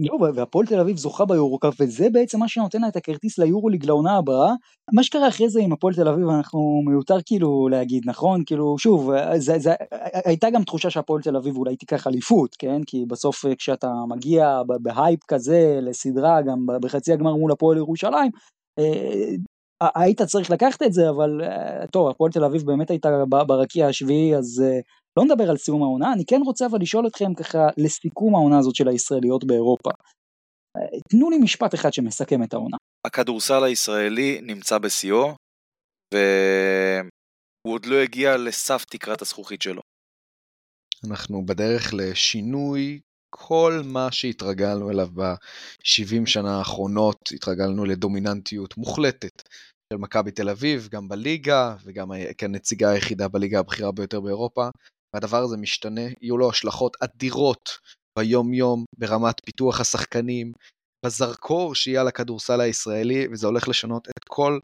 לא, 0.00 0.28
והפועל 0.34 0.66
תל 0.66 0.80
אביב 0.80 0.96
זוכה 0.96 1.24
ביורוקאפ, 1.24 1.74
וזה 1.80 2.10
בעצם 2.12 2.38
מה 2.38 2.48
שנותן 2.48 2.80
לה 2.80 2.88
את 2.88 2.96
הכרטיס 2.96 3.38
ליורוליג 3.38 3.86
לעונה 3.86 4.16
הבאה. 4.16 4.52
מה 4.92 5.02
שקרה 5.02 5.28
אחרי 5.28 5.48
זה 5.48 5.60
עם 5.60 5.72
הפועל 5.72 5.94
תל 5.94 6.08
אביב, 6.08 6.28
אנחנו 6.28 6.82
מיותר 6.86 7.16
כאילו 7.26 7.68
להגיד, 7.68 8.02
נכון? 8.06 8.42
כאילו, 8.46 8.78
שוב, 8.78 9.10
זה, 9.36 9.58
זה, 9.58 9.74
הייתה 10.24 10.50
גם 10.50 10.64
תחושה 10.64 10.90
שהפועל 10.90 11.22
תל 11.22 11.36
אביב 11.36 11.56
אולי 11.56 11.76
תיקח 11.76 12.06
אליפות, 12.06 12.56
כן? 12.58 12.80
כי 12.86 13.04
בסוף 13.08 13.44
כשאתה 13.58 13.92
מגיע 14.08 14.62
בהייפ 14.82 15.20
כזה 15.28 15.78
לסדרה, 15.82 16.42
גם 16.42 16.66
בחצי 16.80 17.12
הגמר 17.12 17.34
מול 17.34 17.52
הפועל 17.52 17.76
ירושלים, 17.76 18.30
אה, 18.78 19.34
היית 19.94 20.22
צריך 20.22 20.50
לקחת 20.50 20.82
את 20.82 20.92
זה, 20.92 21.10
אבל 21.10 21.40
אה, 21.42 21.86
טוב, 21.86 22.08
הפועל 22.08 22.32
תל 22.32 22.44
אביב 22.44 22.66
באמת 22.66 22.90
הייתה 22.90 23.24
ברקיע 23.46 23.86
השביעי, 23.86 24.36
אז 24.36 24.64
אה, 24.66 24.78
לא 25.18 25.24
נדבר 25.24 25.50
על 25.50 25.56
סיום 25.56 25.82
העונה, 25.82 26.12
אני 26.12 26.24
כן 26.26 26.40
רוצה 26.44 26.66
אבל 26.66 26.80
לשאול 26.80 27.06
אתכם 27.06 27.34
ככה 27.34 27.58
לסיכום 27.76 28.34
העונה 28.34 28.58
הזאת 28.58 28.74
של 28.74 28.88
הישראליות 28.88 29.44
באירופה. 29.44 29.90
תנו 31.10 31.30
לי 31.30 31.38
משפט 31.38 31.74
אחד 31.74 31.92
שמסכם 31.92 32.42
את 32.42 32.54
העונה. 32.54 32.76
הכדורסל 33.06 33.64
הישראלי 33.64 34.40
נמצא 34.42 34.78
בשיאו, 34.78 35.34
והוא 36.14 37.74
עוד 37.74 37.86
לא 37.86 37.96
הגיע 37.96 38.36
לסף 38.36 38.84
תקרת 38.84 39.22
הזכוכית 39.22 39.62
שלו. 39.62 39.82
אנחנו 41.08 41.46
בדרך 41.46 41.94
לשינוי 41.94 43.00
כל 43.30 43.80
מה 43.84 44.12
שהתרגלנו 44.12 44.90
אליו 44.90 45.08
ב-70 45.14 46.26
שנה 46.26 46.58
האחרונות, 46.58 47.16
התרגלנו 47.34 47.84
לדומיננטיות 47.84 48.76
מוחלטת 48.76 49.42
של 49.92 49.98
מכבי 49.98 50.30
תל 50.30 50.48
אביב, 50.48 50.88
גם 50.90 51.08
בליגה, 51.08 51.76
וגם 51.84 52.08
כנציגה 52.38 52.90
היחידה 52.90 53.28
בליגה 53.28 53.58
הבכירה 53.58 53.92
ביותר 53.92 54.20
באירופה. 54.20 54.68
והדבר 55.14 55.36
הזה 55.36 55.56
משתנה, 55.56 56.06
יהיו 56.20 56.38
לו 56.38 56.50
השלכות 56.50 56.96
אדירות 57.02 57.70
ביום-יום, 58.18 58.84
ברמת 58.98 59.40
פיתוח 59.44 59.80
השחקנים, 59.80 60.52
בזרקור 61.06 61.74
שיהיה 61.74 62.00
על 62.00 62.08
הכדורסל 62.08 62.60
הישראלי, 62.60 63.26
וזה 63.32 63.46
הולך 63.46 63.68
לשנות 63.68 64.08
את 64.08 64.24
כל 64.28 64.58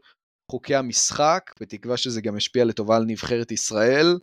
חוקי 0.51 0.75
המשחק, 0.75 1.53
בתקווה 1.61 1.97
שזה 1.97 2.21
גם 2.21 2.37
ישפיע 2.37 2.65
לטובה 2.65 2.97
על 2.97 3.05
נבחרת 3.07 3.53
ישראל, 3.53 4.19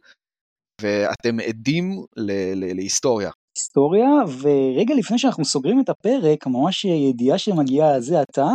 ואתם 0.81 1.39
עדים 1.39 2.05
ל- 2.17 2.53
ל- 2.55 2.75
להיסטוריה. 2.75 3.31
היסטוריה, 3.57 4.09
ורגע 4.41 4.95
לפני 4.95 5.17
שאנחנו 5.17 5.45
סוגרים 5.45 5.79
את 5.79 5.89
הפרק, 5.89 6.47
ממש 6.47 6.85
ידיעה 6.85 7.37
שמגיעה 7.37 8.01
זה 8.01 8.21
עתה, 8.21 8.47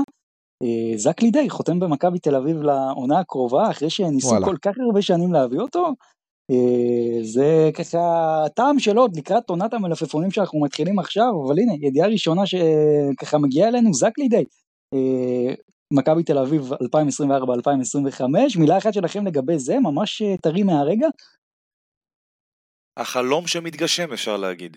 אה, 0.63 0.99
זק 0.99 1.23
לידי 1.23 1.51
חותם 1.51 1.81
במכבי 1.81 2.19
תל 2.19 2.35
אביב 2.35 2.57
לעונה 2.57 3.19
הקרובה, 3.21 3.71
אחרי 3.71 3.91
שניסו 3.91 4.29
וואלה. 4.29 4.47
כל 4.47 4.57
כך 4.63 4.73
הרבה 4.87 5.03
שנים 5.03 5.33
להביא 5.33 5.59
אותו, 5.59 5.93
זה 7.23 7.71
ככה 7.75 7.99
טעם 8.55 8.79
של 8.79 8.97
עוד 8.97 9.17
לקראת 9.17 9.51
עונת 9.51 9.75
המלפפונים 9.75 10.31
שאנחנו 10.31 10.61
מתחילים 10.61 10.99
עכשיו, 10.99 11.31
אבל 11.47 11.59
הנה, 11.59 11.73
ידיעה 11.81 12.09
ראשונה 12.09 12.43
שככה 12.47 13.39
מגיעה 13.39 13.69
אלינו, 13.69 13.95
זק 13.95 14.19
לידי. 14.19 14.45
אה, 14.95 15.55
מכבי 15.93 16.23
תל 16.23 16.39
אביב 16.39 16.73
2024-2025, 16.73 18.59
מילה 18.59 18.79
אחת 18.79 18.95
שלכם 18.95 19.27
לגבי 19.27 19.59
זה, 19.59 19.79
ממש 19.79 20.23
טרי 20.43 20.63
מהרגע. 20.63 21.07
החלום 22.97 23.47
שמתגשם 23.47 24.13
אפשר 24.13 24.37
להגיד. 24.37 24.77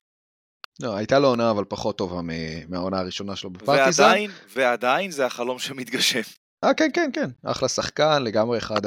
לא, 0.81 0.95
הייתה 0.95 1.19
לו 1.19 1.27
עונה 1.27 1.51
אבל 1.51 1.65
פחות 1.65 1.97
טובה 1.97 2.21
מהעונה 2.69 2.99
הראשונה 2.99 3.35
שלו 3.35 3.49
בפרטיזן. 3.49 4.03
ועדיין, 4.03 4.31
ועדיין 4.55 5.11
זה 5.11 5.25
החלום 5.25 5.59
שמתגשם. 5.59 6.21
אה, 6.63 6.73
כן, 6.73 6.89
כן, 6.93 7.09
כן, 7.13 7.29
אחלה 7.51 7.69
שחקן, 7.69 8.23
לגמרי 8.23 8.57
אחד 8.57 8.85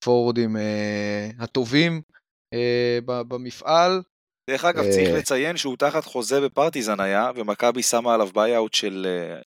הפורורדים 0.00 0.56
אה, 0.56 1.30
הטובים 1.38 2.02
אה, 2.54 2.98
במפעל. 3.04 4.02
דרך 4.50 4.64
אגב, 4.64 4.84
אה... 4.84 4.90
צריך 4.90 5.08
לציין 5.18 5.56
שהוא 5.56 5.76
תחת 5.76 6.04
חוזה 6.04 6.40
בפרטיזן 6.40 7.00
היה, 7.00 7.30
ומכבי 7.36 7.82
שמה 7.82 8.14
עליו 8.14 8.28
buy-out 8.34 8.74
של, 8.74 9.06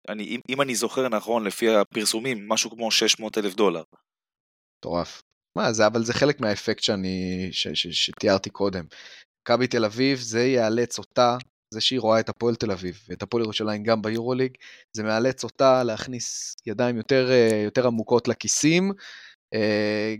אני, 0.10 0.24
אם, 0.24 0.40
אם 0.50 0.62
אני 0.62 0.76
זוכר 0.76 1.10
נכון, 1.10 1.44
לפי 1.44 1.76
הפרסומים, 1.76 2.50
משהו 2.50 2.72
כמו 2.72 2.92
600 2.92 3.38
אלף 3.38 3.56
דולר. 3.56 3.84
מטורף. 4.80 5.22
מה, 5.58 5.74
זה, 5.74 5.88
אבל 5.88 6.04
זה 6.04 6.14
חלק 6.14 6.40
מהאפקט 6.40 6.84
שאני, 6.84 7.50
ש, 7.52 7.68
ש, 7.68 7.88
ש, 7.88 8.06
שתיארתי 8.06 8.50
קודם. 8.50 8.86
מכבי 9.42 9.68
תל 9.68 9.86
אביב, 9.86 10.20
זה 10.20 10.46
יאלץ 10.46 10.98
אותה 10.98 11.38
זה 11.74 11.82
שהיא 11.82 12.00
רואה 12.00 12.20
את 12.20 12.30
הפועל 12.30 12.56
תל 12.56 12.72
אביב 12.72 13.00
ואת 13.10 13.24
הפועל 13.24 13.44
ירושלים 13.44 13.84
גם 13.84 14.02
ביורוליג, 14.02 14.52
זה 14.94 15.04
מאלץ 15.04 15.44
אותה 15.44 15.84
להכניס 15.84 16.56
ידיים 16.66 16.98
יותר, 16.98 17.30
יותר 17.64 17.88
עמוקות 17.88 18.28
לכיסים, 18.28 18.92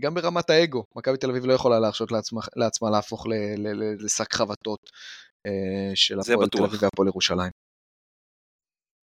גם 0.00 0.14
ברמת 0.14 0.50
האגו. 0.50 0.84
מכבי 0.96 1.16
תל 1.16 1.30
אביב 1.30 1.46
לא 1.46 1.52
יכולה 1.52 1.80
להרשות 1.80 2.12
לעצמה, 2.12 2.40
לעצמה 2.56 2.90
להפוך 2.90 3.26
לשק 4.04 4.32
חבטות 4.32 4.80
אה, 5.46 5.92
של 5.94 6.20
הפועל 6.20 6.48
תל 6.48 6.64
אביב 6.64 6.82
והפועל 6.82 7.08
ירושלים. 7.08 7.50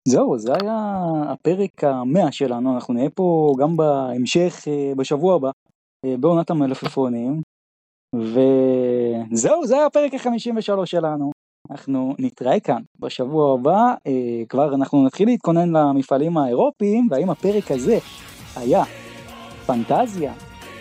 זהו, 0.09 0.39
זה 0.39 0.53
היה 0.61 1.03
הפרק 1.29 1.85
המאה 1.85 2.33
שלנו, 2.33 2.75
אנחנו 2.75 2.95
נהיה 2.95 3.11
פה 3.11 3.55
גם 3.59 3.77
בהמשך 3.77 4.65
אה, 4.69 4.93
בשבוע 4.97 5.37
הבא, 5.37 5.51
אה, 6.05 6.17
בעונת 6.17 6.51
המלפפונים, 6.51 7.43
וזהו, 8.15 9.67
זה 9.67 9.77
היה 9.77 9.87
הפרק 9.87 10.15
ה-53 10.15 10.87
שלנו. 10.87 11.31
אנחנו 11.71 12.15
נתראה 12.19 12.61
כאן 12.61 12.83
בשבוע 12.99 13.55
הבא, 13.55 13.95
אה, 14.07 14.43
כבר 14.49 14.75
אנחנו 14.75 15.07
נתחיל 15.07 15.29
להתכונן 15.29 15.77
למפעלים 15.77 16.37
האירופיים, 16.37 17.09
והאם 17.11 17.31
הפרק 17.31 17.71
הזה 17.71 17.99
היה 18.57 18.83
פנטזיה, 19.67 20.33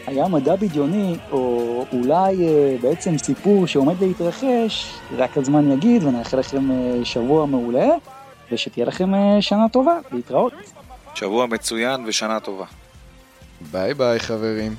היה 0.07 0.27
מדע 0.27 0.55
בדיוני, 0.55 1.15
או 1.31 1.85
אולי 1.91 2.35
בעצם 2.81 3.17
סיפור 3.17 3.67
שעומד 3.67 3.95
להתרחש, 4.01 4.93
רק 5.17 5.37
הזמן 5.37 5.71
יגיד, 5.71 6.03
ונאחל 6.03 6.39
לכם 6.39 6.69
שבוע 7.03 7.45
מעולה. 7.45 7.89
ושתהיה 8.53 8.85
לכם 8.85 9.15
אה, 9.15 9.41
שנה 9.41 9.69
טובה, 9.69 9.97
להתראות. 10.11 10.53
שבוע 11.15 11.45
מצוין 11.45 12.03
ושנה 12.07 12.39
טובה. 12.39 12.65
ביי 13.71 13.93
ביי 13.93 14.19
חברים. 14.19 14.75